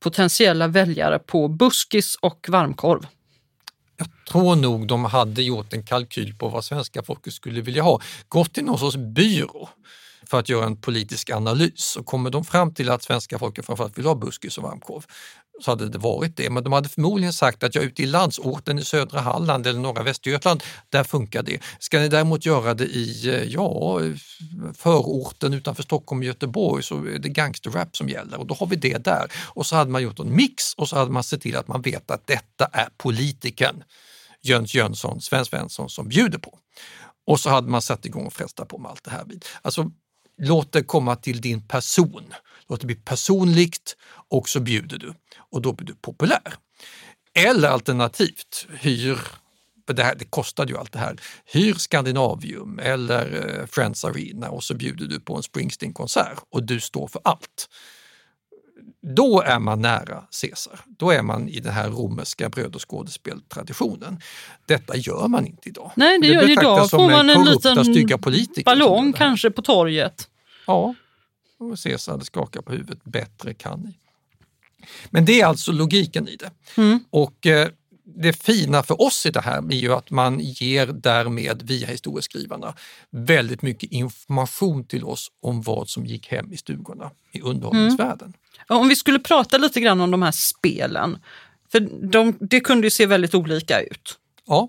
potentiella 0.00 0.68
väljare 0.68 1.18
på 1.18 1.48
buskis 1.48 2.16
och 2.20 2.46
varmkorv. 2.48 3.06
Jag 4.00 4.08
tror 4.28 4.56
nog 4.56 4.86
de 4.86 5.04
hade 5.04 5.42
gjort 5.42 5.72
en 5.72 5.82
kalkyl 5.82 6.34
på 6.34 6.48
vad 6.48 6.64
svenska 6.64 7.02
folket 7.02 7.32
skulle 7.32 7.60
vilja 7.60 7.82
ha. 7.82 8.00
Gått 8.28 8.52
till 8.52 8.64
någon 8.64 8.78
sorts 8.78 8.96
byrå 8.96 9.68
för 10.26 10.38
att 10.38 10.48
göra 10.48 10.66
en 10.66 10.76
politisk 10.76 11.30
analys 11.30 11.96
och 11.96 12.06
kommer 12.06 12.30
de 12.30 12.44
fram 12.44 12.74
till 12.74 12.90
att 12.90 13.02
svenska 13.02 13.38
folket 13.38 13.66
framförallt 13.66 13.98
vill 13.98 14.06
ha 14.06 14.14
buskis 14.14 14.58
och 14.58 14.64
varmkorv 14.64 15.02
så 15.62 15.70
hade 15.70 15.88
det 15.88 15.98
varit 15.98 16.36
det. 16.36 16.50
Men 16.50 16.64
de 16.64 16.72
hade 16.72 16.88
förmodligen 16.88 17.32
sagt 17.32 17.62
att 17.62 17.74
jag 17.74 17.84
ute 17.84 18.02
i 18.02 18.06
landsorten 18.06 18.78
i 18.78 18.84
södra 18.84 19.20
Halland 19.20 19.66
eller 19.66 19.80
norra 19.80 20.02
Västergötland, 20.02 20.62
där 20.88 21.04
funkar 21.04 21.42
det. 21.42 21.60
Ska 21.78 21.98
ni 21.98 22.08
däremot 22.08 22.46
göra 22.46 22.74
det 22.74 22.84
i 22.84 23.28
eh, 23.28 23.44
ja, 23.44 24.00
förorten 24.74 25.54
utanför 25.54 25.82
Stockholm 25.82 26.18
och 26.18 26.24
Göteborg 26.24 26.82
så 26.82 27.04
är 27.04 27.18
det 27.18 27.28
gangsterrap 27.28 27.96
som 27.96 28.08
gäller 28.08 28.38
och 28.38 28.46
då 28.46 28.54
har 28.54 28.66
vi 28.66 28.76
det 28.76 29.04
där. 29.04 29.32
Och 29.46 29.66
så 29.66 29.76
hade 29.76 29.90
man 29.90 30.02
gjort 30.02 30.18
en 30.18 30.36
mix 30.36 30.74
och 30.74 30.88
så 30.88 30.96
hade 30.96 31.10
man 31.10 31.24
sett 31.24 31.40
till 31.40 31.56
att 31.56 31.68
man 31.68 31.82
vet 31.82 32.10
att 32.10 32.26
detta 32.26 32.64
är 32.72 32.88
politikern 32.96 33.82
Jöns 34.42 34.74
Jönsson, 34.74 35.20
Sven 35.20 35.44
Svensson 35.44 35.90
som 35.90 36.08
bjuder 36.08 36.38
på. 36.38 36.58
Och 37.26 37.40
så 37.40 37.50
hade 37.50 37.68
man 37.68 37.82
satt 37.82 38.06
igång 38.06 38.26
och 38.26 38.32
frestat 38.32 38.68
på 38.68 38.78
med 38.78 38.90
allt 38.90 39.04
det 39.04 39.10
här. 39.10 39.24
vid. 39.24 39.44
Alltså, 39.62 39.90
låt 40.38 40.72
det 40.72 40.82
komma 40.82 41.16
till 41.16 41.40
din 41.40 41.68
person. 41.68 42.34
Låt 42.70 42.80
det 42.80 42.86
bli 42.86 42.96
personligt 42.96 43.96
och 44.28 44.48
så 44.48 44.60
bjuder 44.60 44.98
du 44.98 45.14
och 45.50 45.62
då 45.62 45.72
blir 45.72 45.86
du 45.86 45.94
populär. 45.94 46.54
Eller 47.34 47.68
alternativt, 47.68 48.66
hyr 48.80 49.18
det, 49.86 50.02
här, 50.02 50.14
det 50.14 50.24
kostade 50.24 50.72
ju 50.72 50.78
allt 50.78 50.92
det 50.92 50.98
här. 50.98 51.20
Hyr 51.44 51.74
Scandinavium 51.74 52.78
eller 52.78 53.58
eh, 53.60 53.66
Friends 53.66 54.04
Arena 54.04 54.50
och 54.50 54.64
så 54.64 54.74
bjuder 54.74 55.06
du 55.06 55.20
på 55.20 55.36
en 55.36 55.42
Springsteen-konsert 55.42 56.38
och 56.50 56.62
du 56.62 56.80
står 56.80 57.08
för 57.08 57.20
allt. 57.24 57.68
Då 59.16 59.42
är 59.42 59.58
man 59.58 59.82
nära 59.82 60.24
Caesar. 60.40 60.80
Då 60.86 61.10
är 61.10 61.22
man 61.22 61.48
i 61.48 61.60
den 61.60 61.72
här 61.72 61.88
romerska 61.88 62.48
bröd 62.48 62.74
och 62.74 62.90
skådespeltraditionen. 62.90 64.20
Detta 64.66 64.96
gör 64.96 65.28
man 65.28 65.46
inte 65.46 65.68
idag. 65.68 65.92
Nej, 65.96 66.18
det, 66.20 66.26
gör, 66.26 66.50
idag 66.50 66.90
får 66.90 67.10
man 67.10 67.30
en 67.30 67.44
liten 67.44 68.64
ballong 68.64 69.12
kanske 69.12 69.50
på 69.50 69.62
torget. 69.62 70.28
Ja, 70.66 70.94
och 71.60 71.78
Caesar 71.82 72.12
hade 72.12 72.24
skakat 72.24 72.64
på 72.64 72.72
huvudet. 72.72 73.04
Bättre 73.04 73.54
kan 73.54 73.80
ni. 73.80 73.98
Men 75.10 75.24
det 75.24 75.40
är 75.40 75.46
alltså 75.46 75.72
logiken 75.72 76.28
i 76.28 76.36
det. 76.36 76.50
Mm. 76.76 77.04
Och 77.10 77.46
eh, 77.46 77.68
det 78.04 78.32
fina 78.32 78.82
för 78.82 79.02
oss 79.02 79.26
i 79.26 79.30
det 79.30 79.40
här 79.40 79.58
är 79.58 79.76
ju 79.76 79.92
att 79.92 80.10
man 80.10 80.40
ger 80.40 80.86
därmed 80.86 81.62
via 81.62 81.86
historieskrivarna 81.86 82.74
väldigt 83.10 83.62
mycket 83.62 83.92
information 83.92 84.84
till 84.84 85.04
oss 85.04 85.30
om 85.42 85.62
vad 85.62 85.88
som 85.88 86.06
gick 86.06 86.28
hem 86.28 86.52
i 86.52 86.56
stugorna 86.56 87.10
i 87.32 87.40
underhållningsvärlden. 87.40 88.32
Mm. 88.68 88.80
Om 88.80 88.88
vi 88.88 88.96
skulle 88.96 89.18
prata 89.18 89.58
lite 89.58 89.80
grann 89.80 90.00
om 90.00 90.10
de 90.10 90.22
här 90.22 90.32
spelen, 90.32 91.18
för 91.72 91.80
de, 92.10 92.36
det 92.40 92.60
kunde 92.60 92.86
ju 92.86 92.90
se 92.90 93.06
väldigt 93.06 93.34
olika 93.34 93.80
ut. 93.80 94.18
Ja, 94.46 94.68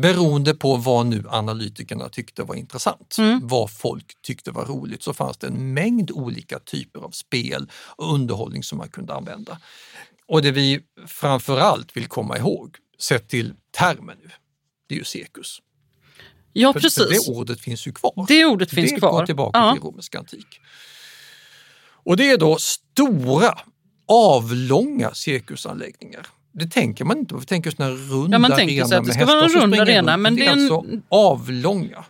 beroende 0.00 0.54
på 0.54 0.76
vad 0.76 1.06
nu 1.06 1.24
analytikerna 1.28 2.08
tyckte 2.08 2.42
var 2.42 2.54
intressant, 2.54 3.16
mm. 3.18 3.40
vad 3.42 3.70
folk 3.70 4.22
tyckte 4.22 4.50
var 4.50 4.64
roligt, 4.64 5.02
så 5.02 5.14
fanns 5.14 5.38
det 5.38 5.46
en 5.46 5.74
mängd 5.74 6.10
olika 6.10 6.58
typer 6.58 7.00
av 7.00 7.10
spel 7.10 7.70
och 7.72 8.14
underhållning 8.14 8.62
som 8.62 8.78
man 8.78 8.88
kunde 8.88 9.14
använda. 9.14 9.58
Och 10.26 10.42
det 10.42 10.50
vi 10.50 10.80
framförallt 11.06 11.96
vill 11.96 12.06
komma 12.06 12.38
ihåg, 12.38 12.76
sett 12.98 13.28
till 13.28 13.54
termen 13.78 14.16
nu, 14.22 14.30
det 14.88 14.94
är 14.94 14.98
ju 14.98 15.04
cirkus. 15.04 15.58
Ja, 16.52 16.72
för, 16.72 16.80
precis. 16.80 17.26
För 17.26 17.32
det 17.32 17.38
ordet 17.38 17.60
finns 17.60 17.86
ju 17.86 17.92
kvar. 17.92 18.24
Det 18.28 18.44
ordet 18.44 18.70
finns 18.70 18.90
det 18.90 18.98
kvar. 18.98 19.12
Det 19.12 19.18
går 19.18 19.26
tillbaka 19.26 19.58
ja. 19.58 19.72
till 19.72 19.82
romersk 19.82 20.14
antik. 20.14 20.60
Och 22.04 22.16
det 22.16 22.30
är 22.30 22.38
då 22.38 22.56
stora, 22.58 23.58
avlånga 24.08 25.14
cirkusanläggningar. 25.14 26.26
Det 26.52 26.66
tänker 26.66 27.04
man 27.04 27.18
inte 27.18 27.34
på, 27.34 27.40
vi 27.40 27.46
tänker 27.46 27.70
sådana 27.70 27.94
runda 27.94 28.34
ja, 28.34 28.38
man 28.38 28.50
tänker 28.56 28.84
sig 28.84 28.98
att 28.98 29.06
det 29.06 29.12
ska 29.12 29.26
vara 29.26 29.44
en 29.44 29.50
rund 29.50 29.74
arena. 29.74 30.16
Men 30.16 30.36
det 30.36 30.46
är, 30.46 30.52
en... 30.52 30.58
alltså 30.60 30.84
avlånga. 31.08 32.04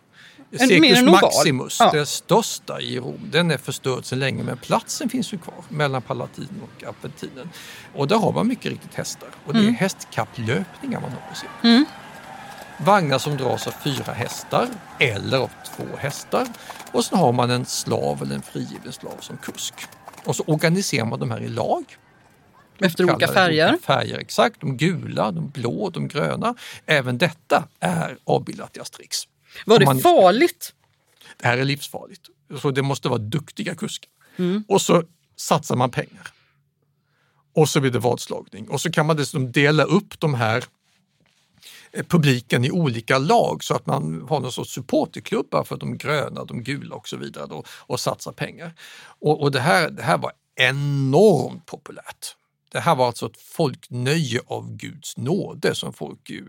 En, 0.53 0.69
Circus 0.69 1.03
Maximus, 1.03 1.77
ja. 1.81 1.91
det 1.93 2.07
största 2.07 2.81
i 2.81 2.99
Rom, 2.99 3.21
den 3.33 3.51
är 3.51 3.59
förstörd 3.59 4.05
sedan 4.05 4.19
länge 4.19 4.43
men 4.43 4.57
platsen 4.57 5.09
finns 5.09 5.33
ju 5.33 5.39
kvar 5.39 5.55
mellan 5.69 6.03
Palatin 6.03 6.49
och 6.63 6.85
Apentinen. 6.89 7.49
Och 7.95 8.09
där 8.09 8.17
har 8.17 8.33
man 8.33 8.49
mycket 8.49 8.73
riktigt 8.73 8.95
hästar 8.95 9.29
och 9.47 9.53
det 9.53 9.59
är 9.59 9.63
Mm. 9.63 9.75
hästkapplöpningar 9.75 11.01
man 11.01 11.11
har 11.11 11.19
på. 11.19 11.67
Mm. 11.67 11.85
Vagnar 12.85 13.19
som 13.19 13.37
dras 13.37 13.67
av 13.67 13.75
fyra 13.85 14.13
hästar 14.13 14.69
eller 14.99 15.39
av 15.39 15.51
två 15.77 15.85
hästar 15.99 16.47
och 16.93 17.05
sen 17.05 17.19
har 17.19 17.33
man 17.33 17.51
en 17.51 17.67
slav 17.67 18.23
eller 18.23 18.35
en 18.35 18.43
frigiven 18.43 18.93
slav 18.93 19.17
som 19.21 19.37
kusk. 19.37 19.75
Och 20.25 20.37
så 20.37 20.43
organiserar 20.47 21.05
man 21.05 21.21
de 21.21 21.31
här 21.31 21.41
i 21.41 21.49
lag. 21.49 21.85
Efter 22.81 23.05
olika 23.05 23.29
färger. 23.29 23.69
Olika 23.69 23.83
färger, 23.83 24.19
exakt. 24.19 24.61
De 24.61 24.77
gula, 24.77 25.31
de 25.33 25.49
blå, 25.49 25.91
de 25.91 26.09
gröna. 26.09 26.55
Även 26.87 27.19
detta 27.19 27.69
är 27.81 28.19
avbildat 28.25 28.77
i 28.77 28.81
Asterix. 28.81 29.17
Var 29.67 29.79
det 29.79 29.85
man- 29.85 30.01
farligt? 30.01 30.75
Det 31.37 31.47
här 31.47 31.59
är 31.59 31.65
livsfarligt. 31.65 32.23
Så 32.63 32.71
det 32.71 32.83
måste 32.83 33.09
vara 33.09 33.19
duktiga 33.19 33.75
kuskar. 33.75 34.11
Mm. 34.37 34.65
Och 34.69 34.83
så 34.83 35.03
satsar 35.37 35.77
man 35.77 35.91
pengar. 35.91 36.29
Och 37.55 37.69
så 37.69 37.81
blir 37.81 37.91
det 37.91 37.99
vadslagning. 37.99 38.69
Och 38.69 38.81
så 38.81 38.91
kan 38.93 39.07
man 39.07 39.17
dessutom 39.17 39.53
dela 39.53 39.85
upp 39.85 40.21
de 40.21 40.35
här 40.35 40.65
eh, 41.93 42.05
publiken 42.05 42.65
i 42.65 42.71
olika 42.71 43.19
lag 43.19 43.65
så 43.65 43.75
att 43.75 43.87
man 43.87 44.27
har 44.29 44.41
någon 44.41 44.53
sorts 44.53 44.73
supporterklubbar 44.73 45.65
för 45.65 45.77
de 45.77 45.99
gröna, 45.99 46.45
de 46.45 46.63
gula 46.63 46.95
och 46.95 47.09
så 47.09 47.17
vidare 47.17 47.47
då, 47.47 47.65
och 47.69 48.01
satsar 48.01 48.33
pengar. 48.33 48.75
Och, 49.03 49.43
och 49.43 49.51
det, 49.53 49.61
här, 49.61 49.91
det 49.91 50.03
här 50.03 50.19
var 50.19 50.33
enormt 50.57 51.67
populärt. 51.67 52.37
Det 52.73 52.81
här 52.81 52.95
var 52.95 53.07
alltså 53.07 53.27
ett 53.27 53.37
folknöje 53.37 54.41
av 54.47 54.77
Guds 54.77 55.17
nåde 55.17 55.75
som 55.75 55.93
folk 55.93 56.31
eh, 56.31 56.43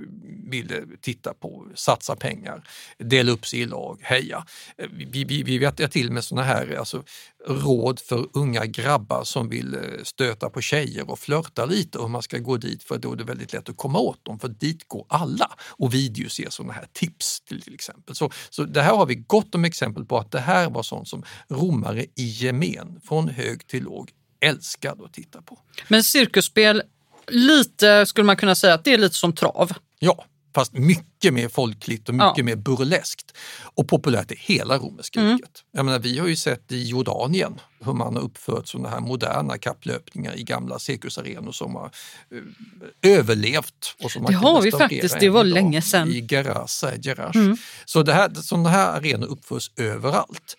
ville 0.49 0.83
titta 1.01 1.33
på, 1.33 1.67
satsa 1.75 2.15
pengar, 2.15 2.63
dela 2.97 3.31
upp 3.31 3.47
sig 3.47 3.59
i 3.59 3.65
lag, 3.65 3.99
heja. 4.01 4.45
Eh, 4.77 4.87
vi, 4.91 5.23
vi, 5.23 5.43
vi 5.43 5.57
vet 5.57 5.91
till 5.91 6.11
med 6.11 6.23
sådana 6.23 6.47
här 6.47 6.75
alltså, 6.79 7.03
råd 7.47 7.99
för 7.99 8.27
unga 8.33 8.65
grabbar 8.65 9.23
som 9.23 9.49
vill 9.49 9.73
eh, 9.73 9.81
stöta 10.03 10.49
på 10.49 10.61
tjejer 10.61 11.09
och 11.09 11.19
flörta 11.19 11.65
lite 11.65 11.97
och 11.97 12.09
man 12.09 12.21
ska 12.21 12.37
gå 12.37 12.57
dit 12.57 12.83
för 12.83 12.97
då 12.97 13.11
är 13.11 13.15
det 13.15 13.23
väldigt 13.23 13.53
lätt 13.53 13.69
att 13.69 13.77
komma 13.77 13.99
åt 13.99 14.25
dem 14.25 14.39
för 14.39 14.47
dit 14.47 14.87
går 14.87 15.05
alla 15.09 15.51
och 15.69 15.93
videos 15.93 16.39
ger 16.39 16.49
sådana 16.49 16.73
här 16.73 16.87
tips 16.93 17.41
till, 17.41 17.61
till 17.61 17.73
exempel. 17.73 18.15
Så, 18.15 18.31
så 18.49 18.63
det 18.63 18.81
här 18.81 18.95
har 18.95 19.05
vi 19.05 19.15
gott 19.15 19.55
om 19.55 19.65
exempel 19.65 20.05
på 20.05 20.17
att 20.17 20.31
det 20.31 20.39
här 20.39 20.69
var 20.69 20.83
sånt 20.83 21.07
som 21.07 21.23
romare 21.47 22.05
i 22.15 22.23
gemen, 22.23 23.01
från 23.03 23.29
hög 23.29 23.67
till 23.67 23.83
låg, 23.83 24.11
älskade 24.41 25.05
att 25.05 25.13
titta 25.13 25.41
på. 25.41 25.59
Men 25.87 26.03
cirkusspel, 26.03 26.83
lite 27.27 28.05
skulle 28.05 28.25
man 28.25 28.37
kunna 28.37 28.55
säga 28.55 28.73
att 28.73 28.83
det 28.83 28.93
är 28.93 28.97
lite 28.97 29.15
som 29.15 29.33
trav. 29.35 29.71
Ja, 29.99 30.25
fast 30.55 30.73
mycket 30.73 31.33
mer 31.33 31.49
folkligt 31.49 32.09
och 32.09 32.15
mycket 32.15 32.37
Ja. 32.37 32.43
mer 32.43 32.55
burleskt 32.55 33.37
och 33.75 33.87
populärt 33.87 34.31
i 34.31 34.35
hela 34.39 34.77
romerska 34.77 35.19
Mm. 35.19 35.31
riket. 35.33 35.63
Jag 35.71 35.85
menar, 35.85 35.99
vi 35.99 36.19
har 36.19 36.27
ju 36.27 36.35
sett 36.35 36.71
i 36.71 36.83
Jordanien 36.89 37.59
hur 37.85 37.93
man 37.93 38.15
har 38.15 38.23
uppfört 38.23 38.67
sådana 38.67 38.89
här 38.89 38.99
moderna 38.99 39.57
kapplöpningar 39.57 40.35
i 40.39 40.43
gamla 40.43 40.79
cirkusarenor 40.79 41.51
som 41.51 41.75
har 41.75 41.91
eh, 42.31 43.11
överlevt. 43.17 43.95
Och 44.03 44.11
som 44.11 44.25
Det 44.25 44.33
har 44.33 44.61
vi 44.61 44.71
faktiskt, 44.71 45.19
det 45.19 45.29
var 45.29 45.43
länge 45.43 45.81
sedan. 45.81 46.09
I 46.11 46.27
Gerasa, 46.31 46.91
Gerash. 46.97 47.35
Mm. 47.37 47.57
Så 47.85 48.03
det 48.03 48.13
här, 48.13 48.29
sådana 48.33 48.69
här 48.69 48.97
arenor 48.97 49.27
uppförs 49.27 49.71
överallt. 49.77 50.57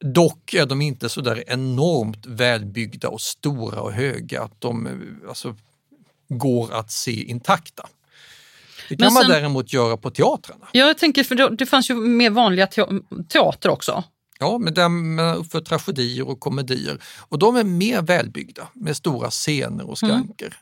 Dock 0.00 0.54
är 0.54 0.66
de 0.66 0.82
inte 0.82 1.08
så 1.08 1.20
där 1.20 1.44
enormt 1.46 2.26
välbyggda 2.26 3.08
och 3.08 3.20
stora 3.20 3.80
och 3.80 3.92
höga 3.92 4.42
att 4.42 4.60
de 4.60 4.86
eh, 4.86 5.28
alltså, 5.28 5.54
går 6.28 6.74
att 6.74 6.90
se 6.92 7.22
intakta. 7.24 7.86
Det 8.88 8.96
kan 8.96 9.06
Men 9.06 9.14
man 9.14 9.22
sen- 9.22 9.30
däremot 9.30 9.72
göra 9.72 9.96
på 9.96 10.10
teatrarna. 10.10 10.66
Ja, 10.72 10.86
jag 10.86 10.98
tänker, 10.98 11.24
för 11.24 11.34
det, 11.34 11.56
det 11.56 11.66
fanns 11.66 11.90
ju 11.90 11.94
mer 11.94 12.30
vanliga 12.30 12.66
te- 12.66 13.00
teater 13.28 13.68
också. 13.68 14.04
Ja, 14.38 14.58
men 14.58 14.74
där 14.74 14.88
man 14.88 15.36
uppför 15.36 15.60
tragedier 15.60 16.28
och 16.28 16.40
komedier 16.40 16.98
och 17.28 17.38
de 17.38 17.56
är 17.56 17.64
mer 17.64 18.02
välbyggda 18.02 18.68
med 18.72 18.96
stora 18.96 19.30
scener 19.30 19.90
och 19.90 19.98
skranker. 19.98 20.56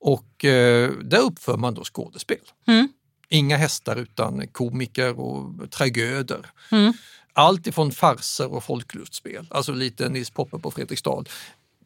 Och 0.00 0.44
eh, 0.44 0.90
där 1.02 1.18
uppför 1.18 1.56
man 1.56 1.74
då 1.74 1.84
skådespel. 1.84 2.36
Mm. 2.66 2.88
Inga 3.28 3.56
hästar 3.56 3.96
utan 3.96 4.48
komiker 4.48 5.20
och 5.20 5.70
tragöder. 5.70 6.46
Mm. 6.70 6.92
Allt 7.38 7.66
ifrån 7.66 7.92
farser 7.92 8.52
och 8.52 8.64
folklustspel, 8.64 9.46
alltså 9.50 9.72
lite 9.72 10.08
Nils 10.08 10.30
Poppe 10.30 10.58
på 10.58 10.70
Fredriksdal, 10.70 11.28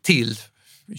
till 0.03 0.37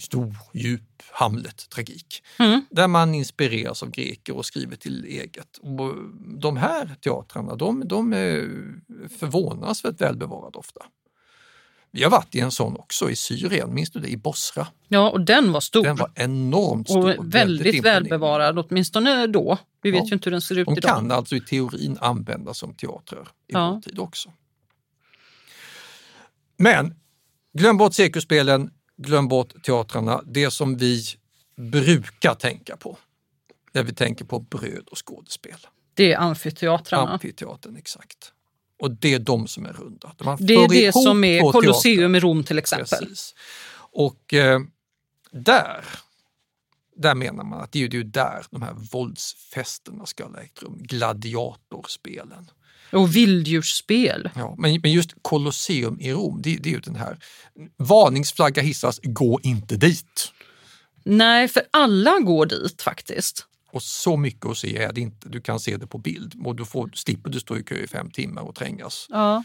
stor, 0.00 0.36
djup 0.52 1.02
Hamlet-tragik. 1.12 2.22
Mm. 2.38 2.60
Där 2.70 2.88
man 2.88 3.14
inspireras 3.14 3.82
av 3.82 3.90
greker 3.90 4.36
och 4.36 4.46
skriver 4.46 4.76
till 4.76 5.04
eget. 5.04 5.58
Och 5.62 5.94
de 6.40 6.56
här 6.56 6.96
teatrarna, 7.00 7.56
de, 7.56 7.88
de 7.88 8.12
är 8.12 8.48
förvånansvärt 9.18 10.00
välbevarade 10.00 10.58
ofta. 10.58 10.80
Vi 11.90 12.02
har 12.02 12.10
varit 12.10 12.34
i 12.34 12.40
en 12.40 12.50
sån 12.50 12.76
också 12.76 13.10
i 13.10 13.16
Syrien, 13.16 13.74
minns 13.74 13.90
du 13.90 14.00
det? 14.00 14.08
I 14.08 14.16
Bosra. 14.16 14.66
Ja, 14.88 15.10
och 15.10 15.20
den 15.20 15.52
var 15.52 15.60
stor. 15.60 15.84
Den 15.84 15.96
var 15.96 16.10
enormt 16.14 16.88
stor. 16.88 17.18
och 17.18 17.34
väldigt 17.34 17.74
imponerande. 17.74 18.00
välbevarad, 18.00 18.58
åtminstone 18.58 19.26
då. 19.26 19.58
Vi 19.82 19.90
vet 19.90 19.98
Ja. 20.00 20.06
ju 20.06 20.14
inte 20.14 20.24
hur 20.26 20.30
den 20.32 20.40
ser 20.42 20.58
ut 20.58 20.66
De 20.66 20.72
idag. 20.78 20.90
kan 20.96 21.10
alltså 21.10 21.36
i 21.36 21.40
teorin 21.40 21.98
användas 22.00 22.58
som 22.58 22.74
teatrar 22.74 23.22
i 23.22 23.52
Ja. 23.52 23.70
vår 23.74 23.80
tid 23.80 23.98
också. 23.98 24.32
Men 26.64 26.94
glöm 27.52 27.76
bort 27.76 27.94
cirkusspelen, 27.94 28.70
glöm 28.96 29.28
bort 29.28 29.62
teatrarna. 29.62 30.22
Det 30.26 30.50
som 30.50 30.76
vi 30.76 31.04
brukar 31.56 32.34
tänka 32.34 32.76
på 32.76 32.98
när 33.72 33.82
vi 33.82 33.94
tänker 33.94 34.24
på 34.24 34.40
bröd 34.40 34.88
och 34.90 35.06
skådespel. 35.06 35.58
Det 35.94 36.12
är 36.12 36.18
amfiteatrarna. 36.18 37.12
Amfiteatern, 37.12 37.76
exakt. 37.76 38.32
Och 38.78 38.90
det 38.90 39.14
är 39.14 39.18
de 39.18 39.46
som 39.46 39.66
är 39.66 39.72
runda. 39.72 40.14
Man 40.24 40.38
Det 40.40 40.54
är 40.54 40.68
det 40.68 40.92
som 40.92 41.24
är. 41.24 41.52
Colosseum 41.52 42.14
i 42.14 42.20
Rom 42.20 42.44
till 42.44 42.58
exempel. 42.58 42.98
Precis. 42.98 43.34
Och 43.92 44.34
eh, 44.34 44.60
där 45.30 45.84
där 46.96 47.14
menar 47.14 47.44
man 47.44 47.60
att 47.60 47.72
det 47.72 47.82
är 47.82 47.88
ju 47.88 48.02
där 48.02 48.46
de 48.50 48.62
här 48.62 48.74
våldsfesterna 48.92 50.06
ska 50.06 50.26
ha 50.26 50.40
ägt 50.40 50.62
rum, 50.62 50.78
gladiatorspelen. 50.82 52.50
Och 52.94 53.16
vilddjursspel. 53.16 54.30
Ja, 54.34 54.54
men, 54.58 54.80
men 54.82 54.92
just 54.92 55.14
Colosseum 55.22 56.00
i 56.00 56.12
Rom, 56.12 56.42
det, 56.42 56.56
det 56.56 56.68
är 56.68 56.72
ju 56.72 56.80
den 56.80 56.96
här 56.96 57.18
varningsflagga 57.76 58.62
hissas, 58.62 59.00
gå 59.02 59.40
inte 59.42 59.76
dit. 59.76 60.32
Nej, 61.04 61.48
för 61.48 61.62
alla 61.70 62.18
går 62.18 62.46
dit 62.46 62.82
faktiskt. 62.82 63.46
Och 63.72 63.82
så 63.82 64.16
mycket 64.16 64.46
att 64.46 64.58
se 64.58 64.78
är 64.78 64.92
det 64.92 65.00
inte. 65.00 65.28
Du 65.28 65.40
kan 65.40 65.60
se 65.60 65.76
det 65.76 65.86
på 65.86 65.98
bild 65.98 66.34
och 66.44 66.56
du 66.56 66.64
får, 66.64 66.90
slipper 66.94 67.30
du 67.30 67.40
stå 67.40 67.58
i 67.58 67.62
kö 67.62 67.74
i 67.74 67.86
fem 67.86 68.10
timmar 68.10 68.42
och 68.42 68.54
trängas. 68.54 69.06
Ja. 69.10 69.44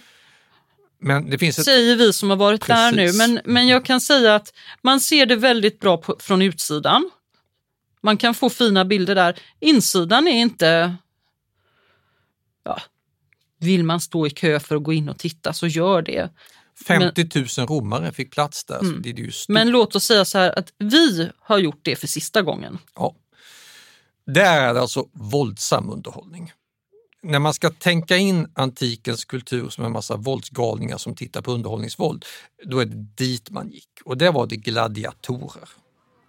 Men 1.01 1.29
det 1.29 1.37
finns 1.37 1.59
ett... 1.59 1.65
Säger 1.65 1.95
vi 1.95 2.13
som 2.13 2.29
har 2.29 2.37
varit 2.37 2.61
Precis. 2.61 2.75
där 2.75 2.91
nu. 2.91 3.13
Men, 3.13 3.41
men 3.45 3.67
jag 3.67 3.85
kan 3.85 4.01
säga 4.01 4.35
att 4.35 4.53
man 4.81 4.99
ser 4.99 5.25
det 5.25 5.35
väldigt 5.35 5.79
bra 5.79 5.97
på, 5.97 6.15
från 6.19 6.41
utsidan. 6.41 7.09
Man 8.01 8.17
kan 8.17 8.33
få 8.33 8.49
fina 8.49 8.85
bilder 8.85 9.15
där. 9.15 9.39
Insidan 9.59 10.27
är 10.27 10.41
inte... 10.41 10.95
Ja, 12.63 12.81
vill 13.59 13.83
man 13.83 13.99
stå 13.99 14.27
i 14.27 14.29
kö 14.29 14.59
för 14.59 14.75
att 14.75 14.83
gå 14.83 14.93
in 14.93 15.09
och 15.09 15.17
titta 15.17 15.53
så 15.53 15.67
gör 15.67 16.01
det. 16.01 16.29
50 16.87 17.59
000 17.59 17.67
romare 17.67 18.11
fick 18.11 18.31
plats 18.31 18.63
där. 18.63 18.79
Mm. 18.79 19.01
det 19.01 19.09
är 19.09 19.13
ju 19.13 19.31
stort. 19.31 19.53
Men 19.53 19.69
låt 19.69 19.95
oss 19.95 20.03
säga 20.03 20.25
så 20.25 20.37
här 20.37 20.59
att 20.59 20.73
vi 20.77 21.29
har 21.39 21.57
gjort 21.57 21.79
det 21.81 21.95
för 21.95 22.07
sista 22.07 22.41
gången. 22.41 22.77
Ja. 22.95 23.15
Det 24.25 24.41
är 24.41 24.75
alltså 24.75 25.07
våldsam 25.11 25.89
underhållning. 25.89 26.51
När 27.23 27.39
man 27.39 27.53
ska 27.53 27.69
tänka 27.69 28.17
in 28.17 28.51
antikens 28.53 29.25
kultur 29.25 29.69
som 29.69 29.85
en 29.85 29.91
massa 29.91 30.15
våldsgalningar 30.15 30.97
som 30.97 31.15
tittar 31.15 31.41
på 31.41 31.51
underhållningsvåld, 31.51 32.25
då 32.65 32.79
är 32.79 32.85
det 32.85 32.95
dit 32.95 33.49
man 33.49 33.69
gick. 33.69 33.89
Och 34.05 34.17
där 34.17 34.31
var 34.31 34.47
det 34.47 34.55
gladiatorer. 34.55 35.69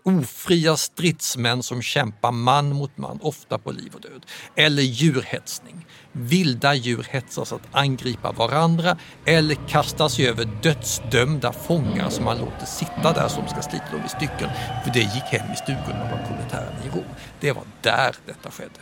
Ofria 0.02 0.76
stridsmän 0.76 1.62
som 1.62 1.82
kämpar 1.82 2.32
man 2.32 2.68
mot 2.72 2.98
man, 2.98 3.18
ofta 3.22 3.58
på 3.58 3.72
liv 3.72 3.92
och 3.94 4.00
död. 4.00 4.26
Eller 4.56 4.82
djurhetsning. 4.82 5.86
Vilda 6.12 6.74
djur 6.74 7.06
hetsas 7.10 7.52
att 7.52 7.68
angripa 7.72 8.32
varandra 8.32 8.96
eller 9.24 9.68
kastas 9.68 10.14
sig 10.14 10.28
över 10.28 10.44
dödsdömda 10.62 11.52
fångar 11.52 12.10
som 12.10 12.24
man 12.24 12.38
låter 12.38 12.66
sitta 12.66 13.12
där 13.12 13.28
som 13.28 13.48
ska 13.48 13.62
slita 13.62 13.90
dem 13.92 14.02
i 14.06 14.08
stycken. 14.08 14.50
För 14.84 14.90
det 14.92 15.00
gick 15.00 15.24
hem 15.24 15.52
i 15.52 15.56
stugorna 15.56 16.02
av 16.02 16.26
proletären 16.26 16.74
i 16.86 16.88
Rom. 16.88 17.14
Det 17.40 17.52
var 17.52 17.64
där 17.82 18.16
detta 18.26 18.50
skedde. 18.50 18.80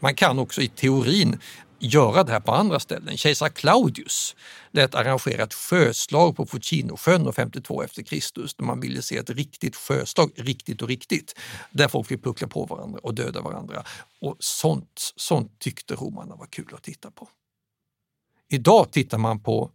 Man 0.00 0.14
kan 0.14 0.38
också 0.38 0.60
i 0.62 0.68
teorin 0.68 1.40
göra 1.78 2.24
det 2.24 2.32
här 2.32 2.40
på 2.40 2.52
andra 2.52 2.80
ställen. 2.80 3.16
Kejsar 3.16 3.48
Claudius 3.48 4.36
lät 4.70 4.94
arrangera 4.94 5.42
ett 5.42 5.54
sjöslag 5.54 6.36
på 6.36 6.46
Fucinosjön 6.46 7.26
år 7.26 7.32
52 7.32 7.82
efter 7.82 8.02
Kristus 8.02 8.58
när 8.58 8.66
man 8.66 8.80
ville 8.80 9.02
se 9.02 9.16
ett 9.16 9.30
riktigt 9.30 9.76
sjöslag, 9.76 10.30
riktigt 10.36 10.82
och 10.82 10.88
riktigt, 10.88 11.34
där 11.70 11.88
folk 11.88 12.06
fick 12.06 12.24
puckla 12.24 12.48
på 12.48 12.64
varandra 12.64 13.00
och 13.02 13.14
döda 13.14 13.40
varandra. 13.40 13.84
Och 14.20 14.36
sånt, 14.38 15.12
sånt 15.16 15.58
tyckte 15.58 15.94
romarna 15.94 16.36
var 16.36 16.46
kul 16.46 16.74
att 16.74 16.82
titta 16.82 17.10
på. 17.10 17.28
Idag 18.48 18.92
tittar 18.92 19.18
man 19.18 19.40
på 19.40 19.70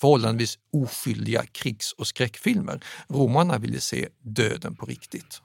förhållandevis 0.00 0.58
oskyldiga 0.72 1.46
krigs 1.46 1.92
och 1.92 2.06
skräckfilmer. 2.06 2.84
Romarna 3.08 3.58
ville 3.58 3.80
se 3.80 4.08
döden 4.18 4.76
på 4.76 4.86
riktigt. 4.86 5.42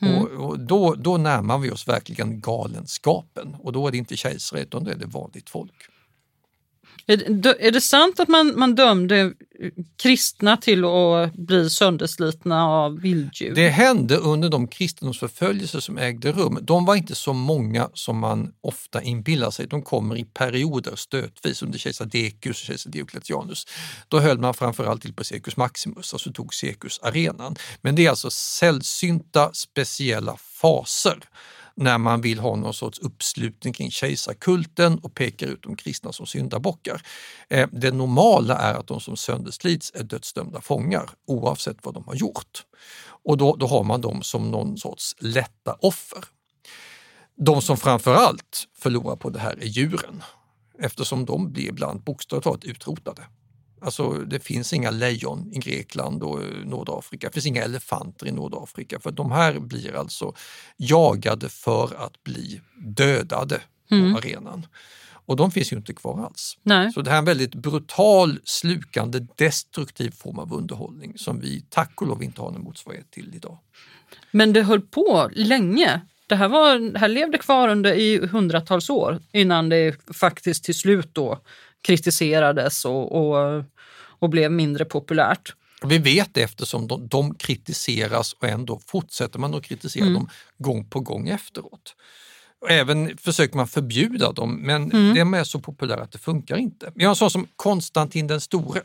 Mm. 0.00 0.22
Och, 0.22 0.30
och 0.30 0.58
då, 0.58 0.94
då 0.94 1.16
närmar 1.16 1.58
vi 1.58 1.70
oss 1.70 1.88
verkligen 1.88 2.40
galenskapen 2.40 3.54
och 3.54 3.72
då 3.72 3.86
är 3.86 3.90
det 3.90 3.98
inte 3.98 4.16
kejsare 4.16 4.60
utan 4.60 4.84
då 4.84 4.90
är 4.90 4.94
det 4.94 5.06
vanligt 5.06 5.50
folk. 5.50 5.88
Är 7.06 7.16
det, 7.16 7.66
är 7.66 7.70
det 7.70 7.80
sant 7.80 8.20
att 8.20 8.28
man, 8.28 8.58
man 8.58 8.74
dömde 8.74 9.32
kristna 9.96 10.56
till 10.56 10.84
att 10.84 11.32
bli 11.32 11.70
sönderslitna 11.70 12.64
av 12.66 13.00
vilddjur? 13.00 13.54
Det 13.54 13.68
hände 13.68 14.16
under 14.16 14.48
de 14.48 14.68
kristendomsförföljelser 14.68 15.80
som 15.80 15.98
ägde 15.98 16.32
rum. 16.32 16.58
De 16.62 16.84
var 16.84 16.96
inte 16.96 17.14
så 17.14 17.32
många 17.32 17.90
som 17.94 18.18
man 18.18 18.52
ofta 18.60 19.02
inbillar 19.02 19.50
sig. 19.50 19.66
De 19.66 19.82
kommer 19.82 20.16
i 20.16 20.24
perioder 20.24 20.96
stötvis 20.96 21.62
under 21.62 21.78
kejsar 21.78 22.04
Decius 22.04 22.60
och 22.60 22.66
kejsar 22.66 22.90
Diocletianus. 22.90 23.66
Då 24.08 24.20
höll 24.20 24.38
man 24.38 24.54
framförallt 24.54 25.02
till 25.02 25.14
på 25.14 25.24
Circus 25.24 25.56
Maximus, 25.56 26.12
alltså 26.12 26.32
tog 26.32 26.54
Circus 26.54 27.00
arenan. 27.02 27.56
Men 27.80 27.94
det 27.94 28.06
är 28.06 28.10
alltså 28.10 28.30
sällsynta 28.30 29.50
speciella 29.52 30.36
faser 30.36 31.18
när 31.78 31.98
man 31.98 32.20
vill 32.20 32.38
ha 32.38 32.56
någon 32.56 32.74
sorts 32.74 32.98
uppslutning 32.98 33.72
kring 33.72 33.90
kejsarkulten 33.90 34.98
och 34.98 35.14
pekar 35.14 35.46
ut 35.46 35.62
de 35.62 35.76
kristna 35.76 36.12
som 36.12 36.26
syndabockar. 36.26 37.02
Eh, 37.48 37.68
Det 37.72 37.90
normala 37.90 38.58
är 38.58 38.74
att 38.74 38.86
de 38.86 39.00
som 39.00 39.16
sönderslits 39.16 39.92
är 39.94 40.02
dödsdömda 40.02 40.60
fångar 40.60 41.10
oavsett 41.26 41.76
vad 41.82 41.94
de 41.94 42.04
har 42.06 42.14
gjort. 42.14 42.64
Och 43.24 43.36
då, 43.36 43.56
då 43.56 43.66
har 43.66 43.84
man 43.84 44.00
dem 44.00 44.22
som 44.22 44.50
någon 44.50 44.76
sorts 44.78 45.16
lätta 45.18 45.76
offer. 45.80 46.24
De 47.36 47.62
som 47.62 47.76
framförallt 47.76 48.64
förlorar 48.78 49.16
på 49.16 49.30
det 49.30 49.38
här 49.38 49.62
är 49.62 49.66
djuren 49.66 50.22
eftersom 50.78 51.24
de 51.24 51.52
blir 51.52 51.68
ibland 51.68 52.02
bokstavligt 52.02 52.44
talat 52.44 52.64
utrotade. 52.64 53.22
Alltså 53.82 54.12
det 54.12 54.40
finns 54.40 54.72
inga 54.72 54.90
lejon 54.90 55.52
i 55.52 55.58
Grekland 55.58 56.22
och 56.22 56.42
eh, 56.42 56.48
Nordafrika, 56.64 57.26
det 57.26 57.32
finns 57.32 57.46
inga 57.46 57.62
elefanter 57.62 58.26
i 58.26 58.32
Nordafrika 58.32 59.00
för 59.00 59.10
de 59.10 59.32
här 59.32 59.58
blir 59.58 59.96
alltså 59.96 60.34
jagade 60.76 61.48
för 61.48 62.04
att 62.04 62.24
bli 62.24 62.60
dödade 62.76 63.60
Mm. 63.90 64.12
på 64.12 64.18
arenan. 64.18 64.66
Och 65.10 65.36
de 65.36 65.50
finns 65.50 65.72
ju 65.72 65.76
inte 65.76 65.94
kvar 65.94 66.24
alls. 66.24 66.58
Nej. 66.62 66.92
Så 66.92 67.02
det 67.02 67.10
här 67.10 67.16
är 67.16 67.18
en 67.18 67.24
väldigt 67.24 67.54
brutal, 67.54 68.38
slukande, 68.44 69.26
destruktiv 69.36 70.10
form 70.10 70.38
av 70.38 70.52
underhållning 70.54 71.18
som 71.18 71.40
vi 71.40 71.64
tack 71.70 72.02
och 72.02 72.08
lov 72.08 72.22
inte 72.22 72.40
har 72.40 72.50
någon 72.50 72.62
motsvarighet 72.62 73.10
till 73.10 73.34
idag. 73.34 73.58
Men 74.30 74.52
det 74.52 74.62
höll 74.62 74.80
på 74.80 75.30
länge. 75.32 76.00
Det 76.26 76.36
här, 76.36 76.48
var, 76.48 76.92
det 76.92 76.98
här 76.98 77.08
levde 77.08 77.38
kvar 77.38 77.68
under 77.68 77.92
i 77.92 78.26
hundratals 78.26 78.90
år 78.90 79.20
innan 79.32 79.68
det 79.68 79.96
faktiskt 80.14 80.64
till 80.64 80.74
slut 80.74 81.10
då 81.12 81.40
kritiserades 81.82 82.84
och, 82.84 83.12
och, 83.12 83.64
och 83.98 84.30
blev 84.30 84.52
mindre 84.52 84.84
populärt. 84.84 85.54
Vi 85.84 85.98
vet 85.98 86.34
det 86.34 86.42
eftersom 86.42 86.88
de, 86.88 87.08
de 87.08 87.34
kritiseras 87.34 88.32
och 88.32 88.48
ändå 88.48 88.80
fortsätter 88.86 89.38
man 89.38 89.54
att 89.54 89.62
kritisera 89.64 90.02
Mm. 90.04 90.14
dem 90.14 90.28
gång 90.58 90.84
på 90.84 91.00
gång 91.00 91.28
efteråt. 91.28 91.94
Även 92.68 93.16
försöker 93.18 93.56
man 93.56 93.68
förbjuda 93.68 94.32
dem, 94.32 94.56
men 94.56 94.92
Mm. 94.92 95.14
de 95.14 95.34
är 95.34 95.44
så 95.44 95.60
populära 95.60 96.02
att 96.02 96.12
det 96.12 96.18
funkar 96.18 96.56
inte. 96.56 96.92
Vi 96.94 97.04
har 97.04 97.10
en 97.10 97.16
sån 97.16 97.30
som 97.30 97.46
Konstantin 97.56 98.26
den 98.26 98.40
store. 98.40 98.80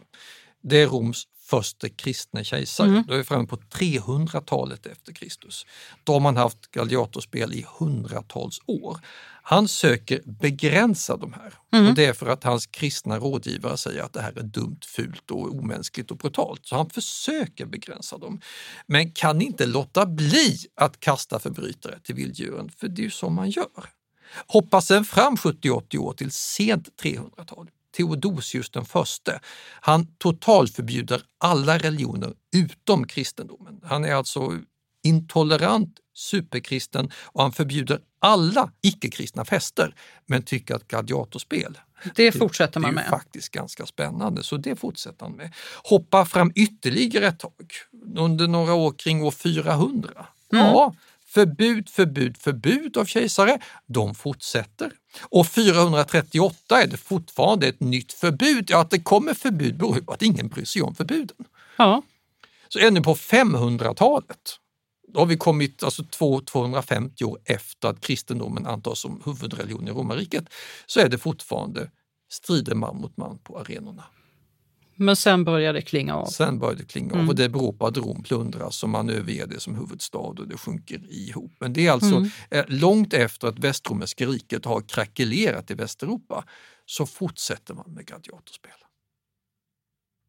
Det 0.64 0.82
är 0.82 0.88
Roms 0.88 1.24
första 1.46 1.90
kristna 1.90 2.44
kejsare. 2.44 2.88
Mm. 2.88 3.04
Då 3.08 3.14
är 3.14 3.18
vi 3.18 3.24
framme 3.24 3.48
på 3.48 3.56
300-talet 3.56 4.86
efter 4.86 5.14
Kristus. 5.14 5.66
Då 6.04 6.14
har 6.14 6.20
man 6.20 6.38
haft 6.38 6.72
gladiatorspel 6.72 7.54
i 7.54 7.66
hundratals 7.80 8.60
år. 8.66 9.00
Han 9.46 9.68
söker 9.68 10.22
begränsa 10.26 11.18
de 11.18 11.34
här. 11.34 11.54
Mm. 11.74 11.88
Och 11.88 11.96
det 11.96 12.06
är 12.06 12.14
för 12.14 12.28
att 12.28 12.44
hans 12.44 12.66
kristna 12.66 13.20
rådgivare 13.20 13.78
säger 13.78 14.04
att 14.04 14.14
det 14.14 14.22
här 14.22 14.38
är 14.38 14.44
dumt, 14.44 14.80
fult 14.86 15.32
och 15.32 15.56
omänskligt 15.56 16.12
och 16.12 16.18
brutalt. 16.18 16.66
Så 16.66 16.76
han 16.76 16.90
försöker 16.90 17.66
begränsa 17.66 18.18
dem. 18.18 18.42
Men 18.88 19.12
kan 19.12 19.42
inte 19.42 19.66
låta 19.66 20.06
bli 20.06 20.58
att 20.76 21.00
kasta 21.00 21.40
förbrytare 21.40 22.00
till 22.00 22.16
vilddjuren, 22.16 22.72
för 22.78 22.88
det 22.88 23.02
är 23.02 23.04
ju 23.04 23.12
så 23.12 23.30
man 23.30 23.50
gör. 23.50 23.90
Hoppa 24.48 24.82
sen 24.82 25.06
fram 25.06 25.36
70-80 25.36 25.98
år 25.98 26.14
till 26.14 26.32
sent 26.32 26.90
300-tal. 27.02 27.68
Theodosius 27.98 28.70
den 28.70 28.86
förste, 28.86 29.40
han 29.82 30.08
totalförbjuder 30.18 31.22
alla 31.38 31.78
religioner 31.78 32.34
utom 32.56 33.08
kristendomen. 33.08 33.80
Han 33.84 34.06
är 34.06 34.16
alltså 34.16 34.60
intolerant, 35.04 36.00
superkristen 36.16 37.12
och 37.16 37.42
han 37.42 37.52
förbjuder 37.52 38.00
alla 38.20 38.72
icke-kristna 38.82 39.46
fester 39.46 39.96
men 40.26 40.44
tycker 40.44 40.76
att 40.76 40.88
gladiatorspel 40.88 41.78
Det 42.16 42.32
fortsätter 42.32 42.80
det 42.80 42.84
är 42.84 42.88
man 42.88 42.96
med. 42.96 43.10
faktiskt 43.10 43.50
ganska 43.50 43.86
spännande, 43.86 44.44
så 44.44 44.58
det 44.58 44.76
fortsätter 44.76 45.26
han 45.26 45.36
med. 45.36 45.54
Hoppa 45.84 46.26
fram 46.26 46.52
ytterligare 46.56 47.28
ett 47.28 47.40
tag, 47.40 47.72
under 48.16 48.48
några 48.48 48.74
år 48.74 48.92
kring 48.92 49.24
år 49.24 49.32
400. 49.32 50.28
Mm. 50.54 50.66
Ja, 50.66 50.94
förbud, 51.34 51.90
förbud, 51.90 52.38
förbud 52.38 52.98
av 52.98 53.06
kejsare, 53.06 53.60
de 53.86 54.16
fortsätter. 54.16 54.92
Och 55.22 55.48
438 55.48 56.82
är 56.82 56.88
det 56.88 56.98
fortfarande 56.98 57.68
ett 57.68 57.80
nytt 57.80 58.14
förbud. 58.14 58.70
Ja, 58.70 58.82
att 58.82 58.90
det 58.90 59.00
kommer 59.00 59.34
förbud 59.34 59.78
beror 59.78 59.96
på 59.96 60.14
att 60.14 60.22
ingen 60.22 60.48
bryr 60.48 60.66
sig 60.66 60.82
om 60.82 60.96
förbuden. 60.96 61.38
Ja. 61.78 62.02
Så 62.70 62.80
ännu 62.80 63.02
på 63.02 63.16
500-talet, 63.16 64.60
då 65.14 65.20
har 65.20 65.26
vi 65.26 65.38
kommit 65.38 65.84
alltså 65.84 66.04
250 66.04 67.24
år 67.24 67.40
efter 67.46 67.88
att 67.88 68.02
kristendomen 68.02 68.68
antas 68.68 69.00
som 69.00 69.22
huvudreligion 69.26 69.88
i 69.88 69.92
romarriket, 69.92 70.46
så 70.86 71.00
är 71.00 71.10
det 71.10 71.18
fortfarande 71.18 71.92
strider 72.32 72.76
man 72.76 72.98
mot 72.98 73.18
man 73.18 73.40
på 73.40 73.60
arenorna. 73.60 74.04
Men 74.96 75.16
sen 75.16 75.44
börjar 75.44 75.74
det 75.74 75.82
klinga 75.82 76.16
av. 76.16 76.26
Sen 76.26 76.60
börjar 76.60 76.76
det 76.76 76.86
klinga 76.86 77.12
av 77.12 77.18
Mm. 77.18 77.30
och 77.30 77.36
det 77.36 77.50
beror 77.50 77.74
på 77.74 77.88
att 77.88 77.98
Rom 77.98 78.24
plundras 78.24 78.84
och 78.84 78.90
man 78.90 79.10
överger 79.10 79.48
det 79.48 79.60
som 79.60 79.76
huvudstad 79.76 80.18
och 80.18 80.48
det 80.48 80.58
sjunker 80.58 81.12
ihop. 81.12 81.52
Men 81.60 81.74
det 81.74 81.88
är 81.88 81.92
alltså 81.92 82.16
Mm. 82.16 82.30
eh, 82.52 82.64
långt 82.68 83.14
efter 83.14 83.48
att 83.48 83.60
västromerska 83.60 84.26
riket 84.26 84.66
har 84.66 84.82
krackelerat 84.82 85.72
i 85.72 85.74
Västeuropa 85.74 86.44
så 86.86 87.06
fortsätter 87.06 87.74
man 87.74 87.94
med 87.94 88.06
gladiatorspel. 88.06 88.72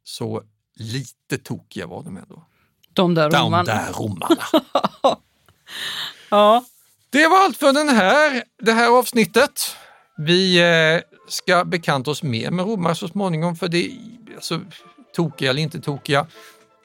Så 0.05 0.43
lite 0.77 1.39
tokiga 1.39 1.87
var 1.87 2.03
de 2.03 2.17
ändå. 2.17 2.47
De 2.93 3.15
där 3.15 3.31
De 3.31 3.37
romarna. 3.45 3.63
där 3.65 3.93
romarna. 3.93 4.43
Ja, 6.31 6.65
Det 7.11 7.27
var 7.29 7.45
allt 7.45 7.57
för 7.57 7.73
den 7.73 7.89
här, 7.89 8.43
det 8.63 8.73
här 8.73 8.99
avsnittet. 8.99 9.77
Vi 10.17 10.59
eh, 10.59 11.14
ska 11.29 11.65
bekanta 11.65 12.11
oss 12.11 12.23
mer 12.23 12.51
med 12.51 12.67
romare 12.67 12.95
så 12.95 13.09
småningom 13.09 13.57
för 13.57 13.69
det, 13.69 13.91
alltså, 14.35 14.61
tokiga 15.17 15.51
eller 15.51 15.63
inte 15.63 15.81
tokiga, 15.81 16.27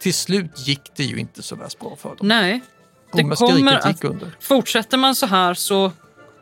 till 0.01 0.13
slut 0.13 0.67
gick 0.67 0.81
det 0.95 1.03
ju 1.03 1.17
inte 1.17 1.43
så 1.43 1.55
värst 1.55 1.79
bra 1.79 1.95
för 1.95 2.09
dem. 2.09 2.27
nej. 2.27 2.61
Det 3.13 3.21
Romerska 3.21 3.45
kommer 3.45 3.71
riket 3.71 3.85
gick 3.87 4.05
att, 4.05 4.11
under. 4.11 4.35
fortsätter 4.39 4.97
man 4.97 5.15
så 5.15 5.25
här 5.25 5.53
så, 5.53 5.91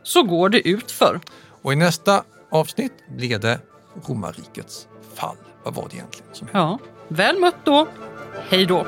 så 0.04 0.24
går 0.24 0.50
det 0.50 0.68
ut 0.68 0.92
för. 0.92 1.20
Och 1.62 1.74
i 1.74 1.76
nästa 1.76 2.24
avsnitt 2.52 2.94
blir 3.18 3.40
det 3.40 3.60
romarrikets 4.08 4.88
fall. 5.16 5.36
Vad 5.64 5.74
var 5.74 5.88
det 5.90 5.96
egentligen 5.96 6.30
som 6.34 6.48
hände? 6.48 6.60
Ja, 6.60 6.80
väl 7.08 7.40
mött 7.40 7.66
då. 7.66 7.88
Hej 8.50 8.66
då. 8.66 8.88